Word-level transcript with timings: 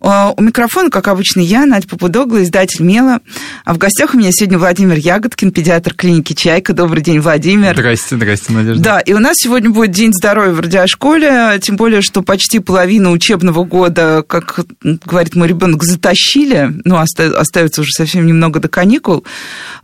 А, 0.00 0.32
у 0.36 0.42
микрофона, 0.42 0.90
как 0.90 1.08
обычно, 1.08 1.40
я, 1.40 1.66
Надя 1.66 1.88
Попудогла, 1.88 2.42
издатель 2.42 2.84
«Мела». 2.84 3.20
А 3.64 3.74
в 3.74 3.78
гостях 3.78 4.14
у 4.14 4.18
меня 4.18 4.30
сегодня 4.32 4.58
Владимир 4.58 4.96
Ягодкин, 4.96 5.50
педиатр 5.52 5.94
клиники 5.94 6.32
«Чайка». 6.32 6.72
Добрый 6.72 7.02
день, 7.02 7.20
Владимир. 7.20 7.74
Здрасте, 7.74 8.16
здрасте, 8.16 8.52
Надежда. 8.52 8.82
Да, 8.82 9.00
и 9.00 9.12
у 9.12 9.18
нас 9.18 9.34
сегодня 9.36 9.70
будет 9.70 9.92
День 9.92 10.12
здоровья 10.12 10.52
в 10.52 10.60
радиошколе, 10.60 11.58
тем 11.60 11.76
более, 11.76 12.02
что 12.02 12.22
почти 12.22 12.58
половину 12.58 13.10
учебного 13.10 13.64
года, 13.64 14.24
как 14.26 14.60
говорит 14.82 15.34
мой 15.34 15.48
ребенок, 15.48 15.82
затащили, 15.82 16.72
ну, 16.84 16.98
остается 16.98 17.80
уже 17.80 17.90
совсем 17.92 18.26
немного 18.26 18.60
до 18.60 18.68
каникул, 18.68 19.24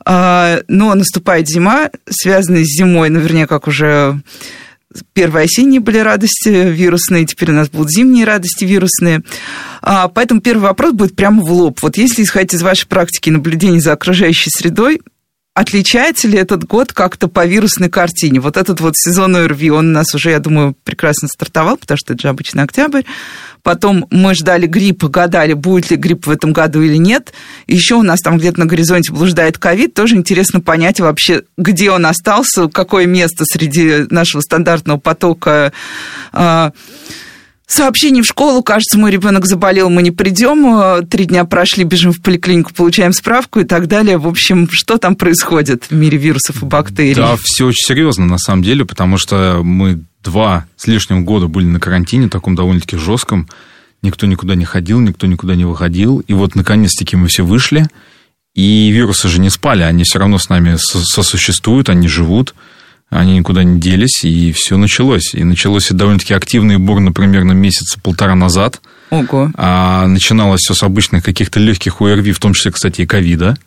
а, 0.05 0.61
но 0.69 0.95
наступает 0.95 1.49
зима, 1.49 1.91
связанная 2.09 2.65
с 2.65 2.69
зимой, 2.69 3.09
наверняка, 3.09 3.53
как 3.59 3.69
уже 3.69 4.21
первые 5.13 5.45
осенние 5.45 5.81
были 5.81 5.99
радости 5.99 6.49
вирусные, 6.49 7.27
теперь 7.27 7.51
у 7.51 7.55
нас 7.55 7.69
будут 7.69 7.91
зимние 7.91 8.25
радости 8.25 8.65
вирусные. 8.65 9.23
А, 9.81 10.09
поэтому 10.09 10.41
первый 10.41 10.63
вопрос 10.63 10.93
будет 10.93 11.17
прямо 11.17 11.43
в 11.43 11.53
лоб. 11.53 11.79
Вот 11.83 11.97
если 11.97 12.23
исходить 12.23 12.55
из 12.55 12.63
вашей 12.63 12.87
практики 12.87 13.31
наблюдения 13.31 13.81
за 13.81 13.93
окружающей 13.93 14.51
средой, 14.51 15.01
отличается 15.55 16.29
ли 16.29 16.39
этот 16.39 16.65
год 16.65 16.93
как-то 16.93 17.29
по 17.29 17.45
вирусной 17.45 17.91
картине? 17.91 18.41
Вот 18.41 18.57
этот 18.57 18.81
вот 18.81 18.95
сезон 18.97 19.37
ОРВИ, 19.37 19.71
он 19.71 19.89
у 19.89 19.93
нас 19.93 20.15
уже, 20.15 20.31
я 20.31 20.39
думаю, 20.39 20.75
прекрасно 20.85 21.29
стартовал, 21.29 21.77
потому 21.77 21.99
что 21.99 22.15
это 22.15 22.23
же 22.23 22.29
обычный 22.29 22.63
октябрь. 22.63 23.03
Потом 23.63 24.07
мы 24.11 24.35
ждали 24.35 24.67
гриппа, 24.67 25.09
гадали, 25.09 25.53
будет 25.53 25.91
ли 25.91 25.97
грипп 25.97 26.27
в 26.27 26.31
этом 26.31 26.53
году 26.53 26.83
или 26.83 26.97
нет. 26.97 27.33
Еще 27.67 27.95
у 27.95 28.03
нас 28.03 28.21
там 28.21 28.39
где-то 28.39 28.59
на 28.61 28.67
горизонте 28.67 29.13
блуждает 29.13 29.59
ковид. 29.59 29.95
Тоже 29.95 30.17
интересно 30.17 30.61
понять 30.61 31.01
вообще, 31.01 31.43
где 31.57 31.91
он 31.91 32.07
остался, 32.07 32.69
какое 32.69 33.07
место 33.07 33.45
среди 33.45 34.07
нашего 34.11 34.41
стандартного 34.41 34.99
потока 34.99 35.73
а, 36.33 36.73
Сообщение 37.67 38.23
в 38.23 38.27
школу, 38.27 38.63
кажется, 38.63 38.99
мой 38.99 39.11
ребенок 39.11 39.47
заболел, 39.47 39.89
мы 39.89 40.03
не 40.03 40.11
придем, 40.11 41.07
три 41.09 41.25
дня 41.25 41.45
прошли, 41.45 41.85
бежим 41.85 42.13
в 42.13 42.21
поликлинику, 42.21 42.75
получаем 42.75 43.13
справку 43.13 43.61
и 43.61 43.65
так 43.65 43.87
далее. 43.87 44.19
В 44.19 44.27
общем, 44.27 44.69
что 44.71 44.99
там 44.99 45.17
происходит 45.17 45.85
в 45.85 45.93
мире 45.93 46.19
вирусов 46.19 46.63
и 46.63 46.67
бактерий? 46.67 47.15
Да, 47.15 47.37
все 47.41 47.67
очень 47.67 47.87
серьезно 47.87 48.27
на 48.27 48.39
самом 48.39 48.63
деле, 48.63 48.85
потому 48.85 49.17
что 49.17 49.63
мы 49.63 50.01
два 50.23 50.67
с 50.77 50.87
лишним 50.87 51.25
года 51.25 51.47
были 51.47 51.65
на 51.65 51.81
карантине, 51.81 52.29
таком 52.29 52.55
довольно-таки 52.55 52.97
жестком. 52.97 53.49
Никто 54.03 54.27
никуда 54.27 54.55
не 54.55 54.65
ходил, 54.65 55.01
никто 55.01 55.27
никуда 55.27 55.55
не 55.55 55.65
выходил. 55.65 56.19
И 56.19 56.35
вот, 56.35 56.55
наконец-таки, 56.55 57.17
мы 57.17 57.29
все 57.29 57.45
вышли. 57.45 57.87
И 58.55 58.91
вирусы 58.91 59.29
же 59.29 59.41
не 59.41 59.49
спали, 59.49 59.83
они 59.83 60.05
все 60.05 60.19
равно 60.19 60.37
с 60.37 60.51
нами 60.51 60.77
сосуществуют, 60.77 61.89
они 61.89 62.07
живут, 62.07 62.55
они 63.19 63.39
никуда 63.39 63.63
не 63.63 63.79
делись, 63.79 64.25
и 64.25 64.53
все 64.53 64.79
началось. 64.79 65.35
И 65.35 65.45
началось 65.45 65.87
это 65.87 65.97
довольно-таки 65.97 66.33
активный 66.33 66.79
бурно 66.79 67.13
примерно 67.13 67.53
месяца 67.53 68.01
полтора 68.01 68.35
назад. 68.35 68.81
Ого. 69.11 69.51
А 69.55 70.07
начиналось 70.07 70.63
все 70.63 70.73
с 70.73 70.83
обычных 70.83 71.23
каких-то 71.23 71.61
легких 71.61 72.01
ОРВИ, 72.01 72.33
в 72.33 72.39
том 72.39 72.55
числе, 72.55 72.71
кстати, 72.71 73.03
и 73.03 73.07
ковида. 73.07 73.59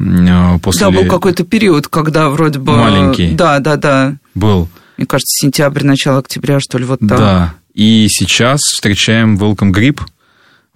А, 0.00 0.58
после... 0.58 0.86
Да, 0.86 0.90
был 0.90 1.06
какой-то 1.06 1.44
период, 1.44 1.88
когда 1.88 2.30
вроде 2.30 2.60
бы... 2.60 2.76
Маленький. 2.76 3.32
Да, 3.32 3.58
да, 3.58 3.76
да. 3.76 4.16
Был. 4.34 4.68
Мне 4.96 5.06
кажется, 5.06 5.38
сентябрь, 5.38 5.84
начало 5.84 6.20
октября, 6.20 6.58
что 6.58 6.78
ли, 6.78 6.84
вот 6.86 7.00
так. 7.00 7.18
Да, 7.18 7.54
и 7.74 8.06
сейчас 8.08 8.60
встречаем 8.62 9.36
welcome 9.36 9.70
грипп. 9.70 10.00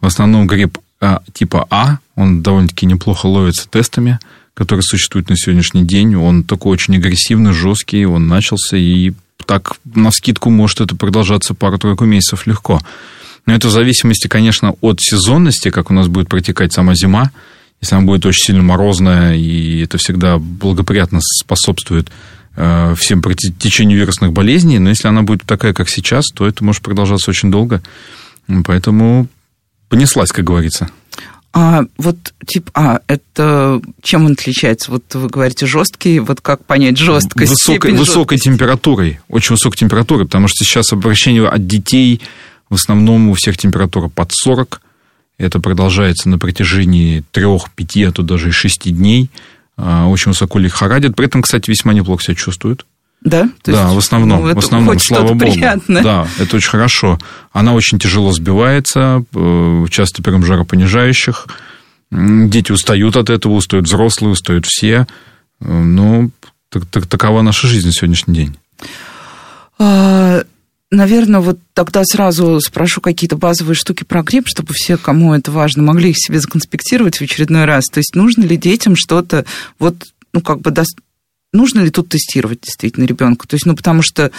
В 0.03 0.07
основном 0.07 0.47
грипп 0.47 0.79
а, 1.01 1.23
типа 1.33 1.67
А, 1.71 1.99
он 2.15 2.43
довольно-таки 2.43 2.85
неплохо 2.85 3.27
ловится 3.27 3.69
тестами, 3.69 4.19
которые 4.55 4.83
существуют 4.83 5.29
на 5.29 5.37
сегодняшний 5.37 5.85
день. 5.85 6.15
Он 6.15 6.45
такой 6.45 6.73
очень 6.73 6.97
агрессивный, 6.97 7.53
жесткий, 7.53 8.05
он 8.05 8.29
начался, 8.29 8.77
и 8.77 9.13
так 9.47 9.77
на 9.85 10.11
скидку 10.11 10.51
может 10.51 10.81
это 10.81 10.95
продолжаться 10.97 11.55
пару-тройку 11.55 12.05
месяцев 12.05 12.47
легко. 12.47 12.81
Но 13.47 13.55
это 13.55 13.69
в 13.69 13.73
зависимости, 13.73 14.29
конечно, 14.29 14.75
от 14.81 15.01
сезонности, 15.01 15.71
как 15.71 15.91
у 15.91 15.95
нас 15.95 16.07
будет 16.09 16.29
протекать 16.29 16.73
сама 16.73 16.95
зима. 16.95 17.33
Если 17.81 17.97
она 17.97 18.05
будет 18.05 18.25
очень 18.25 18.45
сильно 18.45 18.63
морозная, 18.63 19.35
и 19.35 19.81
это 19.83 19.99
всегда 19.99 20.39
благоприятно 20.39 21.21
способствует 21.21 22.11
Э, 22.55 22.95
всем 22.99 23.23
течению 23.23 23.99
вирусных 23.99 24.33
болезней, 24.33 24.79
но 24.79 24.91
если 24.91 25.09
она 25.09 25.23
будет 25.23 25.43
такая, 25.45 25.73
как 25.73 25.89
сейчас, 25.89 26.27
то 26.35 26.47
это 26.47 26.63
может 26.63 26.83
продолжаться 26.83 27.31
очень 27.31 27.51
долго. 27.51 27.83
Поэтому 28.67 29.27
понеслась, 29.89 30.33
как 30.33 30.45
говорится. 30.45 30.91
А 31.55 31.83
вот 31.99 32.17
тип 32.47 32.71
А, 32.73 33.01
это 33.07 33.81
чем 34.03 34.25
он 34.25 34.33
отличается? 34.33 34.91
Вот 34.91 35.15
вы 35.15 35.29
говорите 35.29 35.67
жесткий, 35.67 36.19
вот 36.19 36.41
как 36.41 36.65
понять 36.65 36.97
жесткость? 36.97 37.51
Высокой, 37.51 37.93
высокой 37.93 38.39
температурой, 38.39 39.21
очень 39.29 39.55
высокой 39.55 39.77
температурой, 39.77 40.27
потому 40.27 40.49
что 40.49 40.65
сейчас 40.65 40.93
обращение 40.93 41.47
от 41.47 41.67
детей 41.67 42.23
в 42.71 42.75
основном 42.75 43.29
у 43.29 43.35
всех 43.35 43.59
температура 43.59 44.09
под 44.09 44.33
40. 44.33 44.81
Это 45.37 45.61
продолжается 45.61 46.31
на 46.31 46.39
протяжении 46.39 47.23
3-5, 47.33 48.09
а 48.09 48.13
то 48.13 48.23
даже 48.23 48.49
и 48.49 48.53
6 48.53 48.95
дней. 48.97 49.31
А, 49.77 50.07
очень 50.07 50.31
высоко 50.31 50.59
лихорадит. 50.59 51.15
При 51.17 51.27
этом, 51.27 51.43
кстати, 51.43 51.69
весьма 51.69 51.93
неплохо 51.93 52.23
себя 52.23 52.35
чувствует. 52.35 52.87
Да? 53.25 53.49
То 53.63 53.73
да, 53.73 53.83
есть, 53.83 53.95
в 53.95 53.99
основном, 53.99 54.41
ну, 54.47 54.55
в 54.55 54.59
основном, 54.59 54.99
слава 54.99 55.35
богу. 55.35 55.53
Приятное. 55.53 56.03
Да, 56.03 56.29
это 56.39 56.57
очень 56.57 56.71
хорошо. 56.71 57.19
Она 57.53 57.75
очень 57.75 57.99
тяжело 57.99 58.33
сбивается, 58.33 59.25
э, 59.35 59.87
часто 59.91 60.23
прям 60.23 60.45
жаропонижающих. 60.45 61.47
Дети 62.11 62.73
устают 62.73 63.17
от 63.17 63.31
этого, 63.31 63.55
устают 63.55 63.87
взрослые, 63.87 64.33
устают 64.33 64.67
все. 64.67 65.07
Э, 65.61 65.73
ну, 65.73 66.31
так, 66.69 66.87
так, 66.87 67.07
такова 67.07 67.43
наша 67.43 67.69
жизнь 67.69 67.87
на 67.87 67.93
сегодняшний 67.93 68.35
день. 68.35 68.57
А, 69.79 70.43
Наверное, 70.93 71.41
вот 71.41 71.59
тогда 71.73 72.05
сразу 72.05 72.61
спрошу 72.61 73.01
какие-то 73.01 73.39
базовые 73.39 73.75
штуки 73.75 74.05
про 74.05 74.23
грипп, 74.23 74.47
чтобы 74.47 74.75
все, 74.75 74.99
кому 74.99 75.33
это 75.33 75.51
важно, 75.51 75.83
могли 75.83 76.11
их 76.11 76.17
себе 76.19 76.39
законспектировать 76.39 77.17
в 77.17 77.23
очередной 77.23 77.65
раз. 77.65 77.87
То 77.87 77.99
есть 77.99 78.15
нужно 78.15 78.43
ли 78.43 78.59
детям 78.59 78.95
что-то, 78.95 79.47
вот, 79.79 79.97
ну, 80.35 80.43
как 80.43 80.61
бы. 80.61 80.71
Нужно 81.53 81.81
ли 81.81 81.91
тут 81.91 82.09
тестировать 82.09 82.61
действительно 82.63 83.05
ребенка? 83.05 83.47
То 83.47 83.55
есть, 83.55 83.67
ну, 83.67 83.77
потому 83.77 84.03
что 84.03 84.31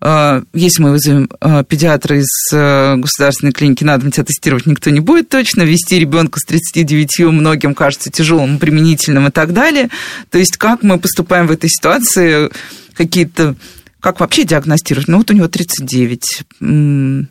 э, 0.00 0.42
если 0.52 0.82
мы 0.82 0.90
вызовем 0.90 1.30
э, 1.40 1.64
педиатра 1.68 2.18
из 2.18 2.28
э, 2.52 2.96
государственной 2.96 3.52
клиники, 3.52 3.84
надо 3.84 4.10
тебя 4.10 4.24
тестировать 4.24 4.66
никто 4.66 4.90
не 4.90 5.00
будет 5.00 5.28
точно, 5.28 5.62
вести 5.62 5.98
ребенка 5.98 6.38
с 6.38 6.44
39 6.44 7.20
многим 7.32 7.74
кажется 7.74 8.10
тяжелым, 8.10 8.58
применительным 8.58 9.28
и 9.28 9.30
так 9.30 9.52
далее. 9.52 9.90
То 10.30 10.38
есть 10.38 10.56
как 10.56 10.82
мы 10.82 10.98
поступаем 10.98 11.46
в 11.46 11.52
этой 11.52 11.70
ситуации, 11.70 12.50
какие-то 12.94 13.56
как 14.00 14.20
вообще 14.20 14.44
диагностировать? 14.44 15.08
Ну, 15.08 15.18
вот 15.18 15.30
у 15.30 15.34
него 15.34 15.46
39. 15.46 17.26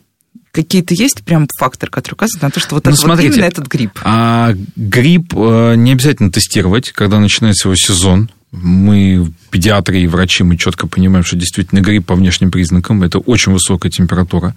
Какие-то 0.52 0.94
есть 0.94 1.22
прям 1.24 1.48
факторы, 1.58 1.90
которые 1.90 2.14
указывают 2.14 2.42
на 2.42 2.50
то, 2.50 2.60
что 2.60 2.74
вот, 2.76 2.84
ну, 2.84 2.92
это, 2.92 3.00
смотрите, 3.00 3.28
вот 3.28 3.36
именно 3.36 3.48
этот 3.48 3.66
грипп? 3.68 3.98
А, 4.02 4.52
грипп 4.76 5.32
не 5.32 5.92
обязательно 5.92 6.30
тестировать, 6.30 6.90
когда 6.90 7.20
начинается 7.20 7.68
его 7.68 7.76
сезон. 7.76 8.30
Мы, 8.52 9.30
педиатры 9.50 10.00
и 10.00 10.06
врачи, 10.06 10.42
мы 10.42 10.56
четко 10.56 10.86
понимаем, 10.86 11.24
что 11.24 11.36
действительно 11.36 11.80
грипп 11.80 12.06
по 12.06 12.14
внешним 12.14 12.50
признакам– 12.50 13.02
это 13.04 13.18
очень 13.18 13.52
высокая 13.52 13.90
температура. 13.90 14.54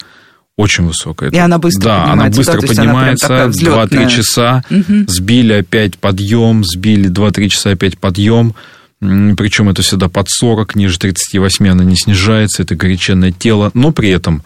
Очень 0.55 0.85
высокая. 0.85 1.31
И 1.31 1.37
она 1.37 1.57
быстро 1.57 1.83
да, 1.83 2.05
поднимается. 2.05 2.13
она 2.13 2.29
быстро 2.29 2.61
да, 2.61 2.67
поднимается, 2.67 4.05
2-3 4.05 4.09
часа, 4.09 4.63
угу. 4.69 5.05
сбили 5.07 5.53
опять 5.53 5.97
подъем, 5.97 6.63
сбили 6.63 7.09
2-3 7.09 7.49
часа 7.49 7.71
опять 7.71 7.97
подъем, 7.97 8.53
причем 8.99 9.69
это 9.69 9.81
всегда 9.81 10.09
под 10.09 10.29
40, 10.29 10.75
ниже 10.75 10.97
38 10.99 11.67
она 11.67 11.83
не 11.83 11.95
снижается, 11.95 12.63
это 12.63 12.75
горяченное 12.75 13.31
тело, 13.31 13.71
но 13.73 13.91
при 13.91 14.09
этом 14.09 14.43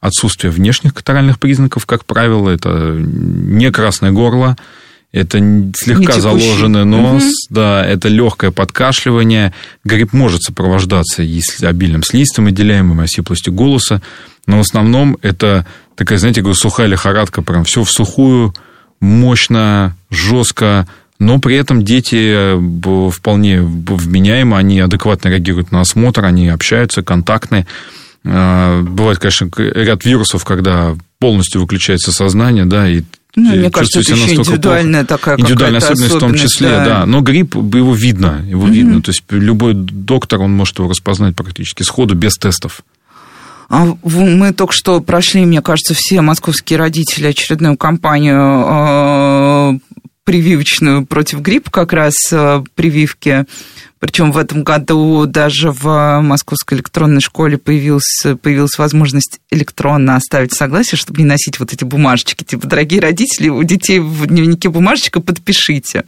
отсутствие 0.00 0.50
внешних 0.50 0.94
катаральных 0.94 1.38
признаков, 1.38 1.86
как 1.86 2.04
правило, 2.04 2.48
это 2.48 2.96
не 2.98 3.70
красное 3.70 4.10
горло, 4.10 4.56
это 5.12 5.38
слегка 5.76 6.20
заложенный 6.20 6.84
нос, 6.84 7.24
угу. 7.24 7.32
да, 7.50 7.84
это 7.84 8.08
легкое 8.08 8.52
подкашливание. 8.52 9.52
Грипп 9.84 10.12
может 10.12 10.42
сопровождаться 10.42 11.22
если 11.22 11.66
обильным 11.66 12.02
слизистым 12.02 12.44
выделяемым, 12.44 13.00
осиплостью 13.00 13.52
голоса, 13.52 14.02
но 14.46 14.58
в 14.58 14.60
основном 14.60 15.18
это 15.22 15.66
такая, 15.96 16.18
знаете, 16.18 16.42
говорю, 16.42 16.54
сухая 16.54 16.86
лихорадка, 16.86 17.42
прям 17.42 17.64
все 17.64 17.82
в 17.82 17.90
сухую, 17.90 18.54
мощно, 19.00 19.96
жестко, 20.10 20.86
но 21.18 21.38
при 21.38 21.56
этом 21.56 21.84
дети 21.84 22.56
э, 22.56 23.10
вполне 23.10 23.62
вменяемы, 23.62 24.56
они 24.56 24.80
адекватно 24.80 25.28
реагируют 25.28 25.72
на 25.72 25.82
осмотр, 25.82 26.24
они 26.24 26.48
общаются, 26.48 27.02
контактны. 27.02 27.66
Э, 28.24 28.80
бывает, 28.80 29.18
конечно, 29.18 29.50
ряд 29.56 30.04
вирусов, 30.04 30.44
когда 30.44 30.96
полностью 31.18 31.60
выключается 31.60 32.12
сознание, 32.12 32.64
да, 32.64 32.88
и 32.88 33.02
ну, 33.36 33.54
мне 33.54 33.70
кажется, 33.70 34.00
это 34.00 34.12
еще 34.12 34.34
индивидуальная 34.34 35.04
плохо. 35.04 35.20
такая 35.20 35.38
Индивидуальная 35.38 35.78
особенность, 35.78 36.14
особенность 36.16 36.34
в 36.34 36.40
том 36.40 36.48
числе, 36.48 36.68
да. 36.68 36.84
да. 36.84 37.06
Но 37.06 37.20
грипп, 37.20 37.54
его 37.54 37.94
видно, 37.94 38.44
его 38.46 38.66
mm-hmm. 38.66 38.72
видно. 38.72 39.02
То 39.02 39.10
есть 39.10 39.22
любой 39.30 39.74
доктор, 39.74 40.40
он 40.40 40.52
может 40.52 40.78
его 40.78 40.88
распознать 40.88 41.36
практически 41.36 41.82
сходу, 41.82 42.14
без 42.14 42.36
тестов. 42.36 42.82
А 43.68 43.86
мы 44.02 44.52
только 44.52 44.72
что 44.72 45.00
прошли, 45.00 45.46
мне 45.46 45.62
кажется, 45.62 45.94
все 45.94 46.20
московские 46.22 46.78
родители 46.78 47.28
очередную 47.28 47.76
кампанию 47.76 48.64
э, 48.66 49.78
прививочную 50.30 51.04
против 51.06 51.40
гриппа, 51.40 51.72
как 51.72 51.92
раз 51.92 52.14
э, 52.30 52.62
прививки 52.76 53.46
причем 53.98 54.32
в 54.32 54.38
этом 54.38 54.62
году 54.62 55.26
даже 55.26 55.72
в 55.72 56.20
Московской 56.22 56.78
электронной 56.78 57.20
школе 57.20 57.58
появилась, 57.58 58.22
появилась 58.40 58.78
возможность 58.78 59.40
электронно 59.50 60.16
оставить 60.16 60.54
согласие, 60.54 60.96
чтобы 60.96 61.20
не 61.20 61.26
носить 61.26 61.60
вот 61.60 61.74
эти 61.74 61.84
бумажечки. 61.84 62.42
Типа, 62.42 62.66
дорогие 62.66 63.02
родители, 63.02 63.50
у 63.50 63.62
детей 63.62 63.98
в 63.98 64.26
дневнике 64.26 64.70
бумажечка 64.70 65.20
подпишите. 65.20 66.04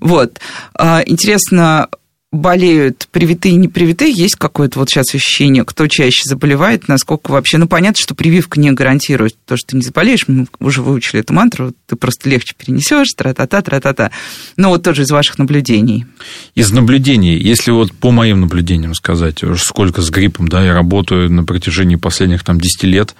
Вот. 0.00 0.40
А, 0.74 1.02
интересно, 1.06 1.90
болеют 2.32 3.08
привитые 3.12 3.54
и 3.54 3.58
непривитые, 3.58 4.10
есть 4.10 4.36
какое-то 4.36 4.78
вот 4.78 4.88
сейчас 4.88 5.14
ощущение, 5.14 5.64
кто 5.64 5.86
чаще 5.86 6.22
заболевает, 6.24 6.88
насколько 6.88 7.30
вообще... 7.30 7.58
Ну, 7.58 7.68
понятно, 7.68 8.02
что 8.02 8.14
прививка 8.14 8.58
не 8.58 8.72
гарантирует 8.72 9.36
то, 9.44 9.58
что 9.58 9.68
ты 9.68 9.76
не 9.76 9.82
заболеешь, 9.82 10.26
мы 10.26 10.46
уже 10.58 10.80
выучили 10.80 11.20
эту 11.20 11.34
мантру, 11.34 11.74
ты 11.86 11.94
просто 11.94 12.30
легче 12.30 12.54
перенесешь, 12.56 13.12
тра-та-та, 13.14 13.60
тра-та-та. 13.60 14.10
Но 14.56 14.70
вот 14.70 14.82
тоже 14.82 15.02
из 15.02 15.10
ваших 15.10 15.38
наблюдений. 15.38 16.06
Из 16.54 16.72
наблюдений, 16.72 17.36
если 17.36 17.70
вот 17.70 17.92
по 17.92 18.10
моим 18.10 18.40
наблюдениям 18.40 18.94
сказать, 18.94 19.44
сколько 19.58 20.00
с 20.00 20.08
гриппом, 20.08 20.48
да, 20.48 20.64
я 20.64 20.72
работаю 20.72 21.30
на 21.30 21.44
протяжении 21.44 21.96
последних 21.96 22.44
там 22.44 22.58
10 22.58 22.84
лет, 22.84 23.14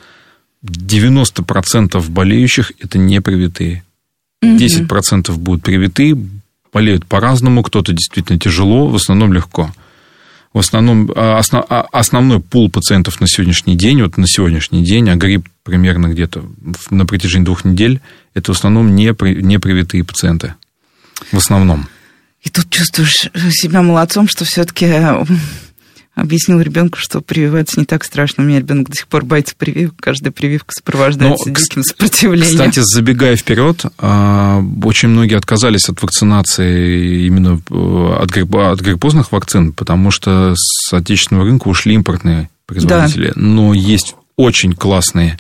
90% 0.65 2.03
болеющих 2.09 2.73
это 2.79 2.97
не 2.97 3.21
привитые. 3.21 3.85
10% 4.43 5.33
будут 5.37 5.63
привитые, 5.63 6.17
болеют 6.73 7.07
по-разному, 7.07 7.63
кто-то 7.63 7.93
действительно 7.93 8.39
тяжело, 8.39 8.89
в 8.89 8.95
основном 8.95 9.33
легко. 9.33 9.73
В 10.53 10.59
основном 10.59 11.11
а, 11.15 11.39
основ, 11.39 11.65
а, 11.69 11.87
основной 11.93 12.41
пул 12.41 12.71
пациентов 12.71 13.21
на 13.21 13.27
сегодняшний 13.27 13.77
день, 13.77 14.03
вот 14.03 14.17
на 14.17 14.27
сегодняшний 14.27 14.85
день, 14.85 15.09
а 15.09 15.17
грипп 15.17 15.49
примерно 15.63 16.09
где-то 16.09 16.45
на 16.91 17.07
протяжении 17.07 17.45
двух 17.45 17.65
недель, 17.65 18.01
это 18.35 18.53
в 18.53 18.57
основном 18.57 18.95
не, 18.95 19.15
не 19.43 19.59
привитые 19.59 20.05
пациенты. 20.05 20.55
В 21.31 21.39
основном. 21.39 21.89
И 22.43 22.51
тут 22.51 22.69
чувствуешь 22.71 23.31
себя 23.51 23.83
молодцом, 23.83 24.29
что 24.29 24.45
все-таки 24.45 24.87
объяснил 26.15 26.61
ребенку, 26.61 26.99
что 26.99 27.21
прививаться 27.21 27.81
не 27.81 27.87
так 27.87 28.05
страшно. 28.05 28.45
У 28.45 28.47
меня 28.47 28.59
ребенок 28.59 28.91
до 28.91 28.97
сих 28.97 29.09
пор 29.09 29.25
боится 29.25 29.55
прививок. 29.57 29.95
Каждая 29.99 30.31
прививка 30.31 30.73
сопровождается 30.73 31.49
Но, 31.49 31.55
диким 31.55 31.83
сопротивлением. 31.83 32.51
Кстати, 32.51 32.81
забегая 32.83 33.37
вперед, 33.37 33.85
а, 33.99 34.63
очень 34.83 35.09
многие 35.09 35.37
отказались 35.37 35.89
от 35.89 36.03
вакцинации 36.03 37.27
именно 37.27 37.61
э, 37.71 38.17
от, 38.21 38.31
грипп, 38.31 38.55
от 38.57 38.81
гриппозных 38.81 39.33
вакцин, 39.33 39.73
потому 39.73 40.11
что 40.11 40.55
с 40.57 40.93
отечественного 40.93 41.47
рынка 41.47 41.69
ушли 41.69 41.95
импортные 41.95 42.51
производители. 42.67 43.29
Да. 43.29 43.33
Но 43.37 43.73
есть 43.73 44.15
очень 44.37 44.75
классные 44.75 45.39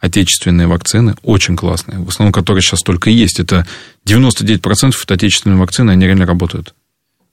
отечественные 0.00 0.66
вакцины, 0.66 1.16
очень 1.22 1.56
классные, 1.56 1.98
в 1.98 2.08
основном 2.08 2.32
которые 2.32 2.62
сейчас 2.62 2.80
только 2.80 3.10
и 3.10 3.14
есть. 3.14 3.40
Это 3.40 3.66
99% 4.06 4.92
это 5.02 5.14
отечественные 5.14 5.58
вакцины, 5.58 5.92
они 5.92 6.04
реально 6.04 6.26
работают. 6.26 6.74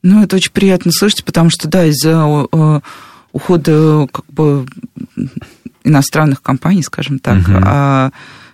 Ну, 0.03 0.24
это 0.24 0.36
очень 0.36 0.51
приятно 0.51 0.92
слышать, 0.92 1.24
потому 1.24 1.50
что, 1.50 1.68
да, 1.68 1.86
из-за 1.86 2.50
ухода 3.31 4.07
как 4.12 4.25
бы 4.27 4.65
иностранных 5.83 6.42
компаний, 6.42 6.83
скажем 6.83 7.19
так, 7.19 7.39
угу. 7.39 8.12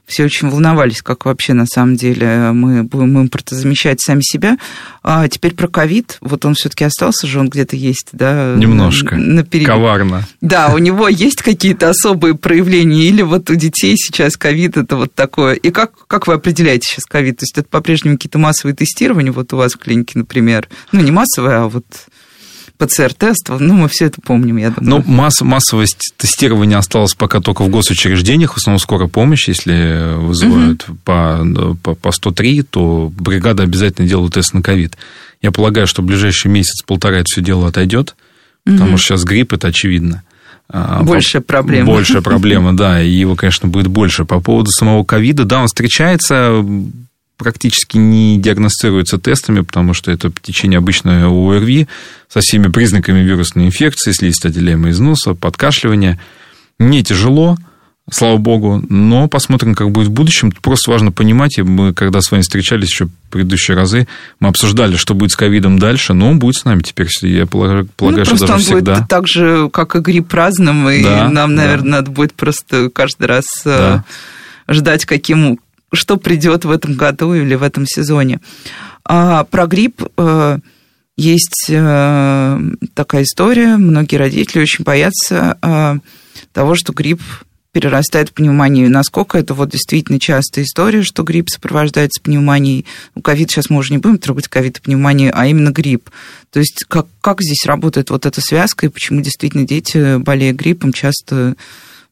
Все 0.07 0.23
очень 0.23 0.49
волновались, 0.49 1.01
как 1.01 1.25
вообще 1.25 1.53
на 1.53 1.65
самом 1.65 1.97
деле 1.97 2.51
мы 2.53 2.83
будем 2.83 3.19
импортозамещать 3.21 3.99
сами 3.99 4.21
себя. 4.21 4.57
А 5.03 5.27
теперь 5.27 5.53
про 5.53 5.67
ковид, 5.67 6.17
вот 6.21 6.45
он 6.45 6.55
все-таки 6.55 6.85
остался 6.85 7.27
же, 7.27 7.39
он 7.39 7.49
где-то 7.49 7.75
есть, 7.75 8.09
да? 8.13 8.55
Немножко. 8.55 9.15
На, 9.15 9.43
перед... 9.43 9.67
Коварно. 9.67 10.25
Да, 10.39 10.73
у 10.73 10.77
него 10.77 11.09
есть 11.09 11.41
какие-то 11.41 11.89
особые 11.89 12.35
проявления, 12.35 13.03
или 13.03 13.21
вот 13.21 13.49
у 13.49 13.55
детей 13.55 13.95
сейчас 13.97 14.37
ковид 14.37 14.77
это 14.77 14.95
вот 14.95 15.13
такое. 15.13 15.55
И 15.55 15.71
как, 15.71 15.91
как 16.07 16.27
вы 16.27 16.35
определяете 16.35 16.87
сейчас 16.89 17.03
ковид? 17.03 17.39
То 17.39 17.43
есть 17.43 17.57
это 17.57 17.67
по-прежнему 17.67 18.15
какие-то 18.15 18.39
массовые 18.39 18.75
тестирования, 18.75 19.33
вот 19.33 19.51
у 19.51 19.57
вас 19.57 19.73
в 19.73 19.77
клинике, 19.77 20.19
например? 20.19 20.69
Ну, 20.93 21.01
не 21.01 21.11
массовые, 21.11 21.57
а 21.57 21.67
вот 21.67 21.85
ПЦР-тест, 22.77 23.49
ну, 23.59 23.73
мы 23.73 23.87
все 23.89 24.05
это 24.05 24.21
помним, 24.21 24.57
я 24.57 24.69
думаю. 24.69 25.03
Ну, 25.05 25.11
масс, 25.11 25.41
массовость 25.41 26.13
тестирования 26.15 26.77
осталась 26.77 27.15
пока 27.15 27.39
только 27.39 27.63
в 27.63 27.69
госучреждениях, 27.69 28.53
в 28.53 28.57
основном 28.57 28.79
скорая 28.79 29.07
помощь, 29.07 29.47
если 29.47 30.15
вызывают 30.15 30.87
угу. 30.87 30.97
по, 31.03 31.75
по, 31.81 31.95
по 31.95 32.11
103, 32.11 32.63
то 32.63 33.11
бригада 33.17 33.63
обязательно 33.63 34.07
делает 34.07 34.33
тест 34.33 34.53
на 34.53 34.61
ковид. 34.61 34.95
Я 35.41 35.51
полагаю, 35.51 35.87
что 35.87 36.01
в 36.01 36.05
ближайший 36.05 36.49
месяц-полтора 36.49 37.17
это 37.17 37.25
все 37.25 37.41
дело 37.41 37.67
отойдет, 37.67 38.15
угу. 38.65 38.75
потому 38.75 38.97
что 38.97 39.07
сейчас 39.07 39.23
грипп, 39.23 39.53
это 39.53 39.69
очевидно. 39.69 40.23
А, 40.69 41.01
большая 41.01 41.41
проблема. 41.41 41.93
Большая 41.93 42.21
проблема, 42.21 42.75
да, 42.75 43.01
и 43.01 43.09
его, 43.09 43.35
конечно, 43.35 43.69
будет 43.69 43.87
больше. 43.87 44.25
По 44.25 44.39
поводу 44.39 44.69
самого 44.69 45.03
ковида, 45.03 45.45
да, 45.45 45.61
он 45.61 45.67
встречается 45.67 46.63
практически 47.37 47.97
не 47.97 48.37
диагностируется 48.39 49.17
тестами, 49.17 49.61
потому 49.61 49.93
что 49.93 50.11
это 50.11 50.31
течение 50.41 50.79
обычной 50.79 51.25
ОРВИ 51.25 51.87
со 52.27 52.41
всеми 52.41 52.67
признаками 52.67 53.19
вирусной 53.19 53.67
инфекции, 53.67 54.11
слизь, 54.11 54.43
отделяемая 54.43 54.91
из 54.91 54.99
носа, 54.99 55.33
подкашливание. 55.33 56.19
Не 56.79 57.03
тяжело, 57.03 57.57
слава 58.09 58.37
богу, 58.37 58.83
но 58.89 59.27
посмотрим, 59.27 59.75
как 59.75 59.91
будет 59.91 60.07
в 60.07 60.11
будущем. 60.11 60.51
Просто 60.51 60.91
важно 60.91 61.11
понимать, 61.11 61.57
и 61.57 61.61
мы, 61.61 61.93
когда 61.93 62.21
с 62.21 62.31
вами 62.31 62.41
встречались 62.41 62.89
еще 62.89 63.05
в 63.05 63.11
предыдущие 63.29 63.75
разы, 63.75 64.07
мы 64.39 64.49
обсуждали, 64.49 64.95
что 64.95 65.13
будет 65.13 65.31
с 65.31 65.35
ковидом 65.35 65.77
дальше, 65.77 66.13
но 66.13 66.29
он 66.29 66.39
будет 66.39 66.55
с 66.55 66.65
нами 66.65 66.81
теперь, 66.81 67.07
я 67.21 67.45
полагаю, 67.45 67.87
ну, 67.99 68.11
что 68.11 68.39
даже 68.39 68.53
он 68.53 68.59
всегда. 68.59 68.95
будет 68.95 69.07
так 69.07 69.27
же, 69.27 69.69
как 69.71 69.95
и 69.95 69.99
грипп 69.99 70.33
разным, 70.33 70.89
и 70.89 71.03
да, 71.03 71.29
нам, 71.29 71.55
наверное, 71.55 71.83
да. 71.83 71.97
надо 71.97 72.11
будет 72.11 72.33
просто 72.33 72.89
каждый 72.89 73.27
раз 73.27 73.45
э, 73.65 73.69
да. 73.69 74.03
ждать, 74.73 75.05
каким 75.05 75.59
что 75.93 76.17
придет 76.17 76.65
в 76.65 76.71
этом 76.71 76.95
году 76.95 77.33
или 77.33 77.55
в 77.55 77.63
этом 77.63 77.85
сезоне. 77.85 78.39
А 79.03 79.45
про 79.45 79.67
грипп 79.67 80.03
э, 80.17 80.59
есть 81.15 81.67
э, 81.69 82.59
такая 82.93 83.23
история. 83.23 83.77
Многие 83.77 84.17
родители 84.17 84.61
очень 84.61 84.83
боятся 84.83 85.57
э, 85.61 85.95
того, 86.53 86.75
что 86.75 86.93
грипп 86.93 87.21
перерастает 87.71 88.29
в 88.29 88.33
пневмонию. 88.33 88.89
Насколько 88.89 89.37
это 89.37 89.53
вот 89.53 89.69
действительно 89.69 90.19
частая 90.19 90.65
история, 90.65 91.03
что 91.03 91.23
грипп 91.23 91.49
сопровождается 91.49 92.21
пневмонией. 92.21 92.85
У 93.13 93.21
ковид 93.21 93.51
сейчас 93.51 93.69
мы 93.69 93.77
уже 93.77 93.93
не 93.93 93.99
будем 93.99 94.17
трогать 94.17 94.47
ковид 94.47 94.79
и 94.79 94.81
пневмонию, 94.81 95.31
а 95.33 95.45
именно 95.47 95.69
грипп. 95.69 96.09
То 96.51 96.59
есть 96.59 96.85
как, 96.87 97.07
как 97.21 97.41
здесь 97.41 97.65
работает 97.65 98.09
вот 98.09 98.25
эта 98.25 98.41
связка, 98.41 98.87
и 98.87 98.89
почему 98.89 99.21
действительно 99.21 99.67
дети, 99.67 100.17
болея 100.17 100.53
гриппом, 100.53 100.91
часто 100.91 101.55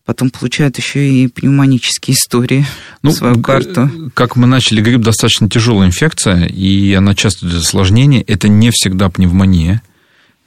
потом 0.06 0.30
получают 0.30 0.78
еще 0.78 1.08
и 1.08 1.28
пневмонические 1.28 2.16
истории 2.16 2.66
ну, 3.02 3.12
свою 3.12 3.42
карту. 3.42 3.90
Как 4.14 4.36
мы 4.36 4.48
начали, 4.48 4.82
грипп 4.82 5.02
достаточно 5.02 5.50
тяжелая 5.50 5.88
инфекция, 5.88 6.46
и 6.46 6.94
она 6.94 7.16
часто 7.16 7.48
для 7.48 7.60
осложнений. 7.60 8.22
Это 8.22 8.48
не 8.48 8.72
всегда 8.72 9.10
пневмония. 9.10 9.82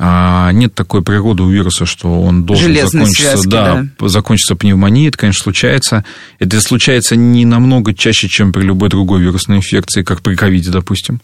А 0.01 0.53
нет 0.53 0.75
такой 0.75 1.03
природы 1.03 1.43
у 1.43 1.51
вируса, 1.51 1.85
что 1.85 2.23
он 2.23 2.45
должен 2.45 2.69
Железной 2.69 3.01
закончиться, 3.01 3.33
связки, 3.33 3.49
да, 3.49 3.87
да. 3.99 4.09
закончиться 4.09 4.55
пневмонией. 4.55 5.09
Это, 5.09 5.19
конечно, 5.19 5.43
случается. 5.43 6.05
Это 6.39 6.61
случается 6.61 7.17
не 7.17 7.45
намного 7.45 7.93
чаще, 7.93 8.29
чем 8.29 8.53
при 8.53 8.63
любой 8.63 8.91
другой 8.91 9.21
вирусной 9.21 9.57
инфекции, 9.57 10.05
как 10.05 10.23
при 10.23 10.37
ковиде, 10.37 10.71
допустим. 10.71 11.21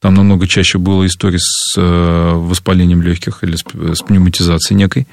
Там 0.00 0.14
намного 0.14 0.48
чаще 0.48 0.78
было 0.78 1.06
историй 1.06 1.38
с 1.40 1.74
э, 1.76 2.32
воспалением 2.34 3.00
легких 3.00 3.44
или 3.44 3.54
с 3.54 3.62
пневматизацией 4.02 4.76
некой. 4.76 5.06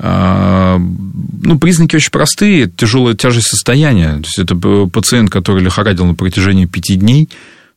А, 0.00 0.78
ну, 0.78 1.58
признаки 1.58 1.96
очень 1.96 2.10
простые. 2.10 2.68
Тяжелая 2.68 3.14
тяжесть 3.14 3.48
состояния. 3.48 4.12
То 4.12 4.24
есть, 4.26 4.38
это 4.38 4.54
пациент, 4.86 5.30
который 5.30 5.62
лихорадил 5.62 6.06
на 6.06 6.14
протяжении 6.14 6.66
пяти 6.66 6.94
дней, 6.94 7.28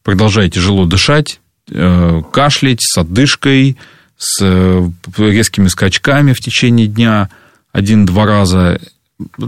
продолжает 0.04 0.54
тяжело 0.54 0.86
дышать, 0.86 1.40
э, 1.70 2.22
кашлять 2.32 2.82
с 2.82 2.98
отдышкой, 2.98 3.78
с 4.18 4.38
э, 4.42 4.90
резкими 5.18 5.68
скачками 5.68 6.34
в 6.34 6.40
течение 6.40 6.88
дня 6.88 7.30
один-два 7.72 8.26
раза. 8.26 8.80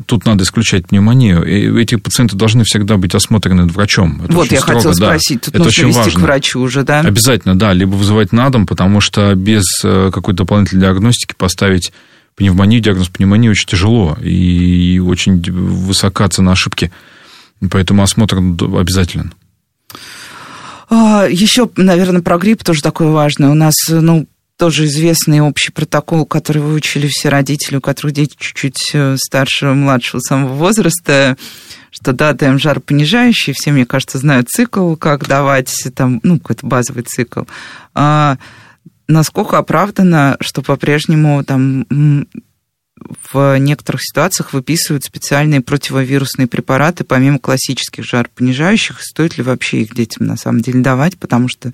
Тут 0.05 0.25
надо 0.25 0.43
исключать 0.43 0.87
пневмонию. 0.87 1.43
И 1.43 1.81
эти 1.81 1.95
пациенты 1.95 2.35
должны 2.35 2.63
всегда 2.63 2.97
быть 2.97 3.13
осмотрены 3.13 3.65
врачом. 3.65 4.21
Это 4.23 4.33
вот, 4.33 4.51
я 4.51 4.61
строго, 4.61 4.79
хотела 4.79 4.95
да. 4.95 5.05
спросить, 5.07 5.41
тут 5.41 5.55
это 5.55 5.63
нужно 5.63 5.69
очень 5.69 5.87
вести 5.87 5.99
важно. 5.99 6.19
к 6.19 6.23
врачу 6.23 6.59
уже, 6.59 6.83
да? 6.83 7.01
Обязательно, 7.01 7.57
да, 7.57 7.73
либо 7.73 7.91
вызывать 7.91 8.31
на 8.31 8.49
дом, 8.49 8.65
потому 8.65 8.99
что 8.99 9.33
без 9.35 9.63
э, 9.83 10.11
какой-то 10.13 10.39
дополнительной 10.39 10.81
диагностики 10.81 11.33
поставить 11.37 11.91
пневмонию, 12.35 12.81
диагноз 12.81 13.09
пневмонии 13.09 13.49
очень 13.49 13.67
тяжело 13.67 14.17
и 14.21 14.99
очень 14.99 15.41
высока 15.41 16.27
цена 16.29 16.53
ошибки. 16.53 16.91
Поэтому 17.71 18.03
осмотр 18.03 18.37
обязателен. 18.37 19.33
А, 20.89 21.25
Еще, 21.29 21.69
наверное, 21.75 22.21
про 22.21 22.37
грипп 22.37 22.63
тоже 22.63 22.81
такое 22.81 23.09
важное. 23.09 23.49
У 23.49 23.53
нас, 23.53 23.75
ну, 23.89 24.27
тоже 24.57 24.85
известный 24.85 25.41
общий 25.41 25.71
протокол, 25.71 26.25
который 26.25 26.61
выучили 26.61 27.07
все 27.07 27.29
родители, 27.29 27.77
у 27.77 27.81
которых 27.81 28.13
дети 28.13 28.35
чуть-чуть 28.37 28.91
э, 28.93 29.15
старше, 29.17 29.67
младшего 29.67 30.19
самого 30.19 30.53
возраста, 30.53 31.37
что 31.89 32.13
да, 32.13 32.33
даем 32.33 32.59
жаропонижающий, 32.59 33.53
все, 33.55 33.71
мне 33.71 33.85
кажется, 33.85 34.19
знают 34.19 34.49
цикл, 34.49 34.95
как 34.95 35.27
давать, 35.27 35.73
там, 35.95 36.19
ну, 36.23 36.39
какой-то 36.39 36.65
базовый 36.65 37.03
цикл. 37.03 37.43
Насколько 39.07 39.57
оправдано, 39.57 40.37
что 40.39 40.61
по-прежнему 40.61 41.43
там 41.43 41.85
в 43.31 43.57
некоторых 43.57 44.01
ситуациях 44.03 44.53
выписывают 44.53 45.03
специальные 45.03 45.61
противовирусные 45.61 46.47
препараты, 46.47 47.03
помимо 47.03 47.39
классических 47.39 48.05
жаропонижающих, 48.05 49.01
стоит 49.01 49.37
ли 49.37 49.43
вообще 49.43 49.81
их 49.81 49.95
детям 49.95 50.27
на 50.27 50.37
самом 50.37 50.61
деле 50.61 50.81
давать, 50.81 51.17
потому 51.17 51.47
что 51.49 51.73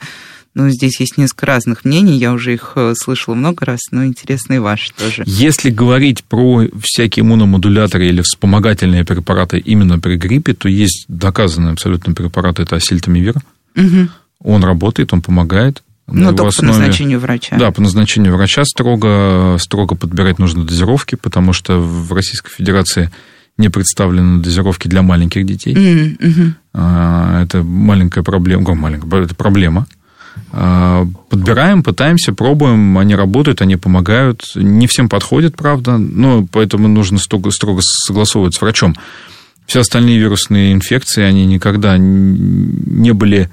ну, 0.55 0.69
здесь 0.69 0.99
есть 0.99 1.17
несколько 1.17 1.45
разных 1.45 1.85
мнений, 1.85 2.17
я 2.17 2.33
уже 2.33 2.53
их 2.53 2.73
э, 2.75 2.93
слышала 2.95 3.35
много 3.35 3.65
раз, 3.65 3.79
но 3.91 4.05
интересны 4.05 4.55
и 4.55 4.59
ваши 4.59 4.91
тоже. 4.93 5.23
Если 5.27 5.69
говорить 5.69 6.23
про 6.23 6.63
всякие 6.81 7.23
иммуномодуляторы 7.23 8.07
или 8.07 8.21
вспомогательные 8.21 9.05
препараты 9.05 9.59
именно 9.59 9.99
при 9.99 10.15
гриппе, 10.15 10.53
то 10.53 10.67
есть 10.67 11.05
доказанные 11.07 11.73
абсолютно 11.73 12.13
препараты, 12.13 12.63
это 12.63 12.77
асильтамивир. 12.77 13.35
Угу. 13.75 14.09
Он 14.43 14.63
работает, 14.63 15.13
он 15.13 15.21
помогает. 15.21 15.83
Ну, 16.11 16.33
только 16.33 16.47
основе... 16.47 16.73
по 16.73 16.79
назначению 16.79 17.19
врача. 17.19 17.57
Да, 17.57 17.71
по 17.71 17.81
назначению 17.81 18.35
врача 18.35 18.63
строго, 18.65 19.57
строго 19.59 19.95
подбирать 19.95 20.39
нужно 20.39 20.65
дозировки, 20.65 21.15
потому 21.15 21.53
что 21.53 21.79
в 21.79 22.11
Российской 22.13 22.51
Федерации 22.51 23.11
не 23.57 23.69
представлены 23.69 24.41
дозировки 24.41 24.87
для 24.87 25.01
маленьких 25.01 25.45
детей. 25.45 25.73
Mm-hmm. 25.73 27.43
Это 27.43 27.61
маленькая 27.63 28.23
проблема, 28.23 28.73
маленькая, 28.73 29.23
это 29.23 29.35
проблема. 29.35 29.85
А, 30.51 31.05
подбираем, 31.29 31.83
пытаемся, 31.83 32.33
пробуем, 32.33 32.97
они 32.97 33.15
работают, 33.15 33.61
они 33.61 33.75
помогают. 33.75 34.51
Не 34.55 34.87
всем 34.87 35.09
подходит, 35.09 35.55
правда, 35.55 35.97
но 35.97 36.47
поэтому 36.49 36.87
нужно 36.87 37.17
строго, 37.17 37.51
строго 37.51 37.81
согласовывать 37.83 38.55
с 38.55 38.61
врачом. 38.61 38.95
Все 39.65 39.81
остальные 39.81 40.17
вирусные 40.17 40.73
инфекции, 40.73 41.21
они 41.21 41.45
никогда 41.45 41.97
не 41.97 43.11
были 43.11 43.49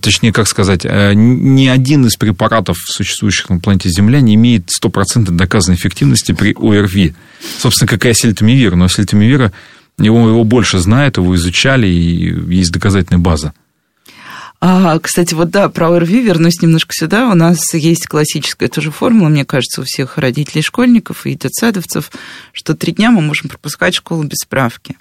точнее, 0.00 0.32
как 0.32 0.46
сказать, 0.46 0.84
э, 0.84 1.12
ни 1.14 1.66
один 1.66 2.06
из 2.06 2.14
препаратов, 2.14 2.76
существующих 2.78 3.50
на 3.50 3.58
планете 3.58 3.88
Земля, 3.88 4.20
не 4.20 4.36
имеет 4.36 4.70
стопроцентной 4.70 5.36
доказанной 5.36 5.76
эффективности 5.76 6.32
при 6.32 6.54
ОРВИ. 6.54 7.14
Собственно, 7.58 7.88
какая 7.88 8.14
сельтамивир, 8.14 8.76
но 8.76 8.86
сельтамивира 8.86 9.52
его, 9.98 10.28
его 10.28 10.44
больше 10.44 10.78
знают, 10.78 11.16
его 11.16 11.34
изучали, 11.34 11.88
и 11.88 12.54
есть 12.54 12.72
доказательная 12.72 13.20
база. 13.20 13.52
А, 14.60 14.98
кстати, 15.00 15.34
вот 15.34 15.50
да, 15.50 15.68
про 15.68 15.90
ОРВИ 15.90 16.22
вернусь 16.22 16.62
немножко 16.62 16.92
сюда. 16.94 17.28
У 17.28 17.34
нас 17.34 17.74
есть 17.74 18.06
классическая 18.06 18.68
тоже 18.68 18.92
формула, 18.92 19.28
мне 19.28 19.44
кажется, 19.44 19.80
у 19.80 19.84
всех 19.84 20.16
родителей 20.16 20.62
школьников 20.62 21.26
и 21.26 21.34
детсадовцев, 21.34 22.12
что 22.52 22.74
три 22.74 22.92
дня 22.92 23.10
мы 23.10 23.20
можем 23.20 23.48
пропускать 23.48 23.94
школу 23.94 24.22
без 24.22 24.38
справки. 24.38 24.96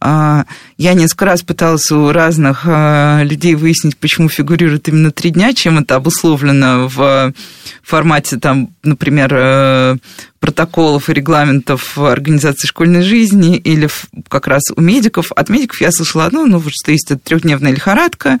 А, 0.00 0.46
я 0.78 0.94
несколько 0.94 1.26
раз 1.26 1.42
пыталась 1.42 1.90
у 1.90 2.10
разных 2.10 2.62
а, 2.64 3.22
людей 3.22 3.54
выяснить, 3.54 3.98
почему 3.98 4.28
фигурирует 4.30 4.88
именно 4.88 5.10
три 5.10 5.30
дня, 5.30 5.52
чем 5.52 5.78
это 5.78 5.96
обусловлено 5.96 6.88
в 6.88 7.34
формате, 7.82 8.38
там, 8.38 8.70
например, 8.82 9.30
э, 9.32 9.96
протоколов 10.38 11.10
и 11.10 11.12
регламентов 11.12 11.98
организации 11.98 12.66
школьной 12.66 13.02
жизни 13.02 13.56
или 13.56 13.88
как 14.28 14.46
раз 14.46 14.62
у 14.74 14.80
медиков. 14.80 15.32
От 15.32 15.48
медиков 15.48 15.80
я 15.80 15.90
слышала 15.90 16.26
одно, 16.26 16.46
ну, 16.46 16.62
что 16.68 16.92
есть 16.92 17.10
трехдневная 17.24 17.72
лихорадка, 17.72 18.38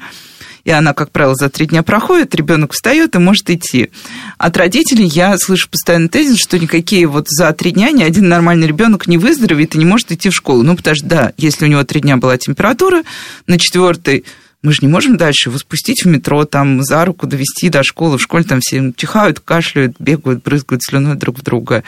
и 0.64 0.70
она, 0.70 0.92
как 0.92 1.10
правило, 1.10 1.34
за 1.34 1.48
три 1.48 1.66
дня 1.66 1.82
проходит, 1.82 2.34
ребенок 2.34 2.72
встает 2.72 3.14
и 3.14 3.18
может 3.18 3.50
идти. 3.50 3.90
От 4.38 4.56
родителей 4.56 5.06
я 5.06 5.36
слышу 5.38 5.68
постоянно 5.68 6.08
тезис, 6.08 6.38
что 6.38 6.58
никакие 6.58 7.06
вот 7.06 7.28
за 7.28 7.52
три 7.52 7.72
дня 7.72 7.90
ни 7.90 8.02
один 8.02 8.28
нормальный 8.28 8.66
ребенок 8.66 9.06
не 9.06 9.18
выздоровеет 9.18 9.74
и 9.74 9.78
не 9.78 9.84
может 9.84 10.12
идти 10.12 10.30
в 10.30 10.34
школу. 10.34 10.62
Ну, 10.62 10.76
потому 10.76 10.96
что, 10.96 11.06
да, 11.06 11.32
если 11.36 11.64
у 11.64 11.68
него 11.68 11.84
три 11.84 12.00
дня 12.00 12.16
была 12.16 12.36
температура, 12.38 13.02
на 13.46 13.58
четвертый 13.58 14.24
мы 14.62 14.72
же 14.72 14.80
не 14.82 14.88
можем 14.88 15.16
дальше 15.16 15.48
его 15.48 15.58
спустить 15.58 16.04
в 16.04 16.08
метро, 16.08 16.44
там, 16.44 16.82
за 16.82 17.04
руку 17.06 17.26
довести 17.26 17.70
до 17.70 17.82
школы. 17.82 18.18
В 18.18 18.22
школе 18.22 18.44
там 18.44 18.60
все 18.60 18.92
чихают, 18.94 19.40
кашляют, 19.40 19.96
бегают, 19.98 20.42
брызгают 20.42 20.82
слюной 20.82 21.16
друг 21.16 21.38
в 21.38 21.42
друга. 21.42 21.82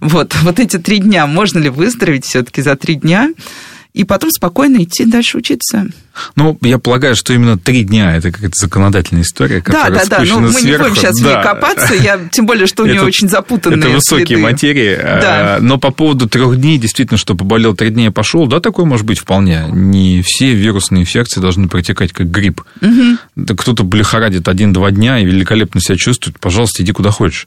Вот, 0.00 0.36
вот 0.42 0.60
эти 0.60 0.78
три 0.78 0.98
дня, 0.98 1.26
можно 1.26 1.58
ли 1.58 1.70
выздороветь 1.70 2.26
все-таки 2.26 2.60
за 2.60 2.76
три 2.76 2.96
дня? 2.96 3.30
И 3.92 4.04
потом 4.04 4.30
спокойно 4.30 4.82
идти 4.82 5.04
дальше 5.04 5.38
учиться. 5.38 5.86
Ну, 6.36 6.58
я 6.60 6.78
полагаю, 6.78 7.16
что 7.16 7.32
именно 7.32 7.58
три 7.58 7.82
дня 7.82 8.16
это 8.16 8.30
какая-то 8.30 8.54
законодательная 8.60 9.22
история, 9.22 9.62
которая 9.62 9.90
Да, 9.90 10.04
да, 10.04 10.18
да, 10.18 10.24
ну 10.24 10.40
мы 10.40 10.52
сверху. 10.52 10.84
не 10.84 10.90
будем 10.90 10.96
сейчас 10.96 11.18
да. 11.18 11.22
в 11.22 11.26
ней 11.26 11.42
копаться, 11.42 11.94
я, 11.94 12.20
тем 12.30 12.46
более, 12.46 12.66
что 12.66 12.82
у 12.82 12.86
нее 12.86 13.02
очень 13.02 13.28
запутанные 13.28 13.80
Это 13.80 13.88
высокие 13.90 14.26
следы. 14.26 14.42
материи, 14.42 14.96
да. 14.96 15.58
но 15.60 15.78
по 15.78 15.90
поводу 15.90 16.28
трех 16.28 16.56
дней, 16.60 16.78
действительно, 16.78 17.18
что 17.18 17.34
поболел 17.34 17.74
три 17.74 17.90
дня 17.90 18.06
и 18.06 18.10
пошел, 18.10 18.46
да, 18.46 18.60
такое 18.60 18.86
может 18.86 19.06
быть 19.06 19.18
вполне. 19.18 19.66
Не 19.70 20.22
все 20.22 20.52
вирусные 20.52 21.02
инфекции 21.02 21.40
должны 21.40 21.68
протекать 21.68 22.12
как 22.12 22.30
грипп. 22.30 22.62
Угу. 22.82 23.54
Кто-то 23.56 23.88
лихорадит 23.92 24.48
один-два 24.48 24.90
дня 24.90 25.18
и 25.18 25.24
великолепно 25.24 25.80
себя 25.80 25.96
чувствует, 25.96 26.38
пожалуйста, 26.38 26.82
иди 26.82 26.92
куда 26.92 27.10
хочешь. 27.10 27.46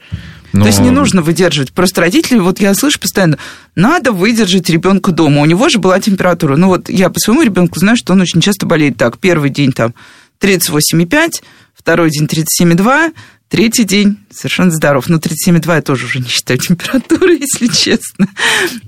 Но... 0.53 0.62
То 0.62 0.67
есть 0.67 0.79
не 0.79 0.91
нужно 0.91 1.22
выдерживать. 1.24 1.74
Просто 1.74 2.01
родители, 2.01 2.38
вот 2.38 2.62
я 2.62 2.74
слышу 2.75 3.00
постоянно, 3.00 3.39
надо 3.75 4.12
выдержать 4.12 4.69
ребенка 4.69 5.12
дома. 5.12 5.41
У 5.41 5.45
него 5.45 5.67
же 5.67 5.79
была 5.79 6.00
температура. 6.00 6.55
Ну 6.55 6.67
вот 6.67 6.89
я 6.89 7.10
по 7.10 7.19
своему 7.19 7.41
ребенку 7.41 7.79
знаю, 7.79 7.98
что 7.98 8.13
он 8.13 8.22
очень 8.22 8.39
часто 8.39 8.67
болеет 8.67 8.95
так. 8.95 9.17
Первый 9.17 9.50
день 9.50 9.72
там 9.72 9.95
38,5, 10.39 11.41
второй 11.74 12.12
день 12.12 12.25
37,2, 12.25 13.13
третий 13.50 13.83
день 13.83 14.19
совершенно 14.31 14.69
здоров. 14.69 15.10
Но 15.10 15.17
37,2 15.17 15.75
я 15.75 15.81
тоже 15.81 16.05
уже 16.05 16.19
не 16.19 16.27
считаю 16.27 16.60
температурой, 16.60 17.39
если 17.41 17.67
честно. 17.67 18.27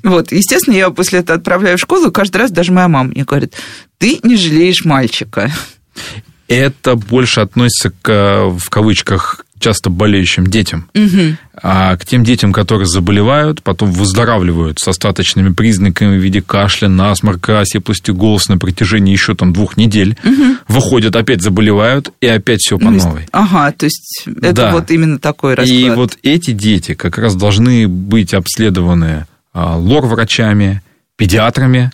Вот, 0.04 0.32
естественно, 0.32 0.76
я 0.76 0.92
после 0.92 1.20
этого 1.20 1.40
отправляю 1.40 1.78
в 1.78 1.82
школу, 1.82 2.10
и 2.10 2.14
каждый 2.14 2.38
раз 2.38 2.52
даже 2.52 2.72
моя 2.72 2.88
мама 2.88 3.10
мне 3.10 3.24
говорит, 3.24 3.56
ты 3.98 4.20
не 4.22 4.38
жалеешь 4.38 4.86
мальчика. 4.86 5.52
Это 6.48 6.96
больше 6.96 7.40
относится 7.40 7.92
к, 8.04 8.50
в 8.50 8.70
кавычках, 8.70 9.46
часто 9.66 9.90
болеющим 9.90 10.46
детям, 10.46 10.88
угу. 10.94 11.38
а 11.60 11.98
к 11.98 12.06
тем 12.06 12.24
детям, 12.24 12.54
которые 12.54 12.86
заболевают, 12.86 13.64
потом 13.64 13.92
выздоравливают 13.92 14.78
с 14.78 14.88
остаточными 14.88 15.54
признаками 15.54 16.20
в 16.20 16.22
виде 16.22 16.40
кашля, 16.40 16.88
насморка, 16.88 17.62
оседлости 17.62 18.12
голоса 18.12 18.52
на 18.52 18.60
протяжении 18.60 19.12
еще 19.12 19.34
там 19.34 19.54
двух 19.54 19.76
недель, 19.76 20.20
угу. 20.24 20.58
выходят, 20.68 21.16
опять 21.16 21.42
заболевают, 21.42 22.12
и 22.22 22.28
опять 22.28 22.60
все 22.60 22.78
по 22.78 22.92
новой. 22.92 23.26
Ага, 23.32 23.72
то 23.72 23.86
есть 23.86 24.28
это 24.28 24.54
да. 24.54 24.72
вот 24.72 24.92
именно 24.92 25.18
такой 25.18 25.56
расклад. 25.56 25.80
И 25.80 25.90
вот 25.90 26.16
эти 26.22 26.52
дети 26.52 26.94
как 26.94 27.18
раз 27.18 27.34
должны 27.34 27.88
быть 27.88 28.36
обследованы 28.36 29.26
а, 29.52 29.78
лор-врачами, 29.78 30.84
педиатрами, 31.18 31.90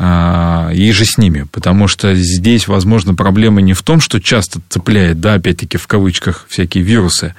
и 0.00 0.92
же 0.92 1.04
с 1.04 1.18
ними, 1.18 1.46
потому 1.52 1.86
что 1.86 2.14
здесь, 2.14 2.68
возможно, 2.68 3.14
проблема 3.14 3.60
не 3.60 3.74
в 3.74 3.82
том, 3.82 4.00
что 4.00 4.18
часто 4.18 4.60
цепляет, 4.70 5.20
да, 5.20 5.34
опять-таки 5.34 5.76
в 5.76 5.86
кавычках, 5.86 6.46
всякие 6.48 6.82
вирусы, 6.82 7.34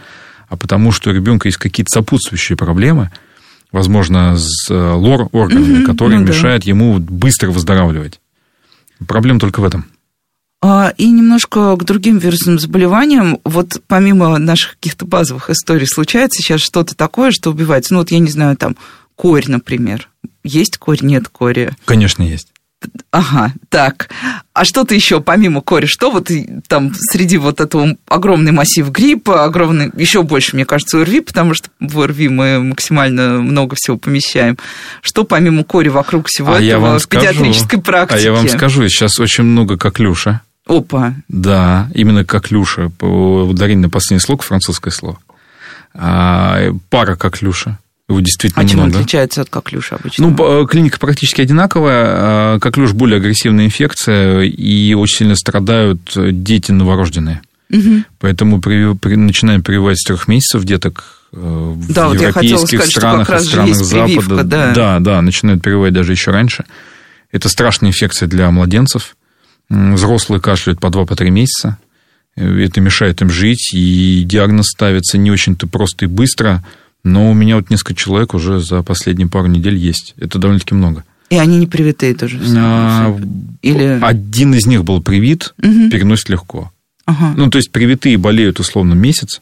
а 0.47 0.57
потому 0.57 0.91
что 0.91 1.09
у 1.09 1.13
ребенка 1.13 1.47
есть 1.47 1.57
какие-то 1.57 1.89
сопутствующие 1.91 2.57
проблемы, 2.57 3.09
возможно, 3.71 4.37
с 4.37 4.69
э, 4.69 4.73
лор-органами, 4.73 5.79
угу, 5.79 5.91
которые 5.91 6.19
ну, 6.19 6.27
мешают 6.27 6.63
да. 6.63 6.69
ему 6.69 6.99
быстро 6.99 7.49
выздоравливать. 7.49 8.19
Проблема 9.07 9.39
только 9.39 9.61
в 9.61 9.63
этом. 9.63 9.85
А, 10.63 10.93
и 10.97 11.09
немножко 11.09 11.75
к 11.75 11.83
другим 11.83 12.19
вирусным 12.19 12.59
заболеваниям. 12.59 13.39
Вот 13.43 13.81
помимо 13.87 14.37
наших 14.37 14.71
каких-то 14.73 15.05
базовых 15.05 15.49
историй 15.49 15.87
случается 15.87 16.41
сейчас 16.41 16.61
что-то 16.61 16.95
такое, 16.95 17.31
что 17.31 17.49
убивается. 17.49 17.93
Ну 17.93 18.01
вот 18.01 18.11
я 18.11 18.19
не 18.19 18.29
знаю, 18.29 18.55
там 18.57 18.77
корь, 19.21 19.45
например. 19.47 20.09
Есть 20.43 20.79
корь, 20.79 20.97
нет 21.03 21.27
кори? 21.27 21.69
Конечно, 21.85 22.23
есть. 22.23 22.47
Ага, 23.11 23.53
так. 23.69 24.09
А 24.53 24.65
что-то 24.65 24.95
еще 24.95 25.21
помимо 25.21 25.61
кори? 25.61 25.85
Что 25.85 26.09
вот 26.09 26.31
там 26.67 26.91
среди 26.95 27.37
вот 27.37 27.61
этого 27.61 27.95
огромный 28.07 28.51
массив 28.51 28.89
гриппа, 28.89 29.43
огромный, 29.43 29.91
еще 29.95 30.23
больше, 30.23 30.55
мне 30.55 30.65
кажется, 30.65 30.99
ОРВИ, 30.99 31.21
потому 31.21 31.53
что 31.53 31.69
в 31.79 32.01
ОРВИ 32.01 32.29
мы 32.29 32.63
максимально 32.63 33.39
много 33.41 33.75
всего 33.75 33.95
помещаем. 33.97 34.57
Что 35.03 35.23
помимо 35.23 35.63
кори 35.63 35.89
вокруг 35.89 36.25
всего 36.25 36.55
а 36.55 36.59
этого 36.59 36.97
в 36.97 37.03
скажу, 37.03 37.27
педиатрической 37.27 37.79
практике? 37.79 38.19
А 38.19 38.23
я 38.23 38.33
вам 38.33 38.49
скажу, 38.49 38.89
сейчас 38.89 39.19
очень 39.19 39.43
много 39.43 39.77
коклюша. 39.77 40.41
Опа. 40.65 41.13
Да, 41.27 41.91
именно 41.93 42.25
коклюша. 42.25 42.91
Ударение 42.99 43.83
на 43.83 43.89
последний 43.89 44.25
слог, 44.25 44.41
французское 44.41 44.91
слово. 44.91 45.19
А, 45.93 46.71
пара 46.89 47.15
коклюша. 47.15 47.77
Его 48.11 48.19
действительно 48.19 48.61
а 48.61 48.65
много. 48.65 48.91
чем 48.91 48.99
отличается 48.99 49.41
от 49.41 49.49
коклюша 49.49 49.95
обычно? 49.95 50.27
Ну, 50.27 50.67
клиника 50.67 50.99
практически 50.99 51.41
одинаковая. 51.41 52.05
А, 52.07 52.59
коклюш 52.59 52.91
более 52.91 53.17
агрессивная 53.17 53.65
инфекция, 53.65 54.41
и 54.41 54.93
очень 54.93 55.19
сильно 55.19 55.35
страдают 55.35 56.11
дети 56.15 56.71
новорожденные. 56.71 57.41
Угу. 57.69 58.03
Поэтому 58.19 58.59
при, 58.59 58.93
при, 58.95 59.15
начинаем 59.15 59.63
прививать 59.63 59.97
с 59.97 60.03
трех 60.03 60.27
месяцев 60.27 60.65
деток 60.65 61.21
э, 61.31 61.37
в 61.37 61.93
да, 61.93 62.07
европейских 62.07 62.79
вот 62.79 62.89
странах 62.89 63.29
и 63.29 63.39
странах 63.39 63.75
Запада. 63.75 64.05
Прививка, 64.07 64.43
да. 64.43 64.73
да, 64.73 64.99
да, 64.99 65.21
начинают 65.21 65.61
прививать 65.61 65.93
даже 65.93 66.11
еще 66.11 66.31
раньше. 66.31 66.65
Это 67.31 67.47
страшная 67.47 67.91
инфекция 67.91 68.27
для 68.27 68.51
младенцев. 68.51 69.15
Взрослые 69.69 70.41
кашляют 70.41 70.81
по 70.81 70.87
2-3 70.87 71.29
месяца. 71.29 71.77
Это 72.35 72.81
мешает 72.81 73.21
им 73.21 73.29
жить, 73.29 73.73
и 73.73 74.23
диагноз 74.25 74.67
ставится 74.67 75.17
не 75.17 75.31
очень-то 75.31 75.67
просто 75.67 76.05
и 76.05 76.07
быстро. 76.09 76.63
Но 77.03 77.31
у 77.31 77.33
меня 77.33 77.55
вот 77.55 77.69
несколько 77.69 77.95
человек 77.95 78.33
уже 78.33 78.59
за 78.59 78.83
последние 78.83 79.27
пару 79.27 79.47
недель 79.47 79.75
есть. 79.75 80.13
Это 80.17 80.39
довольно-таки 80.39 80.75
много. 80.75 81.03
И 81.29 81.37
они 81.37 81.57
не 81.57 81.65
привитые 81.67 82.13
тоже? 82.13 82.39
А, 82.57 83.17
Или... 83.61 83.99
Один 84.01 84.53
из 84.53 84.65
них 84.65 84.83
был 84.83 85.01
привит, 85.01 85.53
угу. 85.57 85.89
переносит 85.89 86.29
легко. 86.29 86.71
Ага. 87.05 87.33
Ну, 87.37 87.49
то 87.49 87.57
есть 87.57 87.71
привитые 87.71 88.17
болеют 88.17 88.59
условно 88.59 88.93
месяц, 88.93 89.41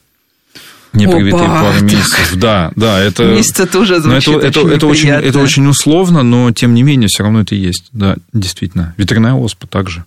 не 0.93 1.07
привитые 1.07 1.47
пару 1.47 1.81
месяцев. 1.83 2.35
Да, 2.35 2.71
да, 2.75 2.99
это... 2.99 3.33
Месяц 3.33 3.59
это 3.59 3.79
уже 3.79 3.99
звучит 3.99 4.35
это, 4.35 4.61
очень 4.61 4.69
это, 4.69 4.75
это, 4.75 4.87
очень, 4.87 5.09
это 5.09 5.39
очень 5.39 5.67
условно, 5.67 6.23
но 6.23 6.51
тем 6.51 6.73
не 6.73 6.83
менее 6.83 7.07
все 7.07 7.23
равно 7.23 7.41
это 7.41 7.55
есть. 7.55 7.89
Да, 7.91 8.17
действительно. 8.33 8.93
Ветряная 8.97 9.33
оспа 9.33 9.67
также. 9.67 10.05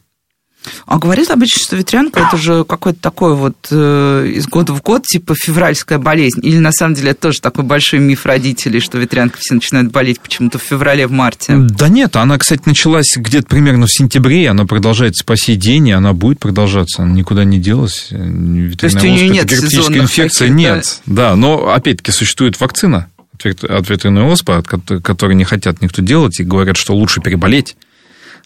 А 0.86 0.98
говорят 0.98 1.30
обычно, 1.30 1.60
что 1.60 1.76
ветрянка 1.76 2.20
это 2.20 2.36
же 2.36 2.64
какой-то 2.64 3.00
такой 3.00 3.34
вот 3.34 3.56
э, 3.70 4.32
из 4.34 4.46
года 4.46 4.72
в 4.72 4.82
год, 4.82 5.04
типа 5.06 5.34
февральская 5.34 5.98
болезнь. 5.98 6.40
Или 6.42 6.58
на 6.58 6.72
самом 6.72 6.94
деле 6.94 7.10
это 7.10 7.22
тоже 7.22 7.40
такой 7.40 7.64
большой 7.64 8.00
миф 8.00 8.26
родителей, 8.26 8.80
что 8.80 8.98
ветрянка 8.98 9.38
все 9.40 9.54
начинают 9.54 9.90
болеть 9.90 10.20
почему-то 10.20 10.58
в 10.58 10.62
феврале, 10.62 11.06
в 11.06 11.12
марте. 11.12 11.56
Да 11.56 11.88
нет, 11.88 12.16
она, 12.16 12.38
кстати, 12.38 12.62
началась 12.66 13.12
где-то 13.16 13.46
примерно 13.46 13.86
в 13.86 13.92
сентябре, 13.92 14.48
она 14.48 14.64
продолжается 14.64 15.24
по 15.24 15.36
сей 15.36 15.56
день, 15.56 15.88
и 15.88 15.92
она 15.92 16.12
будет 16.12 16.38
продолжаться, 16.38 17.02
она 17.02 17.12
никуда 17.12 17.44
не 17.44 17.58
делась. 17.58 18.08
Ветряная 18.10 18.76
То 18.76 18.86
есть 18.86 18.96
у 19.04 19.06
нее 19.06 19.28
нет 19.28 19.46
герпетическая 19.46 19.98
инфекция 19.98 20.48
нет. 20.48 21.00
Да? 21.06 21.30
да, 21.30 21.36
но 21.36 21.72
опять-таки 21.72 22.12
существует 22.12 22.60
вакцина 22.60 23.08
от 23.44 23.88
ветряной 23.88 24.24
оспы, 24.24 24.52
от 24.52 24.66
которой 24.66 25.34
не 25.34 25.44
хотят 25.44 25.82
никто 25.82 26.00
делать, 26.02 26.38
и 26.38 26.44
говорят, 26.44 26.76
что 26.76 26.94
лучше 26.94 27.20
переболеть 27.20 27.76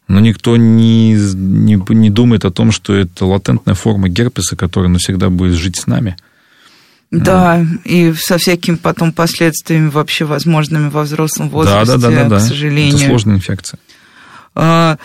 но 0.08 0.20
никто 0.20 0.56
не, 0.56 1.12
не, 1.12 1.94
не 1.94 2.10
думает 2.10 2.44
о 2.44 2.50
том, 2.50 2.70
что 2.70 2.94
это 2.94 3.26
латентная 3.26 3.74
форма 3.74 4.08
герпеса, 4.08 4.56
которая 4.56 4.90
навсегда 4.90 5.30
будет 5.30 5.54
жить 5.54 5.76
с 5.76 5.86
нами. 5.86 6.16
Да, 7.10 7.64
и 7.84 8.12
со 8.18 8.36
всякими 8.36 8.76
потом 8.76 9.12
последствиями 9.12 9.88
вообще 9.88 10.24
возможными 10.24 10.88
во 10.88 11.02
взрослом 11.02 11.48
возрасте, 11.50 11.98
да, 11.98 11.98
да, 11.98 12.10
да, 12.10 12.28
да, 12.28 12.38
к 12.38 12.40
сожалению. 12.40 12.96
Это 12.96 13.06
сложная 13.06 13.36
инфекция. 13.36 13.78
А, 14.54 14.98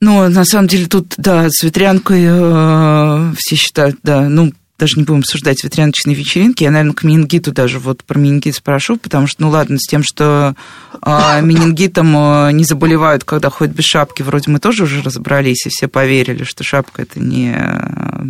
ну, 0.00 0.28
на 0.28 0.44
самом 0.44 0.66
деле 0.68 0.86
тут, 0.86 1.14
да, 1.16 1.46
с 1.48 1.62
ветрянкой 1.62 2.24
э, 2.26 3.32
все 3.38 3.56
считают, 3.56 3.98
да, 4.02 4.28
ну, 4.28 4.52
даже 4.78 4.96
не 4.96 5.04
будем 5.04 5.20
обсуждать 5.20 5.62
ветряночные 5.62 6.16
вечеринки, 6.16 6.64
я, 6.64 6.70
наверное, 6.70 6.94
к 6.94 7.04
менингиту 7.04 7.52
даже 7.52 7.78
вот 7.78 8.02
про 8.02 8.18
менингит 8.18 8.56
спрошу, 8.56 8.96
потому 8.96 9.26
что, 9.26 9.42
ну 9.42 9.50
ладно, 9.50 9.78
с 9.78 9.86
тем, 9.86 10.02
что 10.02 10.54
э, 11.00 11.40
менингитом 11.42 12.14
э, 12.16 12.52
не 12.52 12.64
заболевают, 12.64 13.24
когда 13.24 13.50
ходят 13.50 13.74
без 13.74 13.84
шапки, 13.84 14.22
вроде 14.22 14.50
мы 14.50 14.58
тоже 14.58 14.84
уже 14.84 15.02
разобрались, 15.02 15.66
и 15.66 15.70
все 15.70 15.86
поверили, 15.86 16.44
что 16.44 16.64
шапка 16.64 17.02
это 17.02 17.20
не 17.20 17.54
э, 17.56 18.24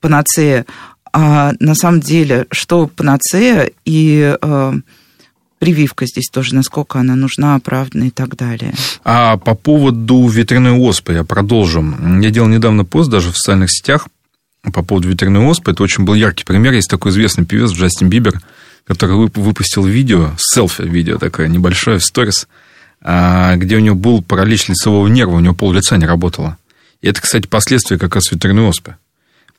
панацея. 0.00 0.64
А 1.12 1.52
на 1.60 1.74
самом 1.74 2.00
деле, 2.00 2.46
что 2.50 2.86
панацея 2.86 3.70
и 3.84 4.34
э, 4.40 4.72
прививка 5.58 6.06
здесь 6.06 6.30
тоже, 6.32 6.54
насколько 6.54 6.98
она 6.98 7.14
нужна, 7.14 7.56
оправдана 7.56 8.04
и 8.04 8.10
так 8.10 8.36
далее. 8.36 8.72
А 9.04 9.36
по 9.36 9.54
поводу 9.54 10.26
ветряной 10.26 10.72
оспы 10.72 11.12
я 11.12 11.24
продолжу. 11.24 11.84
Я 12.22 12.30
делал 12.30 12.48
недавно 12.48 12.86
пост 12.86 13.10
даже 13.10 13.30
в 13.30 13.36
социальных 13.36 13.70
сетях 13.70 14.08
по 14.70 14.82
поводу 14.82 15.08
ветряной 15.08 15.44
оспы. 15.44 15.72
Это 15.72 15.82
очень 15.82 16.04
был 16.04 16.14
яркий 16.14 16.44
пример. 16.44 16.72
Есть 16.72 16.88
такой 16.88 17.10
известный 17.10 17.44
певец 17.44 17.72
Джастин 17.72 18.08
Бибер, 18.08 18.40
который 18.86 19.16
выпустил 19.16 19.84
видео, 19.84 20.32
селфи-видео 20.38 21.18
такое 21.18 21.48
небольшое 21.48 21.98
в 21.98 22.04
сторис, 22.04 22.46
а, 23.00 23.56
где 23.56 23.76
у 23.76 23.80
него 23.80 23.96
был 23.96 24.22
паралич 24.22 24.68
лицевого 24.68 25.08
нерва, 25.08 25.36
у 25.36 25.40
него 25.40 25.54
пол 25.54 25.72
лица 25.72 25.96
не 25.96 26.06
работало. 26.06 26.56
И 27.00 27.08
это, 27.08 27.20
кстати, 27.20 27.48
последствия 27.48 27.98
как 27.98 28.14
раз 28.14 28.30
ветряной 28.30 28.68
оспы. 28.68 28.96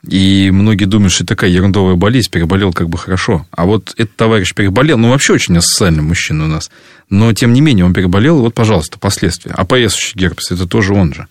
И 0.08 0.52
многие 0.52 0.84
думают, 0.84 1.14
что 1.14 1.24
это 1.24 1.30
такая 1.30 1.50
ерундовая 1.50 1.96
болезнь, 1.96 2.30
переболел 2.30 2.74
как 2.74 2.90
бы 2.90 2.98
хорошо. 2.98 3.48
А 3.52 3.66
вот 3.66 3.94
этот 3.96 4.16
товарищ 4.18 4.54
переболел, 4.54 4.98
ну, 4.98 5.10
вообще 5.10 5.34
очень 5.34 5.58
асоциальный 5.58 6.04
мужчина 6.04 6.44
у 6.44 6.48
нас. 6.48 6.70
Но, 7.10 7.32
тем 7.32 7.54
не 7.54 7.62
менее, 7.62 7.86
он 7.86 7.94
переболел, 7.94 8.40
и 8.40 8.42
вот, 8.42 8.54
пожалуйста, 8.54 9.00
последствия. 9.00 9.54
А 9.56 9.64
поясущий 9.64 10.20
герпес, 10.20 10.52
это 10.52 10.68
тоже 10.68 10.94
он 10.94 11.14
же. 11.14 11.28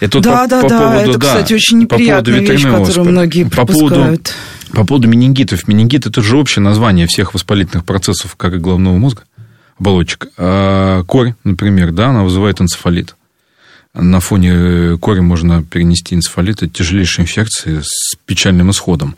Это 0.00 0.20
да, 0.20 0.42
по, 0.42 0.48
да, 0.48 0.62
по 0.62 0.68
да, 0.68 0.78
поводу, 0.78 1.10
это, 1.10 1.18
да, 1.18 1.26
кстати, 1.26 1.54
очень 1.54 1.78
неприятная 1.78 2.46
по 2.46 2.50
вещь, 2.52 2.62
которую 2.64 3.04
многие 3.06 3.44
по 3.44 3.64
поводу, 3.64 4.20
по 4.72 4.84
поводу 4.84 5.08
менингитов. 5.08 5.66
Менингит– 5.66 6.06
это 6.06 6.20
же 6.20 6.36
общее 6.36 6.62
название 6.62 7.06
всех 7.06 7.32
воспалительных 7.32 7.86
процессов 7.86 8.36
коры 8.36 8.58
головного 8.58 8.98
мозга, 8.98 9.22
оболочек. 9.78 10.28
А 10.36 11.02
корь, 11.04 11.34
например, 11.44 11.92
да, 11.92 12.08
она 12.08 12.24
вызывает 12.24 12.60
энцефалит 12.60 13.14
на 13.94 14.20
фоне 14.20 14.96
кори 14.98 15.20
можно 15.20 15.62
перенести 15.62 16.14
энцефалит. 16.14 16.62
Это 16.62 16.68
тяжелейшая 16.68 17.26
инфекция 17.26 17.82
с 17.82 18.16
печальным 18.24 18.70
исходом. 18.70 19.16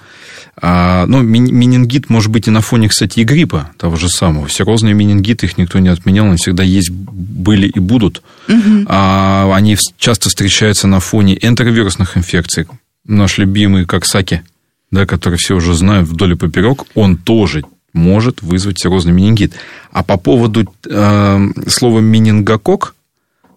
А, 0.61 1.07
ну, 1.07 1.23
менингит 1.23 2.11
может 2.11 2.31
быть 2.31 2.47
и 2.47 2.51
на 2.51 2.61
фоне, 2.61 2.89
кстати, 2.89 3.21
и 3.21 3.25
гриппа 3.25 3.71
того 3.77 3.97
же 3.97 4.09
самого. 4.09 4.49
Серозные 4.49 4.95
менингиты, 4.95 5.47
их 5.47 5.59
никто 5.59 5.79
не 5.79 5.89
отменял, 5.89 6.27
они 6.27 6.37
всегда 6.37 6.63
есть, 6.63 6.91
были 6.91 7.69
и 7.69 7.79
будут. 7.79 8.23
Угу. 8.49 8.87
А, 8.87 9.53
они 9.55 9.77
часто 9.99 10.29
встречаются 10.29 10.87
на 10.87 11.01
фоне 11.01 11.39
энтеровирусных 11.41 12.17
инфекций. 12.17 12.67
Наш 13.05 13.39
любимый 13.39 13.85
Коксаки, 13.85 14.43
да, 14.91 15.07
который 15.07 15.39
все 15.39 15.55
уже 15.55 15.75
знают 15.75 16.09
вдоль 16.09 16.33
и 16.33 16.37
поперек, 16.37 16.85
он 16.95 17.17
тоже 17.17 17.65
может 17.93 18.43
вызвать 18.43 18.81
серозный 18.81 19.13
менингит. 19.13 19.55
А 19.93 20.03
по 20.03 20.17
поводу 20.17 20.73
э, 20.89 21.49
слова 21.69 22.01
менингокок, 22.01 22.95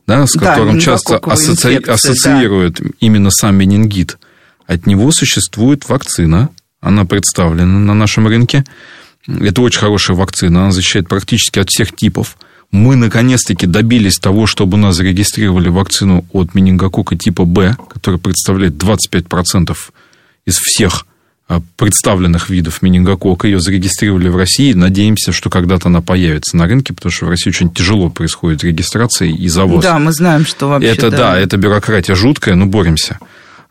да, 0.08 0.26
с 0.26 0.34
которым 0.34 0.76
да, 0.76 0.82
часто 0.82 1.18
асоци... 1.18 1.76
ассоциируют 1.86 2.80
да. 2.80 2.90
именно 3.00 3.30
сам 3.30 3.56
менингит. 3.56 4.18
От 4.66 4.88
него 4.88 5.12
существует 5.12 5.88
вакцина, 5.88 6.50
она 6.82 7.06
представлена 7.06 7.80
на 7.80 7.94
нашем 7.94 8.28
рынке. 8.28 8.64
Это 9.28 9.62
очень 9.62 9.80
хорошая 9.80 10.16
вакцина, 10.16 10.64
она 10.64 10.72
защищает 10.72 11.08
практически 11.10 11.60
от 11.60 11.70
всех 11.70 11.96
типов. 11.96 12.38
Мы 12.72 12.96
наконец-таки 12.96 13.66
добились 13.66 14.18
того, 14.18 14.46
чтобы 14.46 14.78
у 14.78 14.82
нас 14.82 14.96
зарегистрировали 14.96 15.70
вакцину 15.70 16.26
от 16.34 16.54
менингокока 16.54 17.16
типа 17.16 17.46
Б, 17.46 17.78
которая 17.90 18.20
представляет 18.20 18.74
25% 18.74 19.76
из 20.46 20.58
всех 20.58 21.06
представленных 21.78 22.50
видов 22.50 22.82
менингокока. 22.82 23.48
Ее 23.48 23.60
зарегистрировали 23.60 24.28
в 24.28 24.36
России. 24.36 24.74
Надеемся, 24.74 25.32
что 25.32 25.50
когда-то 25.50 25.88
она 25.88 26.02
появится 26.02 26.58
на 26.58 26.68
рынке, 26.68 26.94
потому 26.94 27.12
что 27.12 27.26
в 27.26 27.30
России 27.30 27.50
очень 27.50 27.70
тяжело 27.70 28.10
происходит 28.10 28.64
регистрация 28.64 29.30
и 29.30 29.48
завоз. 29.48 29.84
Да, 29.84 29.98
мы 29.98 30.12
знаем, 30.12 30.46
что 30.46 30.68
вообще... 30.68 30.90
Это, 30.90 31.10
да, 31.10 31.18
да 31.18 31.40
это 31.40 31.58
бюрократия 31.58 32.16
жуткая, 32.16 32.56
но 32.56 32.66
боремся. 32.66 33.20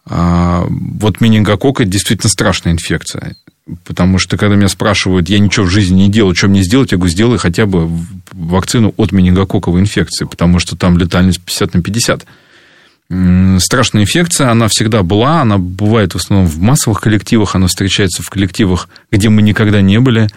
А, 0.07 0.65
вот 0.69 1.21
менингокок– 1.21 1.81
это 1.83 1.91
действительно 1.91 2.31
страшная 2.31 2.73
инфекция. 2.73 3.37
Потому 3.85 4.19
что, 4.19 4.37
когда 4.37 4.55
меня 4.55 4.69
спрашивают, 4.69 5.29
я 5.29 5.39
ничего 5.39 5.67
в 5.67 5.71
жизни 5.71 6.03
не 6.03 6.09
делаю, 6.09 6.35
что 6.35 6.49
мне 6.49 6.63
сделать, 6.63 6.93
я 6.93 6.99
говорю, 6.99 7.13
сделай 7.13 7.39
хотя 7.39 7.67
бы 7.67 7.91
вакцину 8.33 8.95
от 8.97 9.11
менингококковой 9.11 9.81
инфекции, 9.81 10.25
потому 10.25 10.61
что 10.61 10.77
там 10.77 10.97
летальность 10.97 11.41
50 11.41 11.75
на 11.75 11.83
50 11.83 12.27
страшная 13.09 14.03
инфекция, 14.03 14.51
она 14.51 14.69
всегда 14.69 15.03
была, 15.03 15.43
она 15.43 15.59
бывает 15.59 16.15
в 16.15 16.17
основном 16.17 16.49
в 16.49 16.59
массовых 16.59 17.01
коллективах, 17.01 17.55
она 17.55 17.69
встречается 17.69 18.23
в 18.23 18.31
коллективах, 18.31 18.89
где 19.11 19.29
мы 19.29 19.43
никогда 19.43 19.81
не 19.81 20.01
были. 20.01 20.29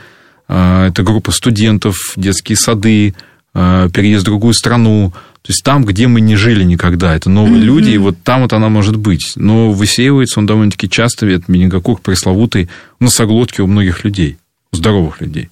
А, 0.47 0.87
это 0.87 1.03
группа 1.03 1.31
студентов, 1.31 1.95
детские 2.15 2.57
сады, 2.57 3.15
а, 3.53 3.89
переезд 3.89 4.23
в 4.23 4.25
другую 4.25 4.53
страну. 4.53 5.13
То 5.41 5.51
есть 5.51 5.63
там, 5.63 5.83
где 5.83 6.07
мы 6.07 6.21
не 6.21 6.35
жили 6.35 6.63
никогда, 6.63 7.15
это 7.15 7.29
новые 7.29 7.61
mm-hmm. 7.61 7.65
люди, 7.65 7.89
и 7.91 7.97
вот 7.97 8.21
там 8.23 8.41
вот 8.41 8.53
она 8.53 8.69
может 8.69 8.97
быть. 8.97 9.33
Но 9.35 9.71
высеивается 9.71 10.39
он 10.39 10.45
довольно-таки 10.45 10.89
часто, 10.89 11.25
ведь 11.25 11.47
менингокок 11.47 12.01
пресловутый 12.01 12.69
в 12.99 13.03
носоглотке 13.03 13.63
у 13.63 13.67
многих 13.67 14.03
людей, 14.03 14.37
у 14.71 14.75
здоровых 14.75 15.21
людей. 15.21 15.49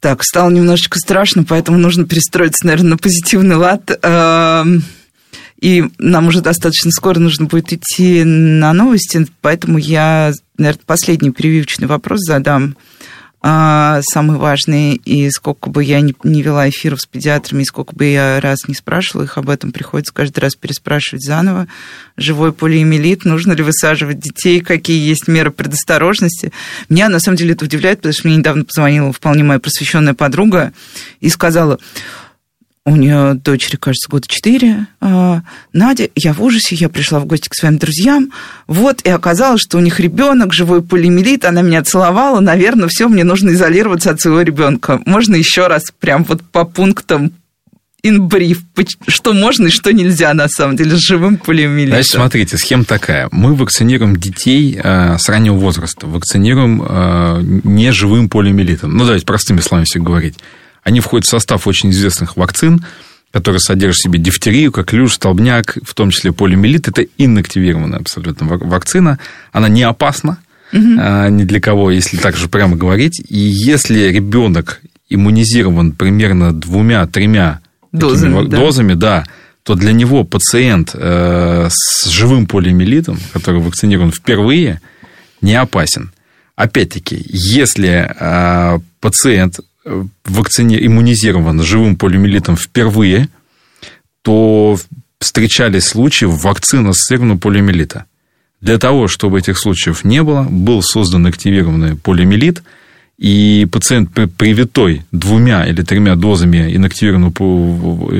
Так, 0.00 0.24
стало 0.24 0.50
немножечко 0.50 0.98
страшно, 0.98 1.44
поэтому 1.44 1.76
нужно 1.76 2.06
перестроиться, 2.06 2.66
наверное, 2.66 2.92
на 2.92 2.98
позитивный 2.98 3.56
лад. 3.56 3.90
И 5.60 5.84
нам 5.98 6.28
уже 6.28 6.40
достаточно 6.40 6.90
скоро 6.90 7.18
нужно 7.18 7.46
будет 7.46 7.72
идти 7.72 8.24
на 8.24 8.72
новости, 8.72 9.26
поэтому 9.40 9.78
я, 9.78 10.32
наверное, 10.56 10.82
последний 10.86 11.30
прививочный 11.30 11.86
вопрос 11.86 12.20
задам 12.20 12.76
а, 13.42 14.00
самый 14.02 14.36
важный, 14.36 14.96
и 14.96 15.30
сколько 15.30 15.70
бы 15.70 15.82
я 15.82 16.02
не, 16.02 16.14
вела 16.42 16.68
эфиров 16.68 17.00
с 17.00 17.06
педиатрами, 17.06 17.62
и 17.62 17.64
сколько 17.64 17.96
бы 17.96 18.04
я 18.04 18.38
раз 18.38 18.68
не 18.68 18.74
спрашивала 18.74 19.24
их 19.24 19.38
об 19.38 19.48
этом, 19.48 19.72
приходится 19.72 20.12
каждый 20.12 20.40
раз 20.40 20.56
переспрашивать 20.56 21.24
заново. 21.24 21.66
Живой 22.18 22.52
полиэмилит, 22.52 23.24
нужно 23.24 23.52
ли 23.52 23.62
высаживать 23.62 24.18
детей, 24.18 24.60
какие 24.60 25.08
есть 25.08 25.26
меры 25.26 25.50
предосторожности. 25.50 26.52
Меня, 26.90 27.08
на 27.08 27.18
самом 27.18 27.38
деле, 27.38 27.52
это 27.52 27.64
удивляет, 27.64 28.00
потому 28.00 28.12
что 28.12 28.28
мне 28.28 28.36
недавно 28.36 28.64
позвонила 28.64 29.10
вполне 29.10 29.42
моя 29.42 29.58
просвещенная 29.58 30.14
подруга 30.14 30.74
и 31.20 31.30
сказала, 31.30 31.78
у 32.90 32.96
нее 32.96 33.34
дочери, 33.34 33.76
кажется, 33.76 34.10
года 34.10 34.26
четыре. 34.26 34.86
А, 35.00 35.42
Надя, 35.72 36.08
я 36.16 36.32
в 36.32 36.42
ужасе, 36.42 36.74
я 36.74 36.88
пришла 36.88 37.20
в 37.20 37.26
гости 37.26 37.48
к 37.48 37.54
своим 37.54 37.78
друзьям. 37.78 38.32
Вот, 38.66 39.00
и 39.02 39.10
оказалось, 39.10 39.60
что 39.60 39.78
у 39.78 39.80
них 39.80 40.00
ребенок, 40.00 40.52
живой 40.52 40.82
полимелит, 40.82 41.44
она 41.44 41.62
меня 41.62 41.84
целовала. 41.84 42.40
Наверное, 42.40 42.88
все, 42.88 43.08
мне 43.08 43.22
нужно 43.22 43.50
изолироваться 43.50 44.10
от 44.10 44.20
своего 44.20 44.42
ребенка. 44.42 45.00
Можно 45.06 45.36
еще 45.36 45.68
раз 45.68 45.84
прям 46.00 46.24
вот 46.24 46.42
по 46.42 46.64
пунктам 46.64 47.32
инбриф, 48.02 48.62
что 49.06 49.34
можно 49.34 49.66
и 49.66 49.70
что 49.70 49.92
нельзя 49.92 50.34
на 50.34 50.48
самом 50.48 50.76
деле 50.76 50.96
с 50.96 51.00
живым 51.00 51.36
полиомиелитом. 51.36 51.96
Значит, 51.96 52.12
смотрите, 52.12 52.56
схема 52.56 52.84
такая. 52.84 53.28
Мы 53.30 53.54
вакцинируем 53.54 54.16
детей 54.16 54.80
э, 54.82 55.16
с 55.18 55.28
раннего 55.28 55.54
возраста, 55.54 56.06
вакцинируем 56.06 56.82
э, 56.82 57.40
неживым 57.62 58.28
полиомиелитом. 58.28 58.96
Ну, 58.96 59.04
давайте 59.04 59.26
простыми 59.26 59.60
словами 59.60 59.84
все 59.84 60.00
говорить. 60.00 60.38
Они 60.82 61.00
входят 61.00 61.26
в 61.26 61.30
состав 61.30 61.66
очень 61.66 61.90
известных 61.90 62.36
вакцин, 62.36 62.84
которые 63.32 63.60
содержат 63.60 63.98
в 63.98 64.02
себе 64.02 64.18
дифтерию, 64.18 64.72
коклюш, 64.72 65.14
столбняк, 65.14 65.78
в 65.82 65.94
том 65.94 66.10
числе 66.10 66.32
полиомиелит. 66.32 66.88
Это 66.88 67.06
инактивированная 67.18 67.98
абсолютно 67.98 68.46
вакцина. 68.46 69.18
Она 69.52 69.68
не 69.68 69.82
опасна, 69.82 70.38
угу. 70.72 70.80
ни 70.80 71.44
для 71.44 71.60
кого, 71.60 71.90
если 71.90 72.16
так 72.16 72.36
же 72.36 72.48
прямо 72.48 72.76
говорить. 72.76 73.22
И 73.28 73.38
если 73.38 74.08
ребенок 74.08 74.80
иммунизирован 75.08 75.92
примерно 75.92 76.52
двумя-тремя 76.52 77.60
дозами, 77.92 78.48
да. 78.48 78.56
дозами, 78.56 78.94
да, 78.94 79.24
то 79.62 79.74
для 79.74 79.92
него 79.92 80.24
пациент 80.24 80.92
э, 80.94 81.68
с 81.70 82.06
живым 82.06 82.46
полиомиелитом, 82.46 83.18
который 83.32 83.60
вакцинирован 83.60 84.12
впервые, 84.12 84.80
не 85.42 85.54
опасен. 85.54 86.12
Опять-таки, 86.56 87.24
если 87.28 88.10
э, 88.18 88.78
пациент 89.00 89.60
вакцини... 90.24 90.78
иммунизирован 90.86 91.62
живым 91.62 91.96
полиомиелитом 91.96 92.56
впервые, 92.56 93.28
то 94.22 94.78
встречались 95.18 95.84
случаи 95.84 96.26
вакцины 96.26 96.92
с 96.94 97.08
полиомиелита. 97.38 98.04
Для 98.60 98.78
того, 98.78 99.08
чтобы 99.08 99.38
этих 99.38 99.58
случаев 99.58 100.04
не 100.04 100.22
было, 100.22 100.42
был 100.42 100.82
создан 100.82 101.26
активированный 101.26 101.96
полиомиелит– 101.96 102.62
и 103.20 103.68
пациент 103.70 104.10
привитой 104.38 105.04
двумя 105.12 105.66
или 105.66 105.82
тремя 105.82 106.16
дозами 106.16 106.74
инактивированной, 106.74 107.30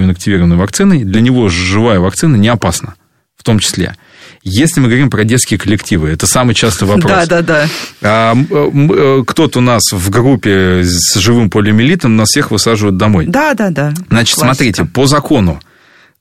инактивированной 0.02 0.56
вакцины, 0.56 1.04
для 1.06 1.22
него 1.22 1.48
живая 1.48 2.00
вакцина 2.00 2.36
не 2.36 2.48
опасна, 2.48 2.94
в 3.34 3.42
том 3.42 3.60
числе. 3.60 3.96
Если 4.42 4.80
мы 4.80 4.88
говорим 4.88 5.10
про 5.10 5.24
детские 5.24 5.58
коллективы, 5.58 6.08
это 6.08 6.26
самый 6.26 6.54
частый 6.54 6.88
вопрос. 6.88 7.10
Да, 7.10 7.26
да, 7.26 7.42
да. 7.42 7.68
А, 8.00 8.34
э, 8.34 9.22
кто-то 9.26 9.58
у 9.58 9.62
нас 9.62 9.82
в 9.92 10.08
группе 10.08 10.82
с 10.82 11.14
живым 11.16 11.50
полиомиелитом 11.50 12.16
нас 12.16 12.28
всех 12.28 12.50
высаживают 12.50 12.96
домой. 12.96 13.26
Да, 13.26 13.52
да, 13.52 13.70
да. 13.70 13.92
Значит, 14.08 14.36
Классика. 14.36 14.40
смотрите, 14.40 14.84
по 14.86 15.06
закону, 15.06 15.60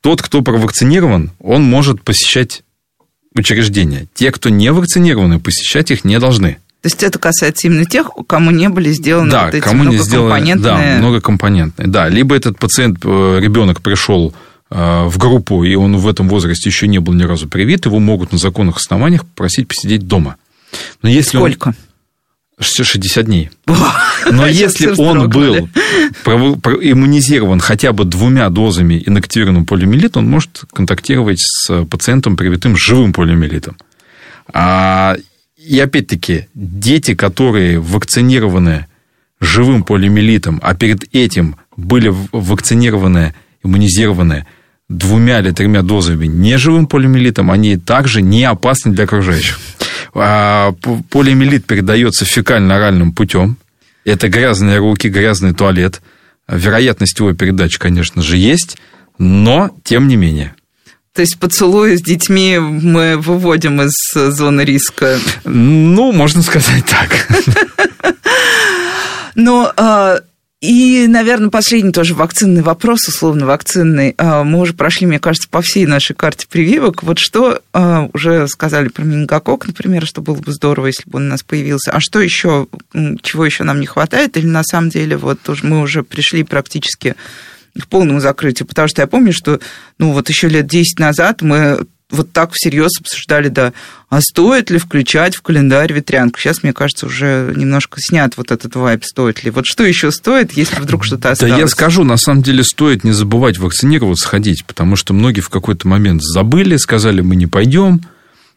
тот, 0.02 0.22
кто 0.22 0.42
провакцинирован, 0.42 1.32
он 1.40 1.64
может 1.64 2.02
посещать 2.04 2.64
учреждения. 3.34 4.08
Те, 4.14 4.32
кто 4.32 4.50
не 4.50 4.72
вакцинированы, 4.72 5.40
посещать 5.40 5.92
их 5.92 6.04
не 6.04 6.20
должны. 6.20 6.58
То 6.82 6.88
есть 6.88 7.04
это 7.04 7.20
касается 7.20 7.68
именно 7.68 7.86
тех, 7.86 8.10
кому 8.28 8.52
не 8.52 8.70
были 8.70 8.92
сделаны 8.92 9.30
да, 9.30 9.46
вот 9.46 9.54
эти 9.54 9.64
кому 9.64 9.84
не 9.84 9.98
сделаны, 9.98 10.56
да, 10.56 10.78
многокомпонентные. 11.00 11.88
Да, 11.88 12.08
либо 12.08 12.36
этот 12.36 12.58
пациент, 12.58 13.00
э, 13.04 13.40
ребенок 13.42 13.82
пришел 13.82 14.34
э, 14.34 14.49
в 14.70 15.18
группу, 15.18 15.64
и 15.64 15.74
он 15.76 15.98
в 15.98 16.08
этом 16.08 16.30
возрасте 16.30 16.70
еще 16.70 16.88
не 16.88 17.00
был 17.00 17.14
ни 17.14 17.24
разу 17.24 17.48
привит, 17.48 17.86
его 17.86 18.00
могут 18.00 18.32
на 18.32 18.38
законных 18.38 18.78
основаниях 18.78 19.26
просить 19.26 19.68
посидеть 19.68 20.08
дома. 20.08 20.36
Но 21.02 21.10
если 21.10 21.38
Сколько? 21.38 21.70
Он... 21.70 21.76
60 22.60 23.26
дней. 23.26 23.50
Но 24.32 24.46
если 24.46 24.88
он 24.98 25.30
был 25.30 25.70
иммунизирован 26.82 27.60
хотя 27.60 27.94
бы 27.94 28.04
двумя 28.06 28.50
дозами 28.50 29.02
инактивированного 29.06 29.66
полиомиелита, 29.66 30.20
он 30.20 30.30
может 30.30 30.64
контактировать 30.74 31.40
с 31.40 31.86
пациентом, 31.86 32.36
привитым 32.36 32.76
живым 32.78 33.14
полиомиелитом. 33.14 33.78
А 34.52 35.16
и 35.58 35.80
опять-таки, 35.80 36.48
дети, 36.54 37.16
которые 37.16 37.80
вакцинированы 37.80 38.88
живым 39.40 39.84
полиомиелитом, 39.84 40.60
а 40.64 40.76
перед 40.76 41.04
этим 41.14 41.56
были 41.78 42.14
вакцинированы, 42.32 43.34
иммунизированы 43.64 44.46
двумя 44.90 45.40
или 45.40 45.52
тремя 45.52 45.84
дозами 45.84 46.26
неживым 46.26 46.88
полиомиелитом, 46.88 47.52
они 47.52 47.78
также 47.78 48.22
не 48.22 48.44
опасны 48.44 48.92
для 48.92 49.06
окружающих. 49.06 49.60
А 50.14 50.74
полиомиелит 51.10 51.66
передается 51.66 52.26
фекально-оральным 52.26 53.14
путем. 53.14 53.58
Это 54.04 54.28
грязные 54.28 54.80
руки, 54.80 55.08
грязный 55.08 55.54
туалет. 55.54 56.02
Вероятность 56.48 57.20
его 57.20 57.34
передачи, 57.34 57.78
конечно 57.78 58.24
же, 58.24 58.36
есть, 58.36 58.78
но 59.20 59.70
тем 59.84 60.08
не 60.08 60.16
менее. 60.16 60.56
То 61.14 61.22
есть 61.22 61.40
поцелуи 61.40 61.96
с 61.96 62.02
детьми 62.02 62.58
мы 62.58 63.18
выводим 63.18 63.82
из 63.82 63.94
зоны 64.14 64.62
риска. 64.62 65.20
Ну, 65.44 66.12
можно 66.12 66.42
сказать 66.42 66.86
так. 66.86 67.28
Но 69.36 69.72
а, 69.78 70.20
и, 70.62 71.08
наверное, 71.08 71.50
последний 71.50 71.94
тоже 71.94 72.14
вакцинный 72.16 72.62
вопрос, 72.62 73.08
условно 73.08 73.46
вакцинный. 73.46 74.14
А, 74.18 74.44
мы 74.44 74.60
уже 74.60 74.74
прошли, 74.74 75.08
мне 75.08 75.18
кажется, 75.18 75.48
по 75.48 75.62
всей 75.62 75.86
нашей 75.86 76.18
карте 76.18 76.48
прививок. 76.50 77.02
Вот 77.02 77.18
что 77.18 77.62
а, 77.72 78.10
уже 78.14 78.46
сказали 78.50 78.90
про 78.90 79.04
менингокок, 79.04 79.68
например, 79.68 80.06
что 80.06 80.22
было 80.22 80.36
бы 80.36 80.52
здорово, 80.52 80.88
если 80.88 81.10
бы 81.10 81.20
он 81.20 81.28
у 81.28 81.30
нас 81.30 81.44
появился. 81.44 81.92
А 81.92 82.02
что 82.02 82.20
еще, 82.20 82.68
чего 83.22 83.46
еще 83.46 83.64
нам 83.64 83.80
не 83.80 83.86
хватает? 83.86 84.36
Или 84.36 84.48
на 84.48 84.64
самом 84.64 84.90
деле 84.90 85.16
вот 85.16 85.40
мы 85.64 85.80
уже 85.80 86.04
пришли 86.04 86.44
практически 86.44 87.16
к 87.80 87.88
полному 87.88 88.20
закрытию, 88.20 88.68
потому 88.68 88.90
что 88.90 89.02
я 89.02 89.08
помню, 89.08 89.32
что, 89.32 89.62
ну, 89.98 90.12
вот 90.12 90.28
еще 90.28 90.50
лет 90.50 90.68
10 90.68 91.00
назад 91.00 91.42
мы 91.42 91.86
вот 92.10 92.32
так 92.32 92.52
всерьез 92.54 93.00
обсуждали, 93.00 93.50
да, 93.50 93.74
а 94.10 94.22
стоит 94.22 94.72
ли 94.72 94.80
включать 94.80 95.36
в 95.36 95.42
календарь 95.42 95.94
ветрянку? 95.94 96.40
Сейчас, 96.40 96.64
мне 96.64 96.74
кажется, 96.74 97.06
уже 97.06 97.54
немножко 97.56 98.00
снят 98.02 98.36
вот 98.36 98.52
этот 98.52 98.76
вайп, 98.76 99.04
стоит 99.04 99.44
ли. 99.44 99.52
Вот 99.52 99.66
что 99.68 99.84
еще 99.84 100.12
стоит, 100.12 100.54
если 100.54 100.80
вдруг 100.82 101.06
что-то 101.06 101.32
осталось? 101.32 101.54
Да 101.54 101.60
я 101.60 101.68
скажу, 101.68 102.04
на 102.04 102.18
самом 102.18 102.42
деле 102.42 102.64
стоит 102.64 103.04
не 103.04 103.12
забывать 103.12 103.60
вакцинироваться, 103.60 104.28
ходить, 104.28 104.66
потому 104.66 104.96
что 104.96 105.14
многие 105.14 105.42
в 105.42 105.50
какой-то 105.50 105.88
момент 105.88 106.24
забыли, 106.24 106.78
сказали, 106.78 107.22
мы 107.22 107.36
не 107.36 107.46
пойдем. 107.46 108.02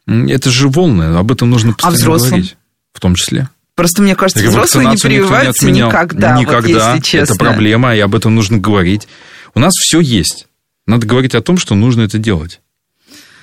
Это 0.06 0.50
же 0.50 0.68
волны, 0.68 1.16
об 1.16 1.30
этом 1.30 1.50
нужно 1.50 1.76
а 1.82 1.90
постоянно 1.90 2.14
а 2.14 2.18
говорить. 2.18 2.56
В 2.94 3.00
том 3.00 3.14
числе. 3.14 3.48
Просто 3.74 4.02
мне 4.02 4.14
кажется, 4.14 4.44
взрослые 4.44 4.88
не 4.88 4.96
прививаются 4.96 5.66
не 5.66 5.80
никогда, 5.82 6.38
никогда. 6.38 6.90
Вот, 6.90 6.94
если 6.94 7.02
честно. 7.02 7.34
Это 7.34 7.38
проблема, 7.38 7.94
и 7.94 8.00
об 8.00 8.14
этом 8.14 8.34
нужно 8.34 8.58
говорить. 8.58 9.08
У 9.54 9.60
нас 9.60 9.72
все 9.74 10.00
есть. 10.00 10.46
Надо 10.86 11.06
говорить 11.06 11.34
о 11.34 11.40
том, 11.40 11.56
что 11.58 11.74
нужно 11.74 12.02
это 12.02 12.18
делать. 12.18 12.60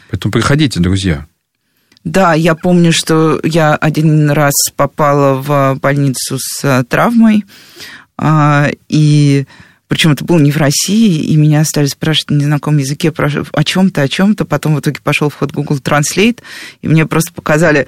Поэтому 0.10 0.32
приходите, 0.32 0.80
друзья. 0.80 1.26
Да, 2.04 2.34
я 2.34 2.56
помню, 2.56 2.92
что 2.94 3.40
я 3.44 3.76
один 3.76 4.32
раз 4.32 4.54
попала 4.76 5.42
в 5.42 5.80
больницу 5.80 6.38
с 6.40 6.64
э, 6.64 6.84
травмой, 6.86 7.46
а, 8.18 8.70
и 8.88 9.46
причем 9.88 10.12
это 10.12 10.24
было 10.24 10.40
не 10.40 10.52
в 10.52 10.58
России, 10.58 11.24
и 11.24 11.36
меня 11.36 11.64
стали 11.66 11.88
спрашивать 11.88 12.30
на 12.32 12.36
незнакомом 12.36 12.80
языке 12.80 13.12
о 13.12 13.64
чем-то, 13.64 14.02
о 14.02 14.08
чем-то. 14.08 14.46
Потом 14.46 14.76
в 14.76 14.80
итоге 14.80 15.00
пошел 15.04 15.30
в 15.30 15.36
ход 15.36 15.52
Google 15.52 15.78
Translate, 15.78 16.40
и 16.82 16.88
мне 16.88 17.06
просто 17.06 17.34
показали 17.34 17.88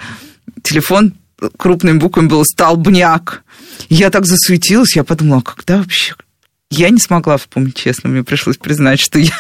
телефон 0.63 1.13
крупными 1.57 1.97
буквами 1.97 2.27
было 2.27 2.43
«столбняк». 2.43 3.43
Я 3.89 4.09
так 4.09 4.25
засуетилась, 4.25 4.95
я 4.95 5.03
подумала, 5.03 5.41
а 5.45 5.49
когда 5.49 5.77
вообще... 5.77 6.15
Я 6.69 6.89
не 6.89 6.99
смогла 6.99 7.37
вспомнить, 7.37 7.75
честно, 7.75 8.09
мне 8.09 8.23
пришлось 8.23 8.57
признать, 8.57 8.99
что 8.99 9.19
я 9.19 9.37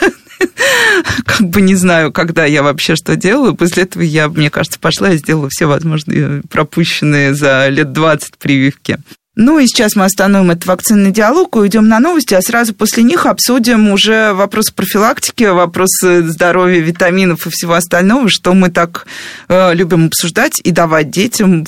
как 1.25 1.47
бы 1.49 1.61
не 1.61 1.75
знаю, 1.75 2.11
когда 2.11 2.45
я 2.45 2.63
вообще 2.63 2.95
что 2.95 3.15
делаю. 3.15 3.55
После 3.55 3.83
этого 3.83 4.03
я, 4.03 4.29
мне 4.29 4.49
кажется, 4.49 4.79
пошла 4.79 5.11
и 5.11 5.17
сделала 5.17 5.49
все 5.49 5.65
возможные 5.65 6.41
пропущенные 6.49 7.33
за 7.33 7.67
лет 7.69 7.91
20 7.91 8.37
прививки. 8.37 8.99
Ну 9.35 9.59
и 9.59 9.65
сейчас 9.65 9.95
мы 9.95 10.03
остановим 10.03 10.51
этот 10.51 10.65
вакцинный 10.65 11.11
диалог, 11.11 11.55
уйдем 11.55 11.87
на 11.87 11.99
новости, 12.01 12.33
а 12.33 12.41
сразу 12.41 12.73
после 12.73 13.03
них 13.03 13.25
обсудим 13.25 13.89
уже 13.89 14.33
вопросы 14.33 14.73
профилактики, 14.73 15.45
вопросы 15.45 16.27
здоровья, 16.27 16.81
витаминов 16.81 17.47
и 17.47 17.49
всего 17.49 17.75
остального, 17.75 18.29
что 18.29 18.53
мы 18.53 18.69
так 18.69 19.07
э, 19.47 19.73
любим 19.73 20.07
обсуждать 20.07 20.59
и 20.61 20.71
давать 20.71 21.11
детям 21.11 21.65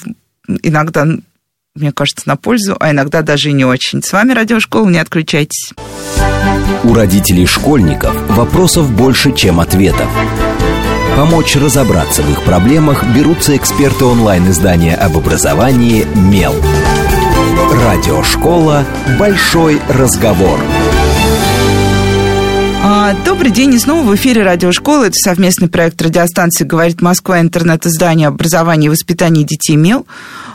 иногда, 0.62 1.08
мне 1.76 1.92
кажется, 1.92 2.28
на 2.28 2.36
пользу, 2.36 2.78
а 2.80 2.92
иногда 2.92 3.22
даже 3.22 3.50
и 3.50 3.54
не 3.54 3.66
очень. 3.66 4.04
С 4.04 4.14
вами 4.14 4.34
Радиошкола, 4.34 4.88
не 4.90 5.00
отключайтесь. 5.00 5.74
У 6.84 6.94
родителей 6.94 7.46
школьников 7.46 8.16
вопросов 8.30 8.92
больше, 8.92 9.34
чем 9.34 9.60
ответов. 9.60 10.08
Помочь 11.16 11.56
разобраться 11.56 12.22
в 12.22 12.32
их 12.32 12.44
проблемах 12.44 13.04
берутся 13.16 13.56
эксперты 13.56 14.06
онлайн-издания 14.06 14.96
об 14.96 15.18
образовании 15.18 16.06
«Мел». 16.16 16.56
Радиошкола 17.86 18.86
«Большой 19.20 19.80
разговор». 19.90 20.60
А, 22.86 23.14
добрый 23.24 23.50
день, 23.50 23.74
и 23.74 23.80
снова 23.80 24.06
в 24.06 24.14
эфире 24.16 24.44
радиошколы. 24.44 25.06
Это 25.06 25.16
совместный 25.16 25.70
проект 25.70 26.02
радиостанции 26.02 26.66
«Говорит 26.66 27.02
Москва», 27.02 27.40
интернет-издание 27.40 28.28
образования 28.28 28.88
и 28.88 28.90
воспитания 28.90 29.46
детей 29.46 29.78
МЕЛ. 29.78 30.06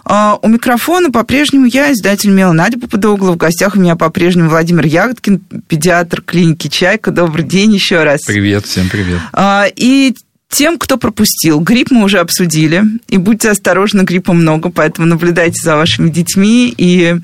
А, 0.04 0.38
у 0.42 0.48
микрофона 0.48 1.10
по-прежнему 1.10 1.64
я, 1.64 1.90
издатель 1.90 2.28
МЕЛ 2.28 2.52
Надя 2.52 2.78
Попадогла. 2.78 3.32
В 3.32 3.38
гостях 3.38 3.76
у 3.76 3.80
меня 3.80 3.96
по-прежнему 3.96 4.50
Владимир 4.50 4.84
Ягодкин, 4.84 5.40
педиатр 5.68 6.20
клиники 6.20 6.68
«Чайка». 6.68 7.12
Добрый 7.12 7.46
день 7.46 7.72
еще 7.72 8.04
раз. 8.04 8.20
Привет, 8.26 8.66
всем 8.66 8.90
привет. 8.90 9.20
А, 9.32 9.64
и 9.74 10.14
тем, 10.50 10.76
кто 10.76 10.98
пропустил. 10.98 11.60
Грипп 11.60 11.90
мы 11.90 12.04
уже 12.04 12.18
обсудили. 12.18 12.82
И 13.08 13.16
будьте 13.16 13.48
осторожны, 13.50 14.02
гриппа 14.02 14.34
много, 14.34 14.70
поэтому 14.70 15.06
наблюдайте 15.06 15.56
за 15.64 15.76
вашими 15.76 16.10
детьми 16.10 16.74
и 16.76 17.16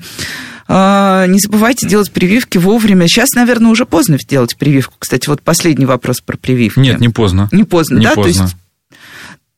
не 0.67 1.39
забывайте 1.39 1.87
делать 1.87 2.11
прививки 2.11 2.57
вовремя. 2.57 3.07
Сейчас, 3.07 3.33
наверное, 3.33 3.71
уже 3.71 3.85
поздно 3.85 4.17
сделать 4.17 4.57
прививку. 4.57 4.95
Кстати, 4.99 5.29
вот 5.29 5.41
последний 5.41 5.85
вопрос 5.85 6.21
про 6.21 6.37
прививки. 6.37 6.79
Нет, 6.79 6.99
не 6.99 7.09
поздно. 7.09 7.49
Не 7.51 7.63
поздно, 7.63 7.99
не 7.99 8.05
да? 8.05 8.15
Поздно. 8.15 8.33
То 8.33 8.43
есть 8.43 8.55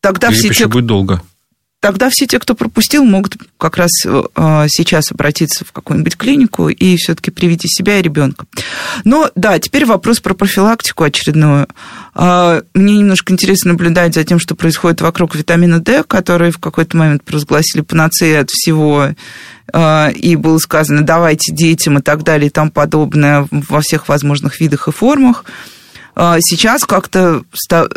тогда 0.01 0.27
Прививка 0.29 0.53
все 0.53 0.63
те... 0.63 0.69
будет 0.69 0.85
долго 0.85 1.21
тогда 1.87 2.09
все 2.09 2.27
те, 2.27 2.37
кто 2.37 2.53
пропустил, 2.53 3.05
могут 3.05 3.37
как 3.57 3.77
раз 3.77 3.91
э, 4.03 4.65
сейчас 4.67 5.09
обратиться 5.09 5.63
в 5.63 5.71
какую-нибудь 5.71 6.17
клинику 6.17 6.67
и 6.67 6.97
все-таки 6.97 7.31
привести 7.31 7.69
себя 7.69 7.99
и 7.99 8.01
ребенка. 8.01 8.45
Но 9.05 9.31
да, 9.35 9.57
теперь 9.57 9.85
вопрос 9.85 10.19
про 10.19 10.33
профилактику 10.33 11.05
очередную. 11.05 11.69
А, 12.13 12.61
мне 12.73 12.97
немножко 12.97 13.31
интересно 13.31 13.71
наблюдать 13.71 14.15
за 14.15 14.25
тем, 14.25 14.37
что 14.37 14.53
происходит 14.53 14.99
вокруг 14.99 15.33
витамина 15.33 15.79
D, 15.79 16.03
который 16.03 16.51
в 16.51 16.57
какой-то 16.57 16.97
момент 16.97 17.23
провозгласили 17.23 17.79
панацеей 17.83 18.41
от 18.41 18.49
всего 18.49 19.11
а, 19.71 20.09
и 20.09 20.35
было 20.35 20.57
сказано, 20.57 21.03
давайте 21.03 21.53
детям 21.53 21.99
и 21.99 22.01
так 22.01 22.23
далее 22.23 22.47
и 22.47 22.51
тому 22.51 22.69
подобное 22.69 23.47
во 23.49 23.79
всех 23.79 24.09
возможных 24.09 24.59
видах 24.59 24.89
и 24.89 24.91
формах. 24.91 25.45
А 26.19 26.37
сейчас 26.39 26.83
как-то 26.83 27.43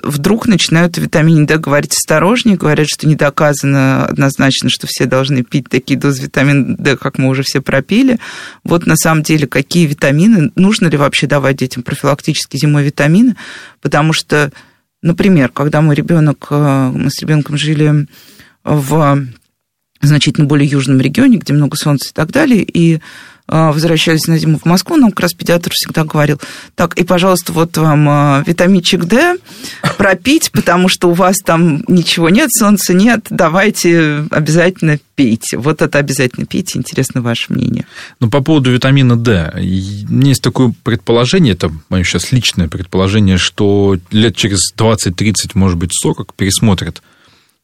вдруг 0.03 0.47
начинают 0.47 0.99
о 0.99 1.01
витамине 1.01 1.47
D 1.47 1.57
говорить 1.57 1.95
осторожнее, 1.95 2.59
говорят, 2.59 2.87
что 2.87 3.09
не 3.09 3.15
доказано 3.15 4.05
однозначно, 4.05 4.69
что 4.69 4.87
все 4.87 5.07
должны 5.07 5.43
пить 5.43 5.71
такие 5.71 5.99
дозы 5.99 6.25
витамина 6.25 6.77
D, 6.77 6.99
как 6.99 7.17
мы 7.17 7.31
уже 7.31 7.43
все 7.43 7.63
пропили. 7.63 8.19
Вот 8.63 8.85
на 8.85 8.97
самом 8.97 9.23
деле, 9.23 9.47
какие 9.47 9.87
витамины, 9.87 10.53
нужно 10.55 10.89
ли 10.89 10.99
вообще 10.99 11.29
давать 11.29 11.57
детям 11.57 11.83
профилактически 11.83 12.59
зимой 12.59 12.85
витамины, 12.85 13.37
потому 13.81 14.13
что, 14.13 14.53
например, 15.01 15.49
когда 15.49 15.81
мой 15.81 15.95
ребенок, 15.95 16.49
э, 16.51 16.93
мы 16.95 17.09
с 17.09 17.23
ребенком 17.23 17.57
жили 17.57 18.07
в 18.65 19.29
значительно 20.03 20.47
более 20.47 20.69
южном 20.69 21.01
регионе, 21.01 21.39
где 21.39 21.55
много 21.55 21.75
солнца 21.75 22.11
и 22.11 22.13
так 22.13 22.33
далее, 22.33 22.63
и 22.63 23.01
возвращались 23.51 24.27
на 24.29 24.39
зиму 24.39 24.59
в 24.59 24.65
Москву, 24.65 24.97
нам 24.97 25.11
как 25.11 25.21
раз 25.21 25.33
педиатр 25.33 25.71
всегда 25.73 26.05
говорил, 26.05 26.41
так, 26.77 26.95
и, 26.95 27.05
пожалуйста, 27.05 27.53
вот 27.53 27.77
вам 27.77 28.09
а, 28.09 28.45
витаминчик 28.47 29.05
D 29.05 29.37
пропить, 29.99 30.53
потому 30.53 30.89
что 30.89 31.09
у 31.09 31.15
вас 31.15 31.39
там 31.39 31.83
ничего 31.89 32.29
нет, 32.29 32.51
солнца 32.53 32.95
нет, 32.95 33.27
давайте 33.31 34.25
обязательно 34.31 34.99
пейте. 35.17 35.59
Вот 35.59 35.83
это 35.83 35.99
обязательно 35.99 36.47
пейте, 36.47 36.79
интересно 36.79 37.23
ваше 37.23 37.53
мнение. 37.53 37.87
Ну, 38.21 38.31
по 38.31 38.41
поводу 38.41 38.71
витамина 38.71 39.17
D, 39.17 39.51
у 39.55 39.59
меня 39.59 40.29
есть 40.29 40.43
такое 40.43 40.73
предположение, 40.85 41.55
это 41.55 41.73
мое 41.89 42.05
сейчас 42.05 42.33
личное 42.33 42.69
предположение, 42.69 43.37
что 43.37 43.99
лет 44.13 44.37
через 44.37 44.73
20-30, 44.77 45.33
может 45.55 45.77
быть, 45.77 45.91
40 45.93 46.35
пересмотрят 46.35 47.03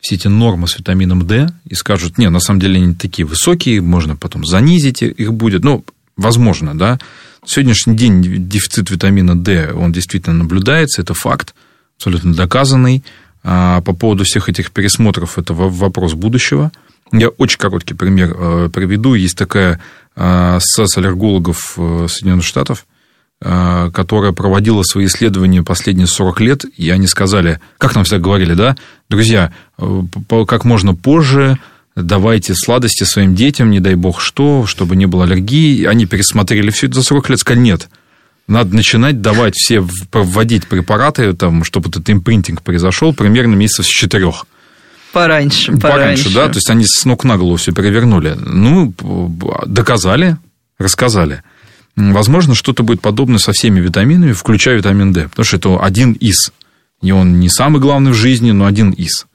все 0.00 0.16
эти 0.16 0.28
нормы 0.28 0.68
с 0.68 0.78
витамином 0.78 1.26
D 1.26 1.48
и 1.64 1.74
скажут, 1.74 2.18
не, 2.18 2.28
на 2.28 2.40
самом 2.40 2.60
деле 2.60 2.76
они 2.76 2.94
такие 2.94 3.26
высокие, 3.26 3.80
можно 3.80 4.16
потом 4.16 4.44
занизить 4.44 5.02
их 5.02 5.32
будет. 5.32 5.64
Ну, 5.64 5.84
возможно, 6.16 6.76
да. 6.76 6.98
В 7.44 7.50
сегодняшний 7.50 7.96
день 7.96 8.48
дефицит 8.48 8.90
витамина 8.90 9.40
D, 9.40 9.72
он 9.72 9.92
действительно 9.92 10.36
наблюдается, 10.36 11.02
это 11.02 11.14
факт, 11.14 11.54
абсолютно 11.96 12.34
доказанный. 12.34 13.04
А 13.42 13.80
по 13.82 13.92
поводу 13.92 14.24
всех 14.24 14.48
этих 14.48 14.72
пересмотров, 14.72 15.38
это 15.38 15.54
вопрос 15.54 16.14
будущего. 16.14 16.72
Я 17.12 17.28
очень 17.28 17.58
короткий 17.58 17.94
пример 17.94 18.34
э, 18.36 18.70
приведу. 18.72 19.14
Есть 19.14 19.38
такая 19.38 19.80
э, 20.16 20.56
ассоциация 20.56 21.02
аллергологов 21.02 21.74
э, 21.76 22.06
Соединенных 22.08 22.44
Штатов, 22.44 22.86
Э, 22.88 22.95
которая 23.38 24.32
проводила 24.32 24.82
свои 24.82 25.06
исследования 25.06 25.62
последние 25.62 26.06
40 26.06 26.40
лет, 26.40 26.64
и 26.76 26.88
они 26.88 27.06
сказали, 27.06 27.60
как 27.76 27.94
нам 27.94 28.04
всегда 28.04 28.22
говорили, 28.22 28.54
да, 28.54 28.76
друзья, 29.10 29.52
э, 29.78 30.02
как 30.46 30.64
можно 30.64 30.94
позже 30.94 31.58
давайте 31.96 32.54
сладости 32.54 33.04
своим 33.04 33.34
детям, 33.34 33.70
не 33.70 33.80
дай 33.80 33.94
бог 33.94 34.20
что, 34.20 34.66
чтобы 34.66 34.96
не 34.96 35.06
было 35.06 35.24
аллергии. 35.24 35.84
Они 35.84 36.06
пересмотрели 36.06 36.70
все 36.70 36.86
это 36.86 36.96
за 36.96 37.02
40 37.02 37.30
лет, 37.30 37.40
сказали, 37.40 37.62
нет, 37.62 37.88
надо 38.46 38.76
начинать 38.76 39.20
давать 39.20 39.54
все, 39.56 39.80
вводить 40.12 40.68
препараты, 40.68 41.32
там, 41.32 41.64
чтобы 41.64 41.88
этот 41.88 42.08
импринтинг 42.08 42.62
произошел 42.62 43.12
примерно 43.12 43.54
месяцев 43.54 43.86
с 43.86 43.88
четырех. 43.88 44.46
Пораньше, 45.12 45.72
пораньше. 45.72 45.80
Пораньше, 45.80 46.34
да, 46.34 46.48
то 46.48 46.56
есть 46.56 46.70
они 46.70 46.84
с 46.86 47.04
ног 47.06 47.24
на 47.24 47.38
голову 47.38 47.56
все 47.56 47.72
перевернули. 47.72 48.36
Ну, 48.38 48.94
доказали, 49.66 50.36
рассказали. 50.78 51.42
Возможно, 51.96 52.54
что-то 52.54 52.82
будет 52.82 53.00
подобное 53.00 53.38
со 53.38 53.52
всеми 53.52 53.80
витаминами, 53.80 54.32
включая 54.32 54.76
витамин 54.76 55.12
D, 55.12 55.28
потому 55.28 55.44
что 55.44 55.56
это 55.56 55.78
один 55.80 56.12
из. 56.12 56.52
И 57.00 57.10
он 57.10 57.40
не 57.40 57.48
самый 57.48 57.80
главный 57.80 58.10
в 58.10 58.14
жизни, 58.14 58.50
но 58.50 58.66
один 58.66 58.90
из. 58.90 59.26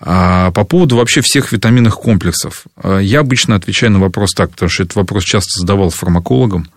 А 0.00 0.50
по 0.52 0.64
поводу 0.64 0.96
вообще 0.96 1.20
всех 1.20 1.52
витаминных 1.52 1.96
комплексов. 1.96 2.64
А, 2.76 2.98
я 2.98 3.20
обычно 3.20 3.56
отвечаю 3.56 3.92
на 3.92 3.98
вопрос 3.98 4.32
так, 4.32 4.50
потому 4.50 4.70
что 4.70 4.84
этот 4.84 4.96
вопрос 4.96 5.24
часто 5.24 5.60
задавал 5.60 5.90
фармакологам 5.90 6.68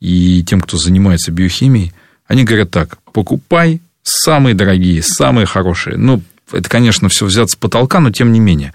и 0.00 0.44
тем, 0.44 0.60
кто 0.60 0.76
занимается 0.76 1.32
биохимией. 1.32 1.92
Они 2.28 2.44
говорят 2.44 2.70
так, 2.70 2.98
покупай 3.12 3.80
самые 4.02 4.54
дорогие, 4.54 5.02
самые 5.02 5.46
хорошие. 5.46 5.96
Ну, 5.96 6.22
это, 6.52 6.68
конечно, 6.68 7.08
все 7.08 7.26
взято 7.26 7.48
с 7.48 7.56
потолка, 7.56 7.98
но 8.00 8.10
тем 8.10 8.32
не 8.32 8.38
менее. 8.38 8.74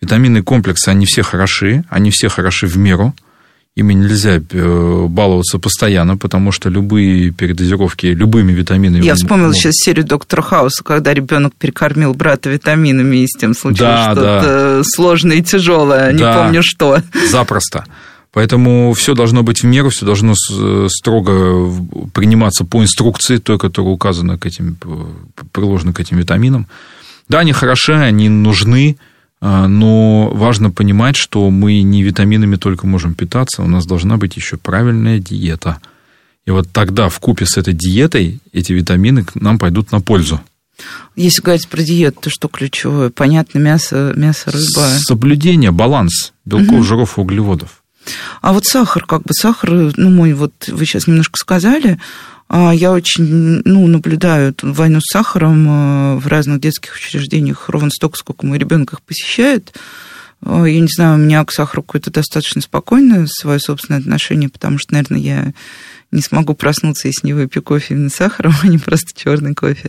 Витаминные 0.00 0.42
комплексы, 0.42 0.88
они 0.88 1.04
все 1.04 1.22
хороши, 1.22 1.84
они 1.90 2.10
все 2.10 2.28
хороши 2.28 2.66
в 2.66 2.78
меру– 2.78 3.14
ими 3.74 3.94
нельзя 3.94 4.38
э, 4.38 5.06
баловаться 5.08 5.58
постоянно, 5.58 6.18
потому 6.18 6.52
что 6.52 6.68
любые 6.68 7.30
передозировки 7.30 8.06
любыми 8.06 8.52
витаминами... 8.52 9.04
Я 9.04 9.14
вспомнил 9.14 9.46
могут... 9.46 9.56
сейчас 9.56 9.74
серию 9.76 10.04
доктора 10.04 10.42
Хауса, 10.42 10.84
когда 10.84 11.14
ребенок 11.14 11.54
перекормил 11.54 12.12
брата 12.12 12.50
витаминами, 12.50 13.18
и 13.18 13.26
с 13.26 13.38
тем 13.38 13.54
случилось 13.54 13.80
да, 13.80 14.12
что-то 14.12 14.76
да. 14.76 14.82
сложное 14.84 15.36
и 15.36 15.42
тяжелое, 15.42 16.12
не 16.12 16.18
да, 16.18 16.34
помню 16.34 16.60
что. 16.62 17.02
Запросто. 17.30 17.86
Поэтому 18.32 18.92
все 18.94 19.14
должно 19.14 19.42
быть 19.42 19.62
в 19.62 19.66
меру, 19.66 19.90
все 19.90 20.06
должно 20.06 20.34
строго 20.88 21.70
приниматься 22.14 22.64
по 22.64 22.82
инструкции, 22.82 23.36
той, 23.36 23.58
которая 23.58 23.92
указана 23.92 24.38
к 24.38 24.46
этим, 24.46 24.78
приложена 25.52 25.92
к 25.92 26.00
этим 26.00 26.18
витаминам. 26.18 26.66
Да, 27.28 27.40
они 27.40 27.52
хороши, 27.52 27.92
они 27.92 28.28
нужны, 28.30 28.96
но 29.42 30.30
важно 30.32 30.70
понимать, 30.70 31.16
что 31.16 31.50
мы 31.50 31.82
не 31.82 32.04
витаминами 32.04 32.54
только 32.54 32.86
можем 32.86 33.14
питаться, 33.14 33.62
у 33.62 33.66
нас 33.66 33.86
должна 33.86 34.16
быть 34.16 34.36
еще 34.36 34.56
правильная 34.56 35.18
диета. 35.18 35.78
И 36.46 36.52
вот 36.52 36.68
тогда 36.72 37.08
в 37.08 37.18
купе 37.18 37.44
с 37.44 37.56
этой 37.56 37.74
диетой 37.74 38.40
эти 38.52 38.72
витамины 38.72 39.26
нам 39.34 39.58
пойдут 39.58 39.90
на 39.90 40.00
пользу. 40.00 40.40
Если 41.16 41.42
говорить 41.42 41.68
про 41.68 41.82
диету, 41.82 42.20
то 42.22 42.30
что 42.30 42.48
ключевое? 42.48 43.10
Понятно, 43.10 43.58
мясо, 43.58 44.12
мясо 44.16 44.50
рыба. 44.50 44.88
Соблюдение, 45.00 45.72
баланс 45.72 46.32
белков, 46.44 46.78
угу. 46.78 46.82
жиров 46.84 47.18
и 47.18 47.20
углеводов. 47.20 47.82
А 48.40 48.52
вот 48.52 48.64
сахар, 48.66 49.04
как 49.04 49.22
бы 49.22 49.32
сахар, 49.32 49.70
ну, 49.70 50.10
мой, 50.10 50.32
вот 50.32 50.52
вы 50.68 50.86
сейчас 50.86 51.06
немножко 51.06 51.38
сказали, 51.38 51.92
а, 51.92 51.98
я 52.72 52.92
очень 52.92 53.62
ну, 53.64 53.86
наблюдаю 53.86 54.54
войну 54.62 55.00
с 55.00 55.10
сахаром 55.10 55.66
а, 55.68 56.16
в 56.16 56.26
разных 56.26 56.60
детских 56.60 56.94
учреждениях 56.94 57.68
ровно 57.68 57.90
столько, 57.90 58.18
сколько 58.18 58.46
мой 58.46 58.58
ребенок 58.58 58.92
их 58.94 59.02
посещает. 59.02 59.74
Я 60.44 60.80
не 60.80 60.88
знаю, 60.88 61.14
у 61.14 61.18
меня 61.18 61.44
к 61.44 61.52
сахару 61.52 61.82
какое-то 61.82 62.10
достаточно 62.10 62.60
спокойное 62.60 63.26
свое 63.26 63.60
собственное 63.60 64.00
отношение, 64.00 64.48
потому 64.48 64.78
что, 64.78 64.94
наверное, 64.94 65.20
я 65.20 65.52
не 66.12 66.20
смогу 66.20 66.54
проснуться, 66.54 67.08
если 67.08 67.26
не 67.26 67.32
выпью 67.32 67.62
кофе 67.62 67.94
именно 67.94 68.10
с 68.10 68.14
сахаром, 68.14 68.52
а 68.62 68.66
не 68.66 68.78
просто 68.78 69.10
черный 69.14 69.54
кофе. 69.54 69.88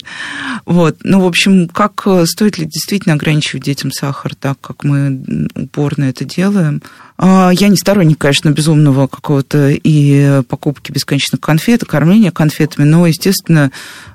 Вот. 0.65 0.97
Ну, 1.03 1.19
в 1.19 1.25
общем, 1.25 1.67
как 1.67 2.03
э, 2.05 2.25
стоит 2.25 2.57
ли 2.57 2.65
действительно 2.65 3.15
ограничивать 3.15 3.65
детям 3.65 3.91
сахар, 3.91 4.33
так 4.33 4.59
как 4.61 4.83
мы 4.83 5.47
упорно 5.55 6.05
это 6.05 6.23
делаем? 6.23 6.81
А, 7.17 7.51
я 7.51 7.67
не 7.67 7.75
сторонник, 7.75 8.17
конечно, 8.17 8.49
безумного 8.49 9.07
какого-то 9.07 9.69
и 9.71 10.41
покупки 10.47 10.91
бесконечных 10.91 11.41
конфет, 11.41 11.83
кормления 11.83 12.31
конфетами, 12.31 12.85
но, 12.85 13.05
естественно, 13.05 13.71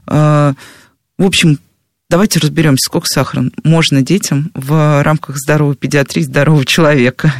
а, 0.07 0.55
в 1.18 1.24
общем, 1.24 1.59
давайте 2.11 2.40
разберемся, 2.40 2.85
сколько 2.85 3.07
сахара 3.07 3.44
можно 3.64 4.03
детям 4.03 4.51
в 4.55 5.03
рамках 5.03 5.37
здоровой 5.37 5.77
педиатрии 5.77 6.23
здорового 6.23 6.64
человека. 6.64 7.33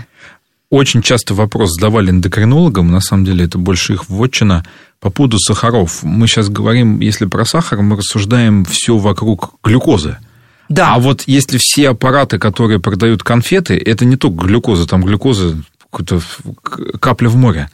Очень 0.70 1.00
часто 1.00 1.35
вопрос 1.35 1.74
задавали 1.74 2.11
эндокринологам, 2.11 2.90
на 2.90 3.00
самом 3.00 3.24
деле 3.24 3.46
это 3.46 3.57
больше 3.57 3.94
их 3.94 4.09
вотчина, 4.09 4.64
по 5.00 5.11
поводу 5.11 5.38
сахаров. 5.38 6.02
Мы 6.02 6.26
сейчас 6.26 6.48
говорим, 6.48 7.00
если 7.00 7.24
про 7.24 7.44
сахар, 7.44 7.81
мы 7.81 7.96
рассуждаем 7.96 8.64
все 8.64 8.98
вокруг 8.98 9.54
глюкозы. 9.62 10.18
Да. 10.68 10.94
А 10.94 10.98
вот 10.98 11.22
если 11.26 11.57
все 11.59 11.90
аппараты, 11.90 12.38
которые 12.38 12.81
продают 12.81 13.22
конфеты, 13.22 13.78
это 13.78 14.04
не 14.04 14.16
только 14.16 14.44
глюкоза, 14.44 14.87
там 14.87 15.02
глюкоза 15.02 15.57
какая-то 15.90 16.20
капля 16.98 17.28
в 17.28 17.37
море. 17.37 17.70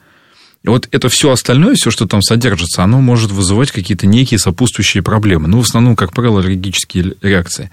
Вот 0.65 0.87
это 0.91 1.09
все 1.09 1.31
остальное, 1.31 1.75
все, 1.75 1.91
что 1.91 2.07
там 2.07 2.21
содержится, 2.21 2.83
оно 2.83 2.99
может 2.99 3.31
вызывать 3.31 3.71
какие-то 3.71 4.07
некие 4.07 4.39
сопутствующие 4.39 5.03
проблемы. 5.03 5.47
Ну, 5.47 5.61
в 5.61 5.65
основном, 5.65 5.95
как 5.95 6.11
правило, 6.11 6.39
аллергические 6.39 7.13
реакции. 7.21 7.69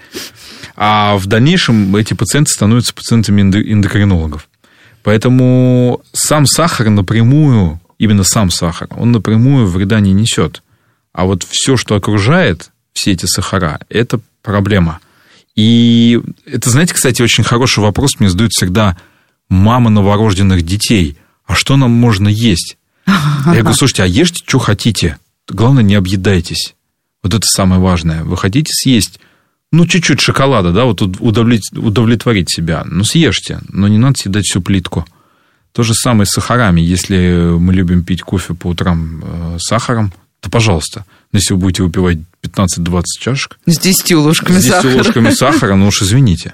А 0.75 1.17
в 1.17 1.25
дальнейшем 1.25 1.95
эти 1.95 2.13
пациенты 2.13 2.51
становятся 2.51 2.93
пациентами 2.93 3.41
эндокринологов. 3.41 4.47
Поэтому 5.01 6.01
сам 6.13 6.45
сахар 6.45 6.89
напрямую, 6.89 7.81
именно 7.97 8.23
сам 8.23 8.49
сахар, 8.49 8.87
он 8.95 9.11
напрямую 9.11 9.67
вреда 9.67 9.99
не 9.99 10.13
несет. 10.13 10.61
А 11.11 11.25
вот 11.25 11.45
все, 11.47 11.77
что 11.77 11.95
окружает 11.95 12.71
все 12.93 13.11
эти 13.11 13.25
сахара, 13.25 13.79
это 13.89 14.19
проблема. 14.41 14.99
И 15.55 16.19
это, 16.45 16.69
знаете, 16.69 16.93
кстати, 16.93 17.21
очень 17.21 17.43
хороший 17.43 17.79
вопрос 17.79 18.19
мне 18.19 18.29
задают 18.29 18.53
всегда 18.53 18.97
мамы 19.49 19.89
новорожденных 19.89 20.63
детей. 20.63 21.17
а 21.45 21.55
что 21.55 21.75
нам 21.75 21.91
можно 21.91 22.27
есть? 22.27 22.77
Я 23.07 23.59
говорю, 23.61 23.73
слушайте, 23.73 24.03
а 24.03 24.05
ешьте, 24.05 24.43
что 24.45 24.59
хотите. 24.59 25.17
Главное, 25.49 25.83
не 25.83 25.95
объедайтесь. 25.95 26.75
Вот 27.21 27.33
это 27.33 27.45
самое 27.45 27.81
важное. 27.81 28.23
Вы 28.23 28.37
хотите 28.37 28.71
съесть, 28.71 29.19
ну, 29.71 29.87
чуть-чуть 29.87 30.21
шоколада, 30.21 30.71
да, 30.71 30.85
вот 30.85 31.01
удовлетворить, 31.01 32.49
себя. 32.49 32.83
Ну, 32.85 33.03
съешьте, 33.03 33.59
но 33.69 33.87
не 33.87 33.97
надо 33.97 34.19
съедать 34.19 34.45
всю 34.45 34.61
плитку. 34.61 35.05
То 35.71 35.81
же 35.81 35.95
самое 35.95 36.27
с 36.27 36.31
сахарами. 36.31 36.79
Если 36.79 37.57
мы 37.57 37.73
любим 37.73 38.03
пить 38.03 38.21
кофе 38.21 38.53
по 38.53 38.67
утрам 38.67 39.23
э, 39.23 39.57
с 39.59 39.67
сахаром, 39.67 40.13
то 40.39 40.51
пожалуйста. 40.51 41.05
Но 41.31 41.39
если 41.39 41.55
вы 41.55 41.61
будете 41.61 41.81
выпивать 41.81 42.19
15-20 42.43 43.03
чашек... 43.19 43.57
С 43.65 43.79
10 43.79 44.11
ложками 44.11 44.59
сахара. 44.59 44.81
С 44.81 44.83
10 44.83 44.97
ложками 44.97 45.29
сахара, 45.31 45.75
ну 45.75 45.87
уж 45.87 46.03
извините. 46.03 46.53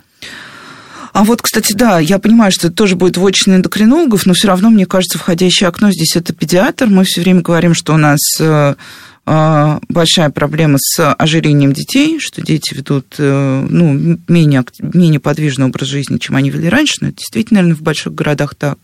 А 1.14 1.24
вот, 1.24 1.42
кстати, 1.42 1.74
да, 1.74 2.00
я 2.00 2.20
понимаю, 2.20 2.52
что 2.52 2.68
это 2.68 2.76
тоже 2.76 2.96
будет 2.96 3.18
вотчина 3.18 3.56
эндокринологов, 3.56 4.26
но 4.26 4.34
все 4.34 4.48
равно, 4.48 4.70
мне 4.70 4.86
кажется, 4.86 5.18
входящее 5.18 5.68
окно 5.70 5.92
здесь 5.92 6.16
это 6.16 6.34
педиатр. 6.34 6.88
Мы 6.88 7.04
все 7.04 7.22
время 7.22 7.42
говорим, 7.42 7.74
что 7.74 7.94
у 7.94 7.98
нас 7.98 8.20
э, 8.40 8.76
э, 9.26 9.80
большая 9.90 10.30
проблема 10.30 10.78
с 10.80 11.14
ожирением 11.14 11.74
детей, 11.74 12.20
что 12.20 12.42
дети 12.42 12.74
ведут 12.74 13.16
э, 13.18 13.68
ну, 13.70 14.20
менее, 14.28 14.64
менее 14.80 15.20
подвижный 15.20 15.66
образ 15.66 15.88
жизни, 15.88 16.18
чем 16.18 16.36
они 16.36 16.50
вели 16.50 16.70
раньше, 16.70 16.96
но 17.02 17.08
это 17.08 17.18
действительно, 17.18 17.62
наверное, 17.62 17.80
в 17.80 17.84
больших 17.84 18.14
городах 18.14 18.56
так. 18.56 18.78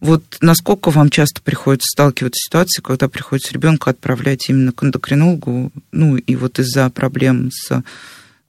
Вот 0.00 0.22
насколько 0.40 0.90
вам 0.90 1.10
часто 1.10 1.42
приходится 1.42 1.90
сталкиваться 1.92 2.38
с 2.38 2.46
ситуацией, 2.46 2.84
когда 2.84 3.08
приходится 3.08 3.52
ребенка 3.52 3.90
отправлять 3.90 4.48
именно 4.48 4.72
к 4.72 4.84
эндокринологу, 4.84 5.72
ну 5.92 6.16
и 6.16 6.36
вот 6.36 6.58
из-за 6.60 6.88
проблем 6.90 7.50
с 7.52 7.82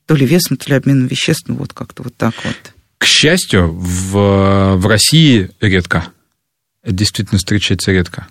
то 0.06 0.16
ли 0.16 0.26
весом, 0.26 0.58
то 0.58 0.70
ли 0.70 0.76
обменом 0.76 1.08
веществ, 1.08 1.46
ну 1.48 1.56
вот 1.56 1.74
как-то 1.74 2.04
вот 2.04 2.16
так 2.16 2.34
вот. 2.44 2.74
К 3.00 3.06
счастью, 3.06 3.74
в, 3.74 4.76
в 4.76 4.86
России 4.86 5.50
редко. 5.62 6.10
Это 6.84 6.94
действительно 6.94 7.40
встречается 7.40 7.92
редко. 7.92 8.28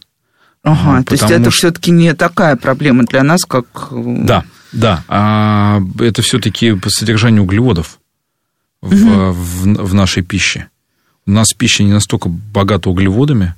Ага, 0.63 1.03
то 1.05 1.13
есть 1.13 1.25
это 1.25 1.51
что... 1.51 1.59
все-таки 1.59 1.91
не 1.91 2.15
такая 2.15 2.55
проблема 2.57 3.05
для 3.05 3.23
нас, 3.23 3.45
как... 3.45 3.89
Э, 3.91 4.17
да, 4.25 4.45
да. 4.73 5.05
А 5.09 5.81
это 5.99 6.23
все-таки 6.23 6.75
по 6.75 6.91
содержанию 6.91 7.43
углеводов 7.43 7.99
в, 8.83 8.93
угу. 8.93 9.33
в, 9.33 9.89
в 9.89 9.95
нашей 9.95 10.23
пище. 10.23 10.69
У 11.27 11.31
нас 11.31 11.49
пища 11.57 11.83
не 11.83 11.93
настолько 11.93 12.29
богата 12.29 12.91
углеводами, 12.91 13.55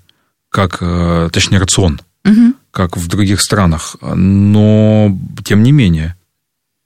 как, 0.49 0.79
э, 0.81 1.29
точнее, 1.33 1.59
рацион, 1.59 2.01
угу. 2.25 2.55
как 2.71 2.97
в 2.97 3.07
других 3.09 3.41
странах. 3.41 3.97
Но, 4.01 5.17
тем 5.45 5.63
не 5.63 5.73
менее, 5.73 6.17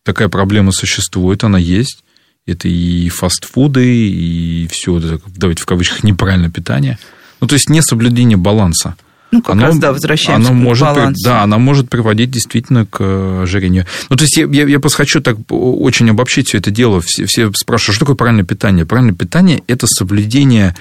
такая 0.03 0.29
проблема 0.29 0.73
существует, 0.73 1.45
она 1.45 1.59
есть. 1.59 2.05
Это 2.47 2.69
и 2.69 3.09
фастфуды, 3.09 3.87
и 3.87 4.69
все, 4.71 5.01
давайте 5.37 5.63
в 5.63 5.67
кавычках, 5.67 6.05
неправильное 6.05 6.51
питание. 6.51 6.99
Ну, 7.41 7.47
то 7.47 7.55
есть, 7.55 7.71
несоблюдение 7.71 8.37
баланса. 8.37 8.97
Ну, 9.31 9.41
как 9.41 9.55
оно, 9.55 9.63
раз, 9.63 9.79
да, 9.79 9.93
возвращаемся 9.93 10.51
оно 10.51 10.61
к 10.61 10.63
может, 10.63 10.85
балансу. 10.85 11.25
Да, 11.25 11.43
оно 11.43 11.59
может 11.59 11.89
приводить 11.89 12.31
действительно 12.31 12.85
к 12.85 12.99
э, 13.01 13.43
ожирению. 13.45 13.87
Ну, 14.11 14.17
то 14.17 14.25
есть, 14.25 14.37
я, 14.37 14.45
я, 14.45 14.67
я 14.67 14.79
просто 14.79 14.99
хочу 14.99 15.23
так 15.23 15.39
очень 15.49 16.11
обобщить 16.11 16.49
все 16.49 16.59
это 16.59 16.71
дело. 16.71 17.01
Все, 17.01 17.25
все 17.25 17.51
спрашивают, 17.55 17.97
что 17.97 18.05
такое 18.05 18.17
правильное 18.17 18.45
питание? 18.45 18.85
Правильное 18.85 19.15
питание– 19.15 19.63
это 19.67 19.87
соблюдение 19.87 20.77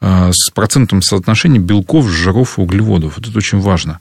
э, 0.00 0.30
с 0.32 0.50
процентом 0.50 1.02
соотношения 1.02 1.58
белков, 1.58 2.08
жиров 2.08 2.58
и 2.58 2.60
углеводов. 2.60 3.16
Вот 3.16 3.26
это 3.26 3.36
очень 3.36 3.58
важно. 3.58 3.98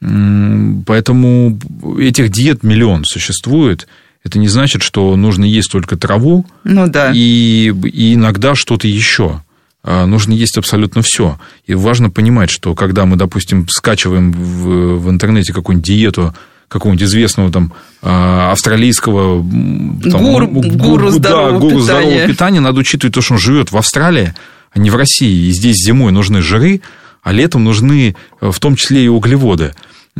Поэтому 0.00 1.58
этих 1.98 2.30
диет 2.30 2.62
миллион 2.62 3.04
существует– 3.04 3.86
это 4.24 4.38
не 4.38 4.48
значит, 4.48 4.82
что 4.82 5.16
нужно 5.16 5.44
есть 5.44 5.70
только 5.70 5.96
траву 5.96 6.46
ну, 6.64 6.88
да. 6.88 7.12
и, 7.14 7.72
и 7.72 8.14
иногда 8.14 8.54
что-то 8.54 8.86
еще. 8.86 9.42
А, 9.82 10.04
нужно 10.04 10.32
есть 10.32 10.58
абсолютно 10.58 11.02
все. 11.02 11.38
И 11.66 11.74
важно 11.74 12.10
понимать, 12.10 12.50
что 12.50 12.74
когда 12.74 13.06
мы, 13.06 13.16
допустим, 13.16 13.66
скачиваем 13.68 14.32
в, 14.32 14.98
в 14.98 15.10
интернете 15.10 15.52
какую-нибудь 15.52 15.86
диету 15.86 16.34
какого-нибудь 16.68 17.04
известного 17.04 17.50
там 17.50 17.72
а, 18.02 18.52
австралийского 18.52 19.42
там, 19.42 20.22
гуру, 20.22 20.46
гуру, 20.48 21.10
здорового, 21.10 21.52
да, 21.52 21.58
гуру 21.58 21.68
питания. 21.68 21.82
здорового 21.82 22.26
питания, 22.26 22.60
надо 22.60 22.80
учитывать 22.80 23.14
то, 23.14 23.22
что 23.22 23.34
он 23.34 23.40
живет 23.40 23.72
в 23.72 23.76
Австралии, 23.76 24.34
а 24.70 24.78
не 24.78 24.90
в 24.90 24.96
России. 24.96 25.48
И 25.48 25.52
здесь 25.52 25.76
зимой 25.84 26.12
нужны 26.12 26.42
жиры, 26.42 26.82
а 27.22 27.32
летом 27.32 27.64
нужны 27.64 28.14
в 28.40 28.58
том 28.60 28.76
числе 28.76 29.04
и 29.04 29.08
углеводы. 29.08 29.72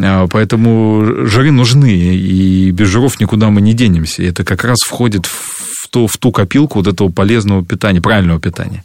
А, 0.02 0.26
поэтому 0.28 1.26
жиры 1.26 1.50
нужны, 1.50 1.92
и 1.92 2.70
без 2.70 2.88
жиров 2.88 3.20
никуда 3.20 3.50
мы 3.50 3.60
не 3.60 3.74
денемся. 3.74 4.22
Это 4.22 4.44
как 4.44 4.64
раз 4.64 4.78
входит 4.80 5.26
в 5.26 5.88
ту, 5.90 6.06
в 6.06 6.16
ту 6.18 6.32
копилку 6.32 6.78
вот 6.78 6.86
этого 6.86 7.10
полезного 7.10 7.64
питания, 7.64 8.00
правильного 8.00 8.40
питания. 8.40 8.84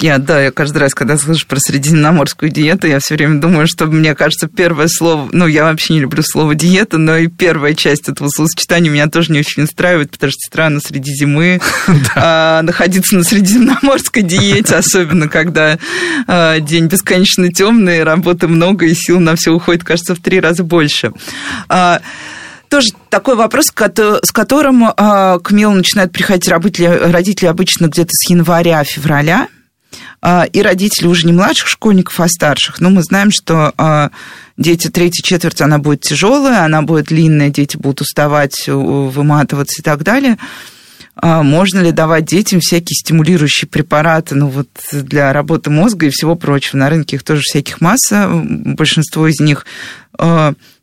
Я, 0.00 0.18
да, 0.18 0.40
я 0.40 0.52
каждый 0.52 0.78
раз, 0.78 0.94
когда 0.94 1.18
слышу 1.18 1.46
про 1.46 1.58
средиземноморскую 1.58 2.50
диету, 2.52 2.86
я 2.86 3.00
все 3.00 3.14
время 3.14 3.40
думаю, 3.40 3.66
что 3.66 3.86
мне 3.86 4.14
кажется, 4.14 4.46
первое 4.46 4.86
слово, 4.86 5.28
ну, 5.32 5.46
я 5.48 5.64
вообще 5.64 5.94
не 5.94 6.00
люблю 6.00 6.22
слово 6.22 6.54
диета, 6.54 6.98
но 6.98 7.16
и 7.16 7.26
первая 7.26 7.74
часть 7.74 8.08
этого 8.08 8.28
словосочетания 8.28 8.90
меня 8.90 9.08
тоже 9.08 9.32
не 9.32 9.40
очень 9.40 9.64
устраивает, 9.64 10.12
потому 10.12 10.30
что 10.30 10.38
странно 10.46 10.78
среди 10.78 11.12
зимы 11.12 11.60
а, 12.14 12.62
находиться 12.62 13.16
на 13.16 13.24
средиземноморской 13.24 14.22
диете, 14.22 14.76
особенно 14.76 15.28
когда 15.28 15.78
а, 16.28 16.60
день 16.60 16.86
бесконечно 16.86 17.52
темный, 17.52 18.04
работы 18.04 18.46
много 18.46 18.86
и 18.86 18.94
сил 18.94 19.18
на 19.18 19.34
все 19.34 19.50
уходит, 19.52 19.82
кажется, 19.82 20.14
в 20.14 20.20
три 20.20 20.38
раза 20.38 20.62
больше. 20.62 21.12
А, 21.68 22.00
тоже 22.72 22.88
такой 23.10 23.36
вопрос, 23.36 23.66
с 23.66 24.32
которым 24.32 24.86
к 24.96 25.50
Милу 25.50 25.74
начинают 25.74 26.10
приходить 26.10 26.48
родители 26.48 27.46
обычно 27.46 27.88
где-то 27.88 28.08
с 28.12 28.30
января-февраля. 28.30 29.48
А, 30.22 30.44
и 30.44 30.62
родители 30.62 31.06
уже 31.06 31.26
не 31.26 31.34
младших 31.34 31.68
школьников, 31.68 32.18
а 32.18 32.28
старших. 32.28 32.80
Но 32.80 32.88
мы 32.88 33.02
знаем, 33.02 33.30
что 33.30 33.74
а, 33.76 34.10
дети 34.56 34.88
третьей 34.88 35.22
четверти, 35.22 35.64
она 35.64 35.78
будет 35.78 36.00
тяжелая, 36.00 36.64
она 36.64 36.80
будет 36.80 37.06
длинная, 37.06 37.50
дети 37.50 37.76
будут 37.76 38.00
уставать, 38.00 38.66
выматываться 38.68 39.82
и 39.82 39.84
так 39.84 40.02
далее. 40.02 40.38
А, 41.16 41.42
можно 41.42 41.80
ли 41.80 41.92
давать 41.92 42.24
детям 42.24 42.60
всякие 42.60 42.94
стимулирующие 42.94 43.68
препараты 43.68 44.34
ну, 44.34 44.48
вот, 44.48 44.68
для 44.92 45.30
работы 45.34 45.68
мозга 45.68 46.06
и 46.06 46.10
всего 46.10 46.36
прочего? 46.36 46.78
На 46.78 46.88
рынке 46.88 47.16
их 47.16 47.22
тоже 47.22 47.42
всяких 47.42 47.82
масса. 47.82 48.30
Большинство 48.32 49.26
из 49.26 49.40
них 49.40 49.66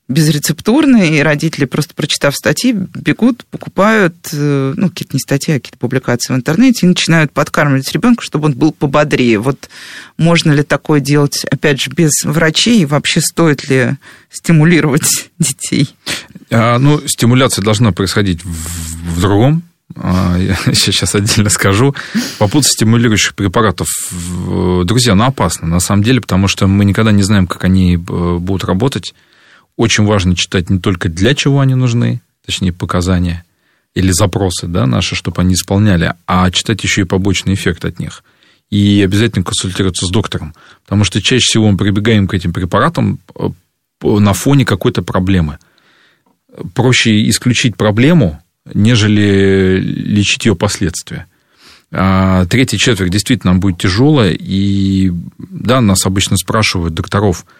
безрецептурные, 0.09 1.19
и 1.19 1.21
родители, 1.21 1.65
просто 1.65 1.93
прочитав 1.93 2.35
статьи, 2.35 2.73
бегут, 2.73 3.45
покупают, 3.45 4.15
э, 4.33 4.73
ну, 4.75 4.89
какие-то 4.89 5.15
не 5.15 5.19
статьи, 5.19 5.53
а 5.53 5.59
какие-то 5.59 5.77
публикации 5.77 6.33
в 6.33 6.35
интернете, 6.35 6.85
и 6.85 6.89
начинают 6.89 7.31
подкармливать 7.31 7.91
ребенка, 7.93 8.23
чтобы 8.23 8.47
он 8.47 8.53
был 8.53 8.71
пободрее. 8.71 9.37
Вот 9.37 9.69
можно 10.17 10.51
ли 10.51 10.63
такое 10.63 10.99
делать, 10.99 11.45
опять 11.45 11.79
же, 11.79 11.91
без 11.91 12.11
врачей, 12.23 12.81
и 12.81 12.85
вообще 12.85 13.21
стоит 13.21 13.69
ли 13.69 13.97
стимулировать 14.31 15.29
детей? 15.39 15.95
А, 16.49 16.79
ну, 16.79 16.99
стимуляция 17.07 17.63
должна 17.63 17.91
происходить 17.91 18.43
в, 18.43 19.15
в 19.15 19.21
другом 19.21 19.63
а, 19.95 20.37
я 20.37 20.55
сейчас 20.73 21.15
отдельно 21.15 21.49
скажу, 21.49 21.95
по 22.37 22.47
поводу 22.47 22.67
стимулирующих 22.67 23.35
препаратов. 23.35 23.87
Друзья, 24.85 25.15
ну 25.15 25.25
опасно, 25.25 25.67
на 25.67 25.79
самом 25.79 26.03
деле, 26.03 26.21
потому 26.21 26.47
что 26.47 26.67
мы 26.67 26.85
никогда 26.85 27.11
не 27.11 27.23
знаем, 27.23 27.47
как 27.47 27.63
они 27.63 27.95
э, 27.95 27.97
будут 27.97 28.63
работать. 28.65 29.13
Очень 29.79 30.03
важно 30.03 30.35
читать 30.35 30.69
не 30.69 30.77
только 30.77 31.07
для 31.07 31.33
чего 31.33 31.61
они 31.61 31.73
нужны, 31.73 32.21
точнее, 32.45 32.73
показания 32.73 33.45
или 33.95 34.11
запросы 34.11 34.67
да, 34.67 34.85
наши, 34.85 35.15
чтобы 35.15 35.41
они 35.41 35.53
исполняли, 35.53 36.15
а 36.27 36.51
читать 36.51 36.83
еще 36.83 37.03
и 37.03 37.05
побочный 37.05 37.53
эффект 37.53 37.85
от 37.85 37.97
них. 37.97 38.25
И 38.69 39.01
обязательно 39.01 39.45
консультироваться 39.45 40.05
с 40.05 40.09
доктором, 40.09 40.53
потому 40.83 41.05
что 41.05 41.21
чаще 41.21 41.45
всего 41.45 41.71
мы 41.71 41.77
прибегаем 41.77 42.27
к 42.27 42.33
этим 42.33 42.51
препаратам 42.51 43.19
э, 43.33 43.47
на 44.03 44.33
фоне 44.33 44.65
какой-то 44.65 45.01
проблемы. 45.01 45.59
Проще 46.75 47.29
исключить 47.29 47.77
проблему, 47.77 48.43
нежели 48.73 49.79
лечить 49.79 50.45
ее 50.45 50.57
последствия. 50.57 51.25
А 51.89 52.45
третья 52.47 52.77
четверть 52.77 53.11
действительно 53.11 53.55
будет 53.55 53.77
тяжелая, 53.77 54.33
и 54.37 55.13
да, 55.37 55.79
нас 55.79 56.05
обычно 56.05 56.35
спрашивают 56.35 56.95
докторов– 56.95 57.45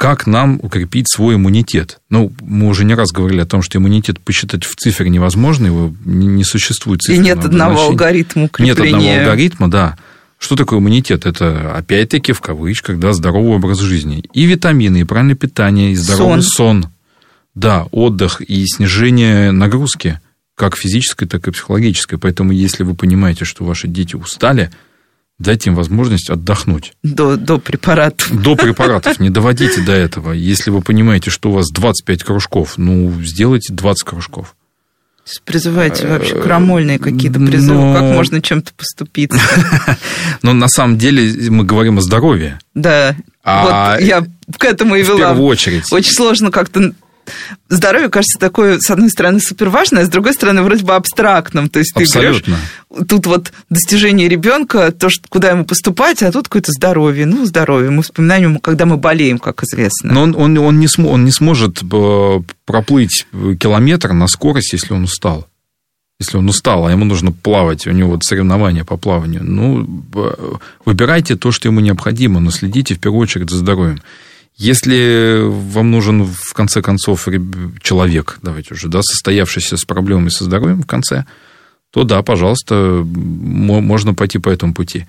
как 0.00 0.26
нам 0.26 0.58
укрепить 0.62 1.12
свой 1.12 1.34
иммунитет. 1.34 2.00
Ну, 2.08 2.32
мы 2.40 2.68
уже 2.68 2.86
не 2.86 2.94
раз 2.94 3.12
говорили 3.12 3.42
о 3.42 3.44
том, 3.44 3.60
что 3.60 3.76
иммунитет 3.76 4.18
посчитать 4.18 4.64
в 4.64 4.74
цифре 4.74 5.10
невозможно, 5.10 5.66
его 5.66 5.92
не 6.06 6.42
существует 6.42 7.02
цифр. 7.02 7.20
И 7.20 7.22
нет 7.22 7.44
одного 7.44 7.82
алгоритма 7.82 8.44
укрепления. 8.44 8.92
Нет 8.92 8.94
одного 8.94 9.20
алгоритма, 9.20 9.70
да. 9.70 9.98
Что 10.38 10.56
такое 10.56 10.78
иммунитет? 10.78 11.26
Это, 11.26 11.74
опять-таки, 11.76 12.32
в 12.32 12.40
кавычках, 12.40 12.98
да, 12.98 13.12
здоровый 13.12 13.56
образ 13.56 13.80
жизни. 13.80 14.24
И 14.32 14.46
витамины, 14.46 15.02
и 15.02 15.04
правильное 15.04 15.34
питание, 15.34 15.92
и 15.92 15.96
здоровый 15.96 16.40
сон. 16.40 16.84
сон. 16.84 16.90
Да, 17.54 17.84
отдых 17.90 18.40
и 18.40 18.64
снижение 18.64 19.52
нагрузки, 19.52 20.18
как 20.54 20.78
физической, 20.78 21.26
так 21.26 21.46
и 21.46 21.50
психологической. 21.50 22.18
Поэтому, 22.18 22.52
если 22.52 22.84
вы 22.84 22.94
понимаете, 22.94 23.44
что 23.44 23.66
ваши 23.66 23.86
дети 23.86 24.16
устали– 24.16 24.70
дайте 25.40 25.70
им 25.70 25.74
возможность 25.74 26.30
отдохнуть. 26.30 26.92
До, 27.02 27.36
до 27.36 27.58
препаратов. 27.58 28.30
До 28.30 28.54
препаратов. 28.54 29.18
Не 29.18 29.30
доводите 29.30 29.80
до 29.80 29.92
этого. 29.92 30.32
Если 30.32 30.70
вы 30.70 30.82
понимаете, 30.82 31.30
что 31.30 31.50
у 31.50 31.52
вас 31.52 31.70
25 31.72 32.22
кружков, 32.22 32.74
ну, 32.76 33.12
сделайте 33.22 33.72
20 33.72 34.04
кружков. 34.04 34.54
Призывайте 35.44 36.06
вообще 36.06 36.34
крамольные 36.34 36.98
какие-то 36.98 37.38
призывы, 37.38 37.80
Но... 37.80 37.94
как 37.94 38.02
можно 38.02 38.42
чем-то 38.42 38.72
поступить. 38.74 39.30
Но 40.42 40.52
на 40.52 40.68
самом 40.68 40.98
деле 40.98 41.50
мы 41.50 41.64
говорим 41.64 41.98
о 41.98 42.00
здоровье. 42.00 42.58
Да. 42.74 43.16
А 43.44 43.94
вот 43.94 44.02
я 44.02 44.26
к 44.58 44.64
этому 44.64 44.96
и 44.96 45.02
вела. 45.02 45.14
В 45.14 45.18
первую 45.18 45.46
очередь. 45.46 45.92
Очень 45.92 46.12
сложно 46.12 46.50
как-то 46.50 46.92
здоровье 47.68 48.08
кажется 48.08 48.38
такое, 48.38 48.78
с 48.80 48.90
одной 48.90 49.10
стороны, 49.10 49.40
супер 49.40 49.68
важное, 49.68 50.02
а 50.02 50.06
с 50.06 50.08
другой 50.08 50.32
стороны, 50.34 50.62
вроде 50.62 50.84
бы 50.84 50.94
абстрактным. 50.94 51.68
То 51.68 51.78
есть 51.78 51.96
Абсолютно. 51.96 52.40
ты 52.42 52.50
берешь 52.50 52.60
тут 53.08 53.26
вот 53.26 53.52
достижение 53.68 54.28
ребенка, 54.28 54.92
то, 54.92 55.08
что, 55.08 55.28
куда 55.28 55.50
ему 55.50 55.64
поступать, 55.64 56.22
а 56.22 56.32
тут 56.32 56.48
какое-то 56.48 56.72
здоровье. 56.72 57.26
Ну, 57.26 57.44
здоровье. 57.44 57.90
Мы 57.90 58.02
вспоминаем, 58.02 58.58
когда 58.58 58.86
мы 58.86 58.96
болеем, 58.96 59.38
как 59.38 59.62
известно. 59.62 60.12
Но 60.12 60.22
он, 60.22 60.34
он, 60.36 60.58
он, 60.58 60.80
не, 60.80 60.88
см, 60.88 61.12
он 61.12 61.24
не 61.24 61.30
сможет 61.30 61.82
э, 61.82 62.40
проплыть 62.64 63.26
километр 63.32 64.12
на 64.12 64.26
скорость, 64.26 64.72
если 64.72 64.92
он 64.92 65.04
устал. 65.04 65.46
Если 66.18 66.36
он 66.36 66.48
устал, 66.48 66.86
а 66.86 66.90
ему 66.90 67.06
нужно 67.06 67.32
плавать, 67.32 67.86
у 67.86 67.92
него 67.92 68.10
вот 68.10 68.24
соревнования 68.24 68.84
по 68.84 68.98
плаванию. 68.98 69.42
Ну, 69.42 70.04
выбирайте 70.84 71.36
то, 71.36 71.50
что 71.50 71.68
ему 71.68 71.80
необходимо, 71.80 72.40
но 72.40 72.50
следите 72.50 72.94
в 72.94 73.00
первую 73.00 73.22
очередь 73.22 73.48
за 73.48 73.56
здоровьем. 73.56 74.02
Если 74.60 75.40
вам 75.40 75.90
нужен, 75.90 76.22
в 76.26 76.52
конце 76.52 76.82
концов, 76.82 77.26
человек, 77.80 78.38
давайте 78.42 78.74
уже, 78.74 78.88
да, 78.88 79.00
состоявшийся 79.00 79.78
с 79.78 79.86
проблемами 79.86 80.28
со 80.28 80.44
здоровьем 80.44 80.82
в 80.82 80.86
конце, 80.86 81.24
то 81.90 82.04
да, 82.04 82.22
пожалуйста, 82.22 83.02
можно 83.06 84.12
пойти 84.12 84.38
по 84.38 84.50
этому 84.50 84.74
пути. 84.74 85.06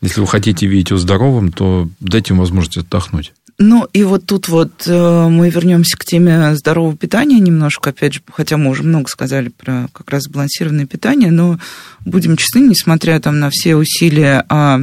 Если 0.00 0.20
вы 0.20 0.28
хотите 0.28 0.68
видеть 0.68 0.90
его 0.90 1.00
здоровым, 1.00 1.50
то 1.50 1.88
дайте 1.98 2.34
ему 2.34 2.42
возможность 2.42 2.76
отдохнуть. 2.76 3.32
Ну, 3.58 3.88
и 3.92 4.04
вот 4.04 4.26
тут 4.26 4.46
вот 4.48 4.86
э, 4.86 5.28
мы 5.28 5.50
вернемся 5.50 5.96
к 5.96 6.04
теме 6.04 6.54
здорового 6.54 6.96
питания 6.96 7.40
немножко, 7.40 7.90
опять 7.90 8.14
же, 8.14 8.20
хотя 8.32 8.56
мы 8.58 8.70
уже 8.70 8.84
много 8.84 9.08
сказали 9.08 9.48
про 9.48 9.88
как 9.92 10.08
раз 10.10 10.24
сбалансированное 10.24 10.86
питание, 10.86 11.32
но 11.32 11.58
будем 12.04 12.36
честны, 12.36 12.60
несмотря 12.60 13.18
там 13.18 13.40
на 13.40 13.50
все 13.50 13.74
усилия 13.74 14.44
о 14.48 14.82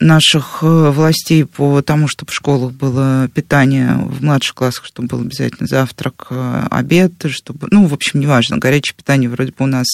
наших 0.00 0.58
э, 0.62 0.90
властей 0.90 1.44
по 1.44 1.80
тому, 1.82 2.08
чтобы 2.08 2.30
в 2.30 2.34
школах 2.34 2.72
было 2.72 3.28
питание 3.34 3.96
в 3.96 4.22
младших 4.22 4.54
классах, 4.54 4.84
чтобы 4.84 5.08
был 5.08 5.20
обязательно 5.20 5.66
завтрак, 5.66 6.26
э, 6.30 6.66
обед, 6.70 7.12
чтобы, 7.30 7.68
ну, 7.70 7.86
в 7.86 7.94
общем, 7.94 8.20
неважно, 8.20 8.58
горячее 8.58 8.94
питание 8.94 9.30
вроде 9.30 9.52
бы 9.52 9.64
у 9.64 9.66
нас 9.66 9.86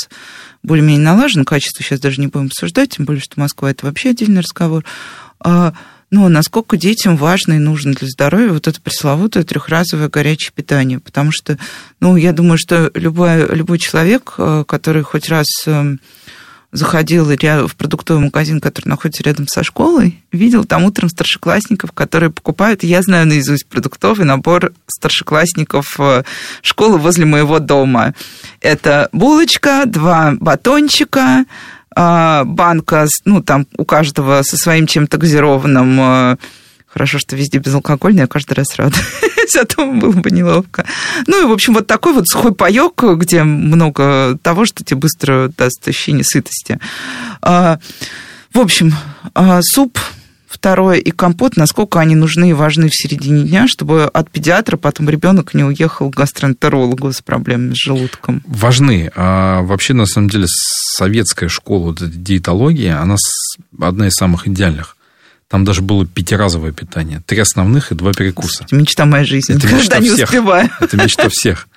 более-менее 0.62 1.04
налажено, 1.04 1.44
качество 1.44 1.82
сейчас 1.82 2.00
даже 2.00 2.20
не 2.20 2.26
будем 2.26 2.46
обсуждать, 2.46 2.90
тем 2.90 3.04
более, 3.04 3.22
что 3.22 3.38
Москва 3.40 3.70
это 3.70 3.86
вообще 3.86 4.10
отдельный 4.10 4.40
разговор. 4.40 4.84
А, 5.40 5.74
ну, 6.10 6.28
насколько 6.28 6.76
детям 6.76 7.16
важно 7.16 7.54
и 7.54 7.58
нужно 7.58 7.92
для 7.92 8.08
здоровья 8.08 8.52
вот 8.52 8.66
это 8.66 8.80
пресловутое 8.80 9.44
трехразовое 9.44 10.08
горячее 10.08 10.52
питание, 10.54 10.98
потому 10.98 11.30
что, 11.32 11.56
ну, 12.00 12.16
я 12.16 12.32
думаю, 12.32 12.58
что 12.58 12.90
любой, 12.94 13.46
любой 13.54 13.78
человек, 13.78 14.34
э, 14.38 14.64
который 14.66 15.02
хоть 15.02 15.28
раз 15.28 15.46
эм, 15.66 16.00
заходил 16.74 17.24
в 17.24 17.76
продуктовый 17.76 18.24
магазин, 18.24 18.60
который 18.60 18.88
находится 18.88 19.22
рядом 19.22 19.46
со 19.46 19.62
школой, 19.62 20.22
видел 20.32 20.64
там 20.64 20.84
утром 20.84 21.08
старшеклассников, 21.08 21.92
которые 21.92 22.30
покупают, 22.30 22.82
я 22.82 23.00
знаю 23.00 23.26
наизусть 23.26 23.66
продуктовый 23.66 24.26
набор 24.26 24.72
старшеклассников 24.88 25.98
э, 26.00 26.24
школы 26.62 26.98
возле 26.98 27.26
моего 27.26 27.60
дома. 27.60 28.14
Это 28.60 29.08
булочка, 29.12 29.84
два 29.86 30.34
батончика, 30.38 31.44
э, 31.96 32.42
банка, 32.44 33.06
ну, 33.24 33.40
там 33.40 33.66
у 33.78 33.84
каждого 33.84 34.42
со 34.42 34.56
своим 34.56 34.88
чем-то 34.88 35.16
газированным. 35.16 36.00
Э, 36.00 36.36
Хорошо, 36.94 37.18
что 37.18 37.34
везде 37.34 37.58
безалкогольный, 37.58 38.20
я 38.20 38.26
каждый 38.28 38.52
раз 38.52 38.68
рада. 39.54 39.64
Зато 39.64 39.86
было 39.92 40.12
бы 40.12 40.30
неловко. 40.30 40.84
Ну 41.26 41.42
и, 41.42 41.46
в 41.46 41.52
общем, 41.52 41.74
вот 41.74 41.86
такой 41.86 42.12
вот 42.14 42.28
сухой 42.28 42.54
паек, 42.54 43.02
где 43.02 43.42
много 43.42 44.38
того, 44.42 44.64
что 44.64 44.84
тебе 44.84 45.00
быстро 45.00 45.50
даст 45.56 45.86
ощущение 45.86 46.24
сытости. 46.24 46.78
А, 47.42 47.78
в 48.52 48.60
общем, 48.60 48.94
а, 49.34 49.60
суп 49.62 49.98
Второе, 50.46 50.98
и 50.98 51.10
компот, 51.10 51.56
насколько 51.56 51.98
они 51.98 52.14
нужны 52.14 52.50
и 52.50 52.52
важны 52.52 52.88
в 52.88 52.94
середине 52.94 53.42
дня, 53.42 53.66
чтобы 53.66 54.04
от 54.04 54.30
педиатра 54.30 54.76
потом 54.76 55.10
ребенок 55.10 55.52
не 55.52 55.64
уехал 55.64 56.10
к 56.12 56.14
гастроэнтерологу 56.14 57.12
с 57.12 57.20
проблемами 57.20 57.74
с 57.74 57.76
желудком. 57.76 58.40
Важны. 58.46 59.10
А 59.16 59.62
вообще, 59.62 59.94
на 59.94 60.06
самом 60.06 60.30
деле, 60.30 60.46
советская 60.48 61.48
школа 61.48 61.86
вот 61.86 61.98
диетологии, 62.00 62.88
она 62.88 63.16
одна 63.80 64.06
из 64.06 64.14
самых 64.14 64.46
идеальных. 64.46 64.96
Там 65.54 65.64
даже 65.64 65.82
было 65.82 66.04
пятиразовое 66.04 66.72
питание. 66.72 67.22
Три 67.26 67.38
основных 67.38 67.92
и 67.92 67.94
два 67.94 68.12
перекуса. 68.12 68.64
Это 68.64 68.74
мечта 68.74 69.04
моей 69.04 69.24
жизни. 69.24 69.54
Это 69.54 69.72
мечта 69.72 70.00
не 70.00 70.10
всех. 70.10 70.28
успеваю. 70.28 70.68
Это 70.80 70.96
мечта 70.96 71.28
всех. 71.30 71.68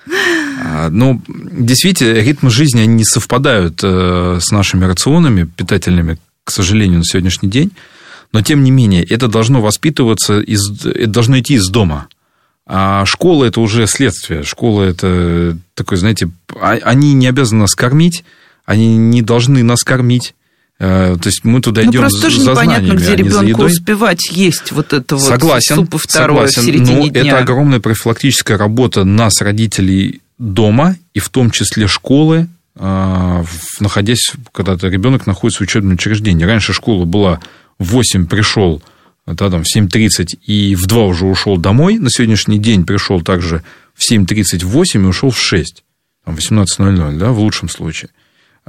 А, 0.65 0.89
ну, 0.89 1.21
действительно, 1.27 2.13
ритмы 2.13 2.49
жизни 2.49 2.79
они 2.79 2.95
не 2.95 3.05
совпадают 3.05 3.79
э, 3.83 4.39
с 4.41 4.49
нашими 4.49 4.85
рационами 4.85 5.43
питательными, 5.43 6.17
к 6.43 6.49
сожалению, 6.49 6.97
на 6.97 7.05
сегодняшний 7.05 7.49
день. 7.49 7.69
Но, 8.33 8.41
тем 8.41 8.63
не 8.63 8.71
менее, 8.71 9.03
это 9.03 9.27
должно 9.27 9.61
воспитываться, 9.61 10.39
из, 10.39 10.83
это 10.83 11.11
должно 11.11 11.39
идти 11.39 11.53
из 11.53 11.67
дома. 11.67 12.07
А 12.65 13.05
школа– 13.05 13.45
это 13.45 13.61
уже 13.61 13.85
следствие. 13.85 14.41
Школа– 14.41 14.81
это 14.85 15.55
такой, 15.75 15.97
знаете, 15.97 16.31
а, 16.59 16.79
они 16.81 17.13
не 17.13 17.27
обязаны 17.27 17.59
нас 17.61 17.75
кормить, 17.75 18.23
они 18.65 18.97
не 18.97 19.21
должны 19.21 19.61
нас 19.61 19.83
кормить. 19.83 20.33
Э, 20.79 21.17
то 21.19 21.27
есть 21.27 21.43
мы 21.43 21.59
туда 21.59 21.81
ну, 21.81 21.91
идем 21.91 22.01
просто 22.01 22.21
тоже 22.21 22.41
непонятно, 22.41 22.93
где 22.93 23.13
а 23.13 23.15
ребенку 23.15 23.63
успевать 23.63 24.29
есть 24.29 24.71
вот 24.71 24.93
это 24.93 25.15
вот 25.15 25.25
согласен, 25.25 25.75
супа 25.75 25.97
второе 25.97 26.47
согласен, 26.47 26.61
в 26.61 26.65
середине 26.65 26.97
но 26.97 27.07
дня. 27.07 27.21
это 27.21 27.39
огромная 27.39 27.79
профилактическая 27.79 28.57
работа 28.57 29.03
нас, 29.03 29.41
родителей, 29.41 30.21
дома, 30.37 30.95
и 31.15 31.19
в 31.19 31.29
том 31.29 31.49
числе 31.49 31.87
школы, 31.87 32.47
э, 32.75 33.43
находясь, 33.79 34.33
когда-то 34.51 34.87
ребенок 34.87 35.25
находится 35.25 35.63
в 35.63 35.67
учебном 35.67 35.95
учреждении. 35.95 36.45
Раньше 36.45 36.73
школа 36.73 37.05
была 37.05 37.39
в 37.79 37.85
8 37.85 38.27
пришел, 38.27 38.83
да, 39.25 39.49
там, 39.49 39.63
в 39.63 39.75
7.30 39.75 40.37
и 40.45 40.75
в 40.75 40.85
2 40.85 41.05
уже 41.05 41.25
ушел 41.25 41.57
домой. 41.57 41.97
На 41.97 42.11
сегодняшний 42.11 42.59
день 42.59 42.85
пришел 42.85 43.21
также 43.21 43.63
в 43.95 44.09
7.30, 44.11 44.63
в 44.63 44.69
8 44.69 45.03
и 45.03 45.07
ушел 45.07 45.31
в 45.31 45.39
6. 45.39 45.83
Там, 46.23 46.35
18.00, 46.35 47.17
да, 47.17 47.31
в 47.31 47.39
лучшем 47.39 47.67
случае. 47.67 48.11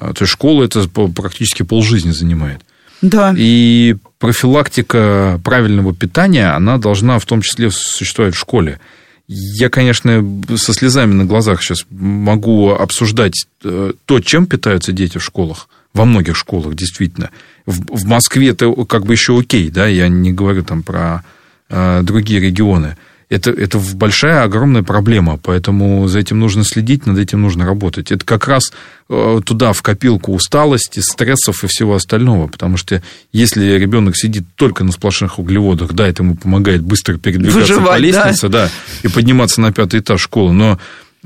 А, 0.01 0.13
то 0.13 0.23
есть 0.23 0.33
школа 0.33 0.65
это 0.65 0.89
практически 0.89 1.63
полжизни 1.63 2.13
занимает. 2.13 2.61
Да. 3.03 3.35
И 3.37 3.97
профилактика 4.19 5.41
правильного 5.45 5.95
питания, 5.95 6.55
она 6.55 6.79
должна 6.79 7.19
в 7.19 7.27
том 7.27 7.43
числе 7.43 7.71
существовать 7.71 8.35
в 8.35 8.39
школе. 8.39 8.81
Я, 9.27 9.69
конечно, 9.69 10.25
со 10.57 10.73
слезами 10.73 11.13
на 11.13 11.25
глазах 11.25 11.63
сейчас 11.63 11.85
могу 11.91 12.71
обсуждать 12.71 13.47
э, 13.63 13.93
то, 14.07 14.21
чем 14.21 14.47
питаются 14.47 14.93
дети 14.93 15.19
в 15.19 15.25
школах. 15.25 15.69
Во 15.93 16.05
многих 16.05 16.37
школах, 16.37 16.75
действительно. 16.75 17.31
В, 17.67 18.07
Москве 18.07 18.51
это 18.51 18.73
как 18.87 19.05
бы 19.05 19.13
еще 19.13 19.39
окей, 19.39 19.69
да, 19.69 19.87
я 19.87 20.09
не 20.09 20.33
говорю 20.33 20.63
там 20.63 20.83
про 20.83 21.25
э, 21.69 22.01
другие 22.03 22.41
регионы 22.41 22.97
это, 23.31 23.51
это 23.51 23.79
большая, 23.95 24.43
огромная 24.43 24.83
проблема, 24.83 25.39
поэтому 25.43 26.09
за 26.09 26.19
этим 26.19 26.39
нужно 26.39 26.65
следить, 26.65 27.05
над 27.05 27.19
этим 27.19 27.43
нужно 27.43 27.67
работать. 27.67 28.11
Это 28.11 28.25
как 28.25 28.49
раз 28.49 28.73
э, 29.11 29.41
туда, 29.45 29.75
в 29.75 29.83
копилку 29.83 30.33
усталости, 30.33 31.01
стрессов 31.01 31.63
и 31.63 31.67
всего 31.67 31.95
остального, 31.95 32.47
потому 32.47 32.79
что 32.79 33.03
если 33.31 33.79
ребенок 33.79 34.17
сидит 34.17 34.45
только 34.55 34.83
на 34.83 34.93
сплошных 34.93 35.39
углеводах, 35.39 35.93
да, 35.93 36.09
это 36.09 36.23
ему 36.23 36.37
помогает 36.37 36.83
быстро 36.83 37.19
передвигаться 37.19 37.61
Выживать, 37.61 37.89
по 37.89 37.99
лестнице, 37.99 38.49
да? 38.49 38.67
да, 38.67 38.71
и 39.03 39.13
подниматься 39.13 39.61
на 39.61 39.73
пятый 39.73 40.01
этаж 40.01 40.23
школы, 40.23 40.53
но 40.55 40.79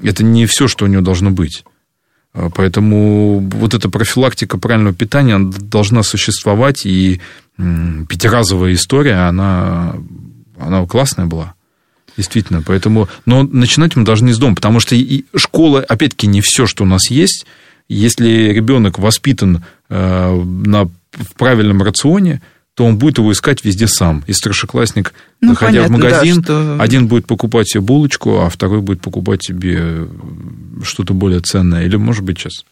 это 0.03 0.25
не 0.25 0.47
все, 0.47 0.67
что 0.67 0.87
у 0.87 0.89
него 0.89 1.03
должно 1.03 1.31
быть. 1.31 1.65
Э, 2.35 2.51
поэтому 2.53 3.39
вот 3.39 3.75
эта 3.75 3.89
профилактика 3.89 4.59
правильного 4.59 4.95
питания 4.95 5.39
должна 5.39 6.03
существовать, 6.03 6.85
и 6.85 7.21
пятиразовая 7.57 8.73
история, 8.73 9.29
она, 9.29 9.95
она 10.59 10.85
классная 10.87 11.27
была. 11.27 11.55
Действительно, 12.17 12.63
поэтому... 12.63 13.09
Но 13.27 13.43
начинать 13.43 13.97
мы 13.97 14.05
должны 14.05 14.33
с 14.33 14.39
дома, 14.39 14.55
потому 14.55 14.81
что 14.81 14.95
и 14.95 15.25
школа, 15.35 15.81
опять-таки, 15.81 16.27
не 16.27 16.41
все, 16.41 16.67
что 16.67 16.85
у 16.85 16.87
нас 16.87 17.11
есть. 17.11 17.47
Если 17.89 18.53
ребенок 18.53 18.99
воспитан 18.99 19.65
э, 19.89 20.43
на, 20.43 20.85
в 20.85 21.35
правильном 21.37 21.83
рационе, 21.83 22.43
то 22.75 22.85
он 22.87 22.97
будет 22.97 23.19
его 23.19 23.33
искать 23.33 23.65
везде 23.65 23.87
сам. 23.87 24.25
И 24.27 24.33
старшеклассник, 24.33 25.13
ну, 25.41 25.51
заходя 25.51 25.85
понятно, 25.85 25.97
в 25.97 26.01
магазин, 26.01 26.37
да, 26.37 26.43
что... 26.43 26.77
один 26.81 27.07
будет 27.07 27.27
покупать 27.27 27.69
себе 27.69 27.83
булочку, 27.83 28.41
а 28.41 28.49
второй 28.49 28.81
будет 28.81 29.03
покупать 29.03 29.45
себе 29.45 30.09
что-то 30.83 31.13
более 31.13 31.41
ценное. 31.41 31.85
Или, 31.85 31.97
может 31.97 32.25
быть, 32.25 32.39
сейчас 32.39 32.65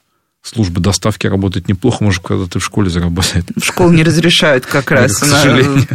служба 0.43 0.80
доставки 0.80 1.26
работает 1.26 1.68
неплохо, 1.68 2.03
может, 2.03 2.22
когда 2.22 2.47
ты 2.47 2.59
в 2.59 2.64
школе 2.64 2.88
заработает. 2.88 3.45
В 3.57 3.64
школу 3.64 3.93
не 3.93 4.03
разрешают 4.03 4.64
как 4.64 4.91
раз. 4.91 5.16
К 5.16 5.26
сожалению. 5.26 5.86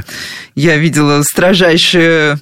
Я 0.53 0.77
видела 0.77 1.23
строжайшие 1.23 2.39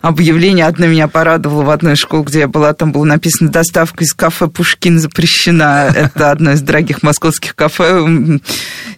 объявление 0.00 0.66
одно 0.66 0.86
меня 0.86 1.08
порадовало 1.08 1.62
в 1.62 1.70
одной 1.70 1.96
школе, 1.96 2.24
где 2.24 2.40
я 2.40 2.48
была, 2.48 2.72
там 2.74 2.92
было 2.92 3.04
написано 3.04 3.50
«Доставка 3.50 4.04
из 4.04 4.12
кафе 4.12 4.48
Пушкин 4.48 4.98
запрещена». 4.98 5.90
Это 5.94 6.30
одно 6.30 6.52
из 6.52 6.62
дорогих 6.62 7.02
московских 7.02 7.54
кафе, 7.54 8.04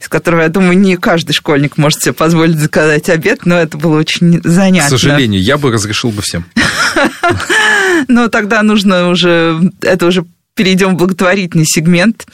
из 0.00 0.08
которого, 0.08 0.42
я 0.42 0.48
думаю, 0.48 0.78
не 0.78 0.96
каждый 0.96 1.32
школьник 1.32 1.76
может 1.76 2.02
себе 2.02 2.12
позволить 2.12 2.58
заказать 2.58 3.08
обед, 3.08 3.46
но 3.46 3.56
это 3.56 3.76
было 3.76 3.98
очень 3.98 4.40
занятно. 4.42 4.96
К 4.96 5.00
сожалению, 5.00 5.42
я 5.42 5.58
бы 5.58 5.70
разрешил 5.70 6.10
бы 6.10 6.22
всем. 6.22 6.44
Но 8.08 8.28
тогда 8.28 8.62
нужно 8.62 9.08
уже, 9.08 9.72
это 9.82 10.06
уже 10.06 10.24
перейдем 10.54 10.94
в 10.94 10.98
благотворительный 10.98 11.66
сегмент. 11.66 12.26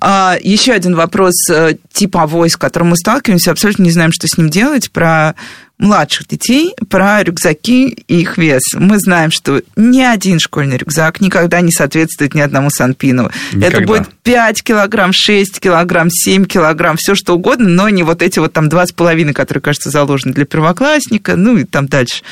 А, 0.00 0.36
еще 0.42 0.72
один 0.72 0.94
вопрос 0.94 1.34
э, 1.50 1.74
типовой, 1.92 2.50
с 2.50 2.56
которым 2.56 2.90
мы 2.90 2.96
сталкиваемся, 2.96 3.52
абсолютно 3.52 3.84
не 3.84 3.90
знаем, 3.90 4.12
что 4.12 4.26
с 4.26 4.36
ним 4.36 4.50
делать, 4.50 4.90
про 4.90 5.34
младших 5.80 6.28
детей, 6.28 6.74
про 6.88 7.22
рюкзаки 7.22 7.88
и 8.06 8.20
их 8.20 8.36
вес. 8.36 8.62
Мы 8.74 8.98
знаем, 8.98 9.30
что 9.30 9.62
ни 9.76 10.02
один 10.02 10.38
школьный 10.38 10.76
рюкзак 10.76 11.20
никогда 11.20 11.62
не 11.62 11.72
соответствует 11.72 12.34
ни 12.34 12.40
одному 12.40 12.70
Санпину. 12.70 13.30
Никогда. 13.52 13.78
Это 13.78 13.86
будет 13.86 14.08
5 14.22 14.62
килограмм, 14.62 15.12
6 15.12 15.58
килограмм, 15.58 16.10
7 16.10 16.44
килограмм, 16.44 16.96
все 16.98 17.14
что 17.14 17.34
угодно, 17.34 17.68
но 17.68 17.88
не 17.88 18.02
вот 18.02 18.20
эти 18.22 18.38
вот 18.38 18.52
там 18.52 18.68
2,5, 18.68 19.32
которые, 19.32 19.62
кажется, 19.62 19.90
заложены 19.90 20.34
для 20.34 20.44
первоклассника, 20.44 21.36
ну 21.36 21.56
и 21.56 21.64
там 21.64 21.86
дальше. 21.86 22.22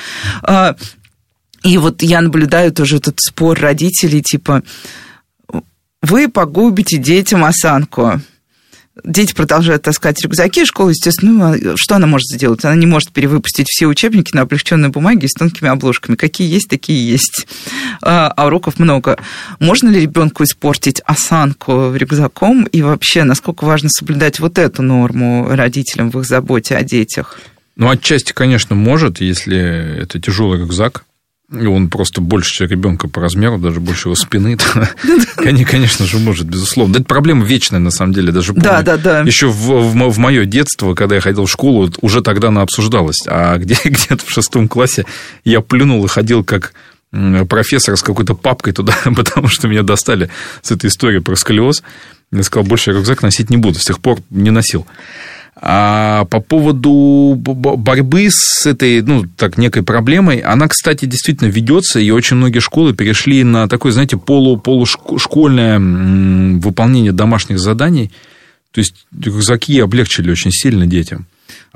А, 0.43 0.77
и 1.63 1.79
вот 1.79 2.03
я 2.03 2.21
наблюдаю 2.21 2.71
тоже 2.71 2.99
этот 2.99 3.19
спор 3.19 3.59
родителей, 3.59 4.23
типа, 4.23 4.63
вы 6.03 6.29
погубите 6.29 6.97
детям 6.99 7.45
осанку. 7.45 8.21
Дети 9.05 9.33
продолжают 9.33 9.83
таскать 9.83 10.21
рюкзаки, 10.23 10.65
школа, 10.65 10.91
естественно, 10.91 11.33
ну, 11.33 11.73
а 11.73 11.75
что 11.77 11.97
она 11.97 12.09
может 12.09 12.27
сделать? 12.27 12.65
Она 12.65 12.75
не 12.75 12.87
может 12.87 13.13
перевыпустить 13.13 13.69
все 13.69 13.87
учебники 13.87 14.35
на 14.35 14.43
облегченной 14.43 14.89
бумаге 14.89 15.29
с 15.29 15.35
тонкими 15.35 15.71
обложками. 15.71 16.17
Какие 16.17 16.53
есть, 16.53 16.69
такие 16.69 17.09
есть. 17.09 17.47
А, 18.03 18.33
а 18.37 18.47
уроков 18.47 18.81
много. 18.81 19.17
Можно 19.61 19.89
ли 19.91 20.01
ребенку 20.01 20.43
испортить 20.43 21.01
осанку 21.05 21.95
рюкзаком? 21.95 22.65
И 22.65 22.83
вообще, 22.83 23.23
насколько 23.23 23.65
важно 23.65 23.89
соблюдать 23.89 24.41
вот 24.41 24.59
эту 24.59 24.83
норму 24.83 25.47
родителям 25.49 26.11
в 26.11 26.19
их 26.19 26.27
заботе 26.27 26.77
о 26.77 26.83
детях? 26.83 27.39
Ну, 27.77 27.89
отчасти, 27.89 28.33
конечно, 28.33 28.75
может, 28.75 29.21
если 29.21 30.03
это 30.03 30.21
тяжелый 30.21 30.59
рюкзак, 30.59 31.05
и 31.51 31.65
он 31.65 31.89
просто 31.89 32.21
больше 32.21 32.67
ребенка 32.67 33.09
по 33.09 33.23
размеру, 33.23 33.59
даже 33.59 33.81
больше 33.81 34.09
его 34.09 34.15
спины. 34.17 34.59
Конечно 35.65 36.05
же, 36.05 36.19
может, 36.19 36.47
безусловно. 36.47 36.97
это 36.97 37.05
проблема 37.05 37.45
вечная, 37.45 37.81
на 37.81 37.91
самом 37.91 38.13
деле, 38.13 38.33
даже 38.33 38.53
Да, 38.53 38.83
да, 38.83 38.99
да. 38.99 39.21
Еще 39.21 39.49
в, 39.49 40.19
мое 40.19 40.45
детство, 40.45 40.95
когда 40.95 41.15
я 41.15 41.21
ходил 41.23 41.47
в 41.47 41.51
школу, 41.51 41.91
уже 42.03 42.21
тогда 42.21 42.49
она 42.49 42.61
обсуждалась. 42.63 43.27
А 43.27 43.57
где, 43.57 43.77
где-то 43.85 44.25
в 44.27 44.31
шестом 44.31 44.69
классе 44.69 45.07
я 45.45 45.63
плюнул 45.63 46.05
и 46.05 46.09
ходил 46.09 46.45
как 46.45 46.75
профессор 47.49 47.97
с 47.97 48.03
какой-то 48.03 48.35
папкой 48.35 48.75
туда, 48.75 48.95
потому 49.17 49.49
что 49.49 49.69
меня 49.69 49.83
достали 49.83 50.29
с 50.61 50.71
этой 50.71 50.89
историей 50.89 51.21
про 51.21 51.35
сколиоз. 51.35 51.83
Я 52.31 52.43
сказал, 52.43 52.67
больше 52.69 52.93
рюкзак 52.93 53.23
носить 53.23 53.49
не 53.49 53.57
буду. 53.57 53.79
С 53.79 53.85
тех 53.85 54.01
пор 54.01 54.19
не 54.29 54.51
носил. 54.51 54.87
А 55.61 56.25
по 56.27 56.41
поводу 56.41 57.35
борьбы 57.37 58.29
с 58.31 58.65
этой, 58.65 59.03
ну, 59.03 59.25
так, 59.37 59.59
некой 59.59 59.83
проблемой, 59.83 60.39
она, 60.39 60.69
кстати, 60.69 61.05
действительно 61.05 61.49
ведется, 61.49 61.99
и 61.99 62.11
очень 62.11 62.37
многие 62.37 62.61
школы 62.61 62.95
перешли 62.95 63.43
на 63.43 63.69
такое, 63.69 63.91
знаете, 63.91 64.17
полу, 64.17 64.57
полушкольное 64.57 65.81
выполнение 66.61 67.13
домашних 67.13 67.59
заданий. 67.59 68.13
То 68.71 68.79
есть 68.79 69.07
рюкзаки 69.21 69.81
облегчили 69.81 70.31
очень 70.31 70.53
сильно 70.53 70.87
детям. 70.87 71.27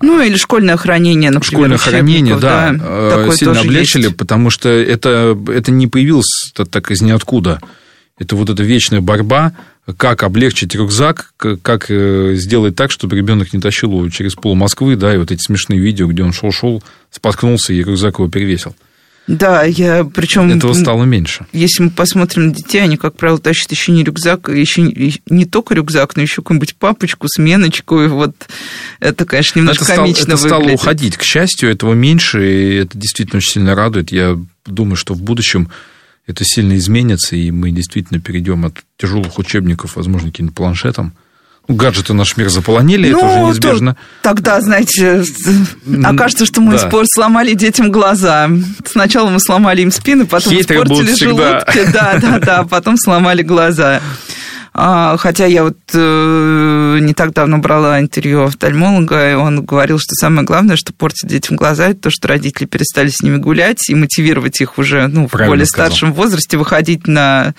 Ну, 0.00 0.20
или 0.20 0.36
школьное 0.36 0.76
хранение, 0.76 1.30
например. 1.30 1.58
Школьное 1.58 1.78
хранение, 1.78 2.36
да, 2.36 2.72
да 2.72 3.26
э, 3.26 3.30
сильно 3.34 3.60
облегчили, 3.60 4.04
есть. 4.04 4.16
потому 4.16 4.50
что 4.50 4.68
это, 4.68 5.36
это 5.48 5.72
не 5.72 5.88
появилось 5.88 6.52
так 6.54 6.90
из 6.90 7.02
ниоткуда. 7.02 7.60
Это 8.22 8.36
вот 8.36 8.50
эта 8.50 8.62
вечная 8.62 9.00
борьба 9.00 9.52
как 9.96 10.22
облегчить 10.22 10.76
рюкзак, 10.76 11.34
как 11.36 11.86
э, 11.88 12.34
сделать 12.36 12.76
так, 12.76 12.92
чтобы 12.92 13.16
ребенок 13.16 13.52
не 13.52 13.60
тащил 13.60 13.90
его 13.90 14.08
через 14.10 14.34
пол 14.34 14.54
Москвы, 14.54 14.94
да, 14.94 15.12
и 15.12 15.18
вот 15.18 15.32
эти 15.32 15.42
смешные 15.42 15.80
видео, 15.80 16.06
где 16.06 16.22
он 16.22 16.32
шел-шел, 16.32 16.84
споткнулся, 17.10 17.72
и 17.72 17.82
рюкзак 17.82 18.20
его 18.20 18.28
перевесил. 18.28 18.76
Да, 19.26 19.64
я 19.64 20.04
причем... 20.04 20.50
Этого 20.50 20.72
стало 20.72 21.02
меньше. 21.02 21.46
Если 21.52 21.82
мы 21.82 21.90
посмотрим 21.90 22.48
на 22.48 22.54
детей, 22.54 22.80
они, 22.82 22.96
как 22.96 23.16
правило, 23.16 23.40
тащат 23.40 23.72
еще 23.72 23.90
не 23.90 24.04
рюкзак, 24.04 24.48
еще 24.50 24.82
не 25.26 25.44
только 25.46 25.74
рюкзак, 25.74 26.14
но 26.14 26.22
еще 26.22 26.36
какую-нибудь 26.36 26.76
папочку, 26.76 27.26
сменочку, 27.28 28.02
и 28.02 28.06
вот 28.06 28.36
это, 29.00 29.24
конечно, 29.24 29.58
немножко 29.58 29.84
это 29.84 29.96
комично 29.96 30.36
стало, 30.36 30.60
Это 30.60 30.64
стало 30.64 30.74
уходить. 30.74 31.16
К 31.16 31.22
счастью, 31.22 31.70
этого 31.70 31.94
меньше, 31.94 32.52
и 32.52 32.74
это 32.76 32.96
действительно 32.96 33.38
очень 33.38 33.52
сильно 33.52 33.74
радует. 33.74 34.12
Я 34.12 34.38
думаю, 34.64 34.94
что 34.94 35.14
в 35.14 35.22
будущем 35.22 35.70
это 36.26 36.44
сильно 36.44 36.76
изменится, 36.76 37.36
и 37.36 37.50
мы 37.50 37.70
действительно 37.70 38.20
перейдем 38.20 38.64
от 38.64 38.76
тяжелых 38.96 39.38
учебников, 39.38 39.96
возможно, 39.96 40.30
каким-то 40.30 40.52
планшетам. 40.52 41.14
Ну, 41.68 41.76
гаджеты 41.76 42.12
наш 42.12 42.36
мир 42.36 42.48
заполонили, 42.48 43.10
ну, 43.10 43.18
это 43.18 43.26
уже 43.26 43.38
неизбежно. 43.40 43.96
Тогда, 44.22 44.60
знаете, 44.60 45.22
окажется, 46.04 46.44
что 46.44 46.60
мы 46.60 46.72
да. 46.72 46.90
сломали 47.14 47.54
детям 47.54 47.92
глаза. 47.92 48.50
Сначала 48.84 49.30
мы 49.30 49.38
сломали 49.38 49.82
им 49.82 49.92
спины, 49.92 50.26
потом 50.26 50.52
Хейтеры 50.52 50.82
испортили 50.82 51.14
желудки, 51.14 51.92
да, 51.92 52.18
да, 52.20 52.38
да, 52.40 52.62
потом 52.64 52.96
сломали 52.96 53.42
глаза. 53.42 54.00
А, 54.74 55.18
хотя 55.18 55.44
я 55.44 55.64
вот 55.64 55.78
э, 55.92 56.98
не 57.00 57.12
так 57.12 57.34
давно 57.34 57.58
брала 57.58 58.00
интервью 58.00 58.44
офтальмолога, 58.44 59.32
и 59.32 59.34
он 59.34 59.64
говорил, 59.64 59.98
что 59.98 60.14
самое 60.14 60.46
главное, 60.46 60.76
что 60.76 60.94
портит 60.94 61.28
детям 61.28 61.56
глаза, 61.56 61.88
это 61.88 62.02
то, 62.02 62.10
что 62.10 62.28
родители 62.28 62.64
перестали 62.64 63.08
с 63.08 63.20
ними 63.20 63.36
гулять 63.36 63.90
и 63.90 63.94
мотивировать 63.94 64.62
их 64.62 64.78
уже 64.78 65.08
ну, 65.08 65.28
в 65.28 65.32
более 65.32 65.66
сказал. 65.66 65.88
старшем 65.88 66.14
возрасте 66.14 66.56
выходить 66.56 67.06
на 67.06 67.54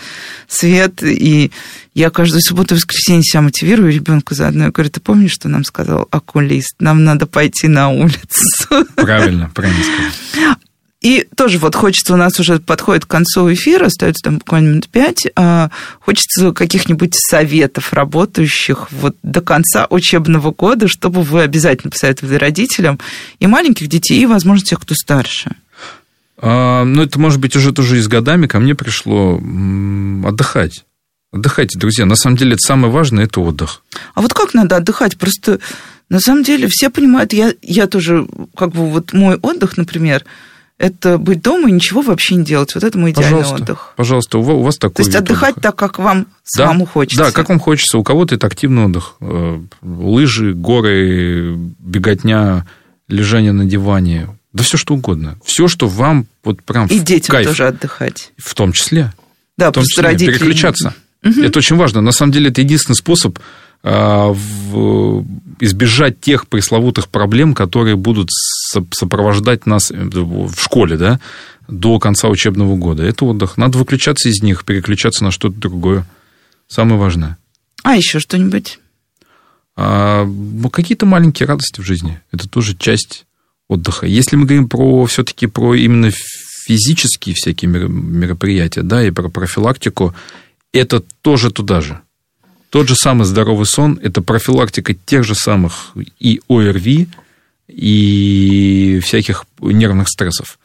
свет. 0.47 1.03
И 1.03 1.51
я 1.93 2.09
каждую 2.09 2.41
субботу 2.41 2.73
и 2.73 2.77
воскресенье 2.77 3.23
себя 3.23 3.41
мотивирую 3.41 3.91
ребенка 3.91 4.33
заодно. 4.33 4.65
Я 4.65 4.71
говорю, 4.71 4.89
ты 4.89 4.99
помнишь, 4.99 5.33
что 5.33 5.49
нам 5.49 5.63
сказал 5.65 6.07
окулист? 6.09 6.75
Нам 6.79 7.03
надо 7.03 7.27
пойти 7.27 7.67
на 7.67 7.89
улицу. 7.89 8.87
Правильно, 8.95 9.51
правильно 9.53 9.83
сказал. 9.83 10.55
И 11.03 11.27
тоже 11.35 11.59
вот 11.59 11.75
хочется, 11.75 12.13
у 12.13 12.17
нас 12.17 12.39
уже 12.39 12.59
подходит 12.59 13.05
к 13.05 13.09
концу 13.09 13.51
эфира, 13.53 13.87
остается 13.87 14.23
там 14.23 14.37
буквально 14.37 14.69
минут 14.69 14.87
пять, 14.87 15.27
а, 15.35 15.69
хочется 15.99 16.53
каких-нибудь 16.53 17.13
советов 17.15 17.91
работающих 17.91 18.89
вот 18.91 19.17
до 19.21 19.41
конца 19.41 19.85
учебного 19.89 20.51
года, 20.51 20.87
чтобы 20.87 21.23
вы 21.23 21.41
обязательно 21.41 21.91
посоветовали 21.91 22.35
родителям 22.35 22.99
и 23.39 23.47
маленьких 23.47 23.89
детей, 23.89 24.21
и, 24.21 24.25
возможно, 24.25 24.63
тех, 24.63 24.79
кто 24.79 24.95
старше. 24.95 25.57
А, 26.37 26.85
ну, 26.85 27.03
это, 27.03 27.19
может 27.19 27.41
быть, 27.41 27.57
уже 27.57 27.73
тоже 27.73 27.97
и 27.97 28.01
с 28.01 28.07
годами 28.07 28.47
ко 28.47 28.59
мне 28.59 28.73
пришло 28.73 29.41
отдыхать. 30.25 30.85
Отдыхайте, 31.33 31.77
друзья. 31.77 32.05
На 32.05 32.15
самом 32.15 32.37
деле, 32.37 32.53
это 32.53 32.61
самое 32.65 32.93
важное– 32.93 33.23
это 33.25 33.41
отдых. 33.41 33.81
А 34.13 34.21
вот 34.21 34.33
как 34.33 34.53
надо 34.53 34.77
отдыхать? 34.77 35.17
Просто, 35.17 35.59
на 36.07 36.21
самом 36.21 36.43
деле, 36.43 36.69
все 36.69 36.89
понимают, 36.89 37.33
я, 37.33 37.53
я 37.61 37.87
тоже, 37.87 38.25
как 38.55 38.69
бы, 38.69 38.89
вот 38.89 39.11
мой 39.11 39.35
отдых, 39.35 39.75
например– 39.75 40.23
это 40.77 41.17
быть 41.17 41.41
дома 41.41 41.69
и 41.69 41.71
ничего 41.71 42.01
вообще 42.01 42.35
не 42.35 42.43
делать. 42.43 42.73
Вот 42.75 42.83
это 42.83 42.97
мой 42.97 43.11
идеальный 43.11 43.39
пожалуйста, 43.39 43.63
отдых. 43.63 43.93
Пожалуйста, 43.95 44.37
у 44.39 44.61
вас 44.61 44.77
такой 44.77 44.95
То 44.95 45.01
есть 45.03 45.15
отдыхать 45.15 45.51
отдыха. 45.57 45.61
так, 45.61 45.75
как 45.75 45.99
вам 45.99 46.23
да, 46.23 46.65
самому 46.65 46.85
хочется. 46.85 47.25
Да, 47.25 47.31
как 47.31 47.49
вам 47.49 47.59
хочется. 47.59 47.97
У 47.97 48.03
кого-то 48.03 48.35
это 48.35 48.47
активный 48.47 48.85
отдых. 48.85 49.15
Э, 49.21 49.59
лыжи, 49.81 50.53
горы, 50.53 51.55
беготня, 51.79 52.65
лежание 53.07 53.51
на 53.51 53.65
диване. 53.65 54.29
Да 54.51 54.63
все 54.63 54.77
что 54.77 54.93
угодно. 54.93 55.37
Все, 55.43 55.67
что 55.67 55.87
вам 55.87 56.27
вот 56.43 56.61
прям 56.63 56.87
И 56.87 56.99
детям 56.99 57.33
кайф. 57.33 57.47
тоже 57.47 57.67
отдыхать. 57.67 58.31
В 58.37 58.53
том 58.53 58.71
числе. 58.71 59.13
Да, 59.57 59.69
в 59.69 59.73
том 59.73 59.83
числе 59.83 60.03
родители... 60.03 60.33
переключаться. 60.33 60.93
Угу. 61.23 61.41
Это 61.41 61.59
очень 61.59 61.75
важно. 61.75 62.01
На 62.01 62.11
самом 62.11 62.31
деле, 62.33 62.49
это 62.49 62.61
единственный 62.61 62.95
способ 62.95 63.39
а, 63.83 64.33
избежать 65.59 66.21
тех 66.21 66.47
пресловутых 66.47 67.09
проблем, 67.09 67.53
которые 67.53 67.95
будут 67.95 68.29
сопровождать 68.91 69.65
нас 69.65 69.91
э, 69.91 69.95
в 69.95 70.55
школе, 70.55 70.97
да, 70.97 71.19
до 71.67 71.99
конца 71.99 72.29
учебного 72.29 72.75
года. 72.75 73.03
Это 73.03 73.25
отдых. 73.25 73.57
Надо 73.57 73.77
выключаться 73.77 74.29
из 74.29 74.41
них, 74.41 74.65
переключаться 74.65 75.23
на 75.23 75.31
что-то 75.31 75.57
другое. 75.57 76.05
Самое 76.67 76.97
важное. 76.97 77.37
А 77.83 77.95
еще 77.95 78.19
что-нибудь? 78.19 78.79
А, 79.75 80.25
ну, 80.25 80.69
какие-то 80.69 81.05
маленькие 81.05 81.47
радости 81.47 81.81
в 81.81 81.83
жизни. 81.83 82.21
Это 82.31 82.47
тоже 82.47 82.75
часть 82.75 83.25
отдыха. 83.67 84.05
Если 84.05 84.35
мы 84.35 84.45
говорим 84.45 84.69
про 84.69 85.05
все-таки 85.05 85.47
про 85.47 85.75
именно 85.75 86.11
физические 86.65 87.35
всякие 87.35 87.69
мероприятия, 87.69 88.83
да, 88.83 89.05
и 89.05 89.11
про 89.11 89.29
профилактику, 89.29 90.13
это 90.71 91.03
тоже 91.21 91.51
туда 91.51 91.81
же. 91.81 92.01
Тот 92.69 92.87
же 92.87 92.95
самый 92.95 93.25
здоровый 93.25 93.65
сон– 93.65 93.99
это 94.03 94.21
профилактика 94.21 94.93
тех 94.95 95.23
же 95.23 95.35
самых 95.35 95.93
и 96.19 96.41
ОРВИ, 96.47 97.07
и 97.67 98.99
всяких 99.03 99.45
нервных 99.59 100.09
стрессов. 100.09 100.59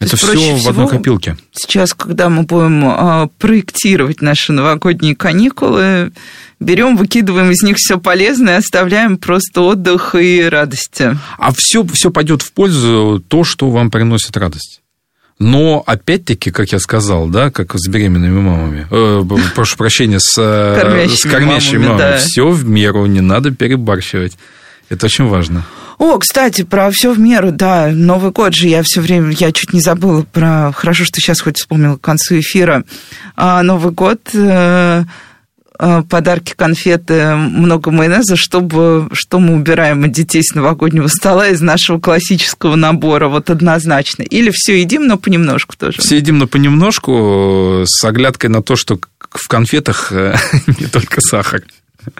Это 0.00 0.16
все 0.16 0.56
в 0.56 0.66
одной 0.66 0.88
копилке. 0.88 1.36
Сейчас, 1.52 1.92
когда 1.92 2.30
мы 2.30 2.44
будем 2.44 2.84
а, 2.86 3.28
проектировать 3.38 4.22
наши 4.22 4.50
новогодние 4.50 5.14
каникулы, 5.14 6.12
берем, 6.58 6.96
выкидываем 6.96 7.50
из 7.50 7.62
них 7.62 7.76
все 7.76 7.98
полезное, 7.98 8.56
оставляем 8.56 9.18
просто 9.18 9.60
отдых 9.60 10.14
и 10.14 10.42
радости. 10.42 11.18
А 11.38 11.52
все, 11.54 11.84
все 11.84 12.10
пойдет 12.10 12.40
в 12.40 12.52
пользу 12.52 13.22
то, 13.28 13.44
что 13.44 13.68
вам 13.68 13.90
приносит 13.90 14.38
радость. 14.38 14.80
Но, 15.38 15.82
опять-таки, 15.86 16.50
как 16.50 16.72
я 16.72 16.78
сказал, 16.78 17.28
да, 17.28 17.50
как 17.50 17.74
с 17.74 17.88
беременными 17.88 18.40
мамами, 18.40 18.86
э, 18.90 19.22
прошу 19.54 19.76
прощения, 19.76 20.18
с 20.18 20.34
кормящими, 20.34 21.16
с 21.16 21.22
кормящими 21.22 21.78
мамами, 21.78 21.98
мамами, 21.98 22.12
да. 22.12 22.18
все 22.18 22.48
в 22.48 22.66
меру, 22.66 23.06
не 23.06 23.20
надо 23.20 23.50
перебарщивать. 23.50 24.36
Это 24.90 25.06
очень 25.06 25.26
важно. 25.26 25.64
О, 26.00 26.16
кстати, 26.18 26.62
про 26.62 26.90
все 26.90 27.12
в 27.12 27.18
меру, 27.18 27.52
да. 27.52 27.90
Новый 27.92 28.30
год 28.30 28.54
же 28.54 28.68
я 28.68 28.82
все 28.82 29.02
время, 29.02 29.32
я 29.38 29.52
чуть 29.52 29.74
не 29.74 29.82
забыла 29.82 30.22
про. 30.22 30.72
Хорошо, 30.74 31.04
что 31.04 31.20
сейчас 31.20 31.42
хоть 31.42 31.58
вспомнила 31.58 31.98
к 31.98 32.00
концу 32.00 32.40
эфира. 32.40 32.84
А, 33.36 33.62
Новый 33.62 33.92
год 33.92 34.18
э, 34.32 35.04
э, 35.78 36.02
подарки, 36.08 36.54
конфеты, 36.56 37.34
много 37.34 37.90
майонеза, 37.90 38.36
чтобы, 38.36 39.10
что 39.12 39.40
мы 39.40 39.56
убираем 39.56 40.02
от 40.04 40.12
детей 40.12 40.42
с 40.42 40.54
новогоднего 40.54 41.06
стола 41.06 41.48
из 41.48 41.60
нашего 41.60 42.00
классического 42.00 42.76
набора, 42.76 43.28
вот 43.28 43.50
однозначно. 43.50 44.22
Или 44.22 44.50
все 44.54 44.80
едим, 44.80 45.06
но 45.06 45.18
понемножку 45.18 45.76
тоже. 45.76 46.00
Все 46.00 46.16
едим, 46.16 46.38
но 46.38 46.46
понемножку, 46.46 47.82
с 47.84 48.02
оглядкой 48.06 48.48
на 48.48 48.62
то, 48.62 48.74
что 48.74 48.98
в 49.32 49.48
конфетах 49.48 50.10
не 50.80 50.86
только 50.86 51.20
сахар. 51.20 51.62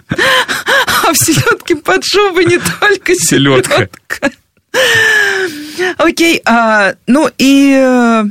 А 0.09 1.13
в 1.13 1.17
селедке 1.17 1.75
под 1.75 2.03
шубой 2.03 2.45
не 2.45 2.59
только 2.59 3.15
селедка. 3.15 3.89
Окей, 5.97 6.41
а, 6.45 6.93
ну 7.07 7.29
и 7.37 7.75
э, 7.77 8.23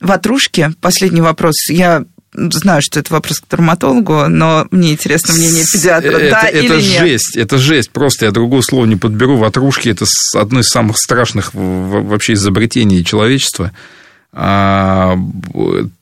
ватрушки. 0.00 0.70
Последний 0.80 1.20
вопрос. 1.20 1.68
Я 1.68 2.04
знаю, 2.32 2.82
что 2.82 3.00
это 3.00 3.12
вопрос 3.12 3.40
к 3.40 3.46
травматологу, 3.46 4.28
но 4.28 4.66
мне 4.70 4.92
интересно 4.92 5.34
мнение 5.34 5.64
педиатра, 5.72 6.10
это, 6.10 6.30
да 6.30 6.42
это 6.42 6.58
или 6.58 6.82
нет? 6.82 7.00
жесть, 7.00 7.36
это 7.36 7.58
жесть, 7.58 7.90
просто 7.90 8.26
я 8.26 8.30
другого 8.30 8.60
слова 8.60 8.84
не 8.84 8.96
подберу. 8.96 9.36
Ватрушки– 9.36 9.88
это 9.90 10.04
одно 10.34 10.60
из 10.60 10.68
самых 10.68 10.98
страшных 10.98 11.50
вообще 11.54 12.34
изобретений 12.34 13.04
человечества. 13.04 13.72
А, 14.32 15.16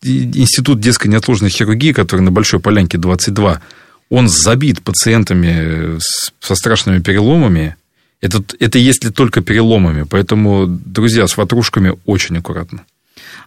институт 0.02 0.80
детской 0.80 1.06
неотложной 1.06 1.48
хирургии, 1.48 1.92
который 1.92 2.22
на 2.22 2.32
Большой 2.32 2.60
Полянке 2.60 2.98
22, 2.98 3.62
он 4.10 4.28
забит 4.28 4.82
пациентами 4.82 5.98
со 6.40 6.54
страшными 6.54 7.00
переломами. 7.00 7.76
Это, 8.20 8.42
это 8.58 8.78
если 8.78 9.10
только 9.10 9.40
переломами. 9.40 10.02
Поэтому, 10.02 10.66
друзья, 10.66 11.26
с 11.26 11.36
ватрушками 11.36 11.94
очень 12.06 12.38
аккуратно. 12.38 12.84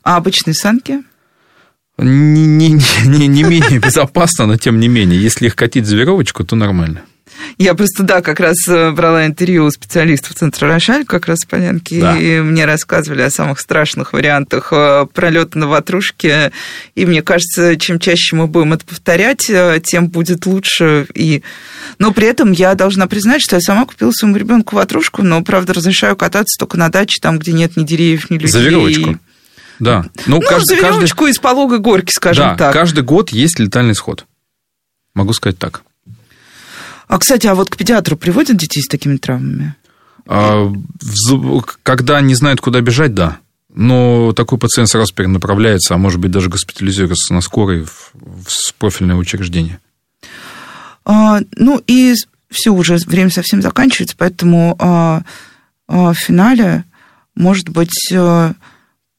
А 0.03 0.17
обычные 0.17 0.53
санки? 0.53 1.03
Не, 1.97 2.45
не, 2.45 2.81
не, 3.05 3.27
не 3.27 3.43
менее 3.43 3.79
безопасно, 3.85 4.45
но 4.45 4.57
тем 4.57 4.79
не 4.79 4.87
менее. 4.87 5.21
Если 5.21 5.47
их 5.47 5.55
катить 5.55 5.85
за 5.85 5.95
веревочку, 5.95 6.43
то 6.43 6.55
нормально. 6.55 7.01
Я 7.57 7.73
просто, 7.73 8.03
да, 8.03 8.21
как 8.21 8.39
раз 8.39 8.55
э, 8.67 8.91
брала 8.91 9.25
интервью 9.25 9.65
у 9.65 9.71
специалистов 9.71 10.35
Центра 10.35 10.67
Рошаль, 10.67 11.05
как 11.05 11.27
раз 11.27 11.39
в 11.39 11.47
Полянке, 11.47 11.99
да. 11.99 12.17
и 12.17 12.39
мне 12.39 12.65
рассказывали 12.65 13.21
о 13.21 13.29
самых 13.29 13.59
страшных 13.59 14.13
вариантах 14.13 14.69
э, 14.71 15.05
пролета 15.13 15.57
на 15.57 15.67
ватрушке. 15.67 16.51
И 16.95 17.05
мне 17.05 17.21
кажется, 17.21 17.77
чем 17.77 17.99
чаще 17.99 18.35
мы 18.35 18.47
будем 18.47 18.73
это 18.73 18.85
повторять, 18.85 19.49
э, 19.49 19.81
тем 19.83 20.07
будет 20.07 20.45
лучше. 20.45 21.07
И... 21.13 21.43
Но 21.97 22.13
при 22.13 22.27
этом 22.27 22.51
я 22.51 22.75
должна 22.75 23.07
признать, 23.07 23.41
что 23.41 23.55
я 23.55 23.61
сама 23.61 23.85
купила 23.85 24.11
своему 24.11 24.37
ребенку 24.37 24.75
ватрушку, 24.75 25.23
но, 25.23 25.41
правда, 25.43 25.73
разрешаю 25.73 26.15
кататься 26.15 26.57
только 26.57 26.77
на 26.77 26.89
даче, 26.89 27.19
там, 27.21 27.39
где 27.39 27.51
нет 27.51 27.77
ни 27.77 27.83
деревьев, 27.83 28.29
ни 28.29 28.35
людей. 28.35 28.51
За 28.51 28.61
веревочку. 28.61 29.19
Да. 29.79 30.05
Ну, 30.27 30.35
ну 30.35 30.41
каждый, 30.41 30.65
за 30.65 30.75
веревочку 30.75 31.25
каждый... 31.25 31.31
из 31.31 31.39
пологой 31.39 31.79
горки, 31.79 32.11
скажем 32.11 32.49
да, 32.49 32.55
так. 32.55 32.73
каждый 32.73 33.03
год 33.03 33.31
есть 33.31 33.59
летальный 33.59 33.93
исход. 33.93 34.25
Могу 35.13 35.33
сказать 35.33 35.57
так. 35.57 35.83
А, 37.09 37.17
кстати, 37.17 37.47
а 37.47 37.55
вот 37.55 37.71
к 37.71 37.75
педиатру 37.75 38.15
приводят 38.15 38.55
детей 38.55 38.83
с 38.83 38.87
такими 38.87 39.17
травмами? 39.17 39.75
А, 40.27 40.71
когда 41.81 42.21
не 42.21 42.35
знают, 42.35 42.61
куда 42.61 42.81
бежать, 42.81 43.15
да. 43.15 43.39
Но 43.73 44.31
такой 44.33 44.59
пациент 44.59 44.89
сразу 44.89 45.11
перенаправляется, 45.15 45.95
а 45.95 45.97
может 45.97 46.19
быть 46.19 46.29
даже 46.29 46.49
госпитализируется 46.49 47.33
на 47.33 47.41
скорой 47.41 47.83
в, 47.83 48.11
в 48.13 48.73
профильное 48.75 49.15
учреждение. 49.15 49.79
А, 51.03 51.39
ну 51.55 51.81
и 51.87 52.13
все, 52.51 52.71
уже 52.71 52.97
время 52.97 53.31
совсем 53.31 53.63
заканчивается, 53.63 54.15
поэтому 54.15 54.75
а, 54.77 55.23
а, 55.87 56.13
в 56.13 56.17
финале, 56.17 56.83
может 57.33 57.69
быть, 57.69 58.11
а, 58.13 58.53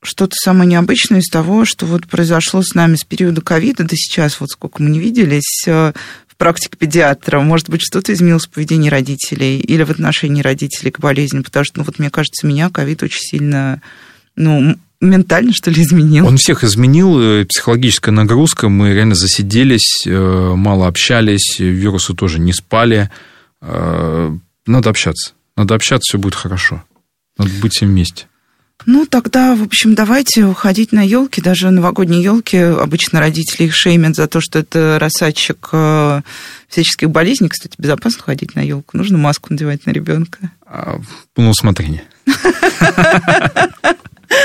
что-то 0.01 0.37
самое 0.37 0.71
необычное 0.71 1.19
из 1.19 1.29
того, 1.29 1.65
что 1.65 1.87
вот 1.87 2.07
произошло 2.07 2.63
с 2.63 2.75
нами 2.75 2.95
с 2.95 3.03
периода 3.03 3.41
ковида 3.41 3.83
до 3.83 3.97
сейчас, 3.97 4.39
вот 4.39 4.51
сколько 4.51 4.81
мы 4.81 4.91
не 4.91 5.01
виделись, 5.01 5.65
а, 5.67 5.93
практика 6.41 6.79
педиатра, 6.79 7.39
может 7.41 7.69
быть, 7.69 7.83
что-то 7.83 8.15
изменилось 8.15 8.47
в 8.47 8.51
поведении 8.51 8.89
родителей 8.89 9.61
или 9.61 9.83
в 9.83 9.91
отношении 9.91 10.41
родителей 10.41 10.91
к 10.91 10.99
болезни, 10.99 11.41
потому 11.41 11.65
что, 11.65 11.79
ну, 11.79 11.85
вот 11.85 11.99
мне 11.99 12.09
кажется, 12.09 12.47
меня 12.47 12.71
ковид 12.71 13.03
очень 13.03 13.21
сильно, 13.21 13.83
ну, 14.37 14.75
ментально, 15.03 15.53
что 15.53 15.71
ли, 15.71 15.83
изменил. 15.83 16.27
Он 16.27 16.39
всех 16.39 16.65
изменил, 16.65 17.21
э, 17.21 17.45
психологическая 17.45 18.15
нагрузка, 18.15 18.71
мы 18.71 18.95
реально 18.95 19.17
засиделись, 19.17 20.07
э, 20.07 20.55
мало 20.57 20.87
общались, 20.87 21.59
вирусы 21.59 22.15
тоже 22.15 22.41
не 22.41 22.55
спали. 22.55 23.11
Э, 23.61 24.35
надо 24.65 24.89
общаться, 24.89 25.35
надо 25.59 25.75
общаться, 25.75 26.11
все 26.11 26.19
будет 26.19 26.37
хорошо. 26.37 26.83
Надо 27.37 27.51
быть 27.61 27.75
всем 27.75 27.91
вместе. 27.91 28.30
Ну, 28.87 29.07
тогда, 29.07 29.55
в 29.55 29.63
общем, 29.63 29.95
давайте 29.95 30.45
уходить 30.45 30.93
на 30.93 31.03
елки. 31.03 31.41
Даже 31.41 31.71
новогодние 31.71 32.23
елки 32.23 32.57
обычно 32.57 33.21
родители 33.21 33.67
их 33.67 33.75
шеймят 33.75 34.17
за 34.17 34.27
то, 34.27 34.41
что 34.41 34.59
это 34.59 34.99
рассадчик 34.99 35.69
э, 35.73 36.23
всяческих 36.69 37.11
болезней. 37.11 37.49
Кстати, 37.49 37.75
безопасно 37.79 38.23
ходить 38.23 38.55
на 38.55 38.61
елку. 38.61 38.97
Нужно 38.97 39.19
маску 39.19 39.49
надевать 39.53 39.87
на 39.87 39.91
ребенка. 39.91 40.51
А, 40.67 41.01
ну, 41.37 41.51
усмотрение. 41.51 42.05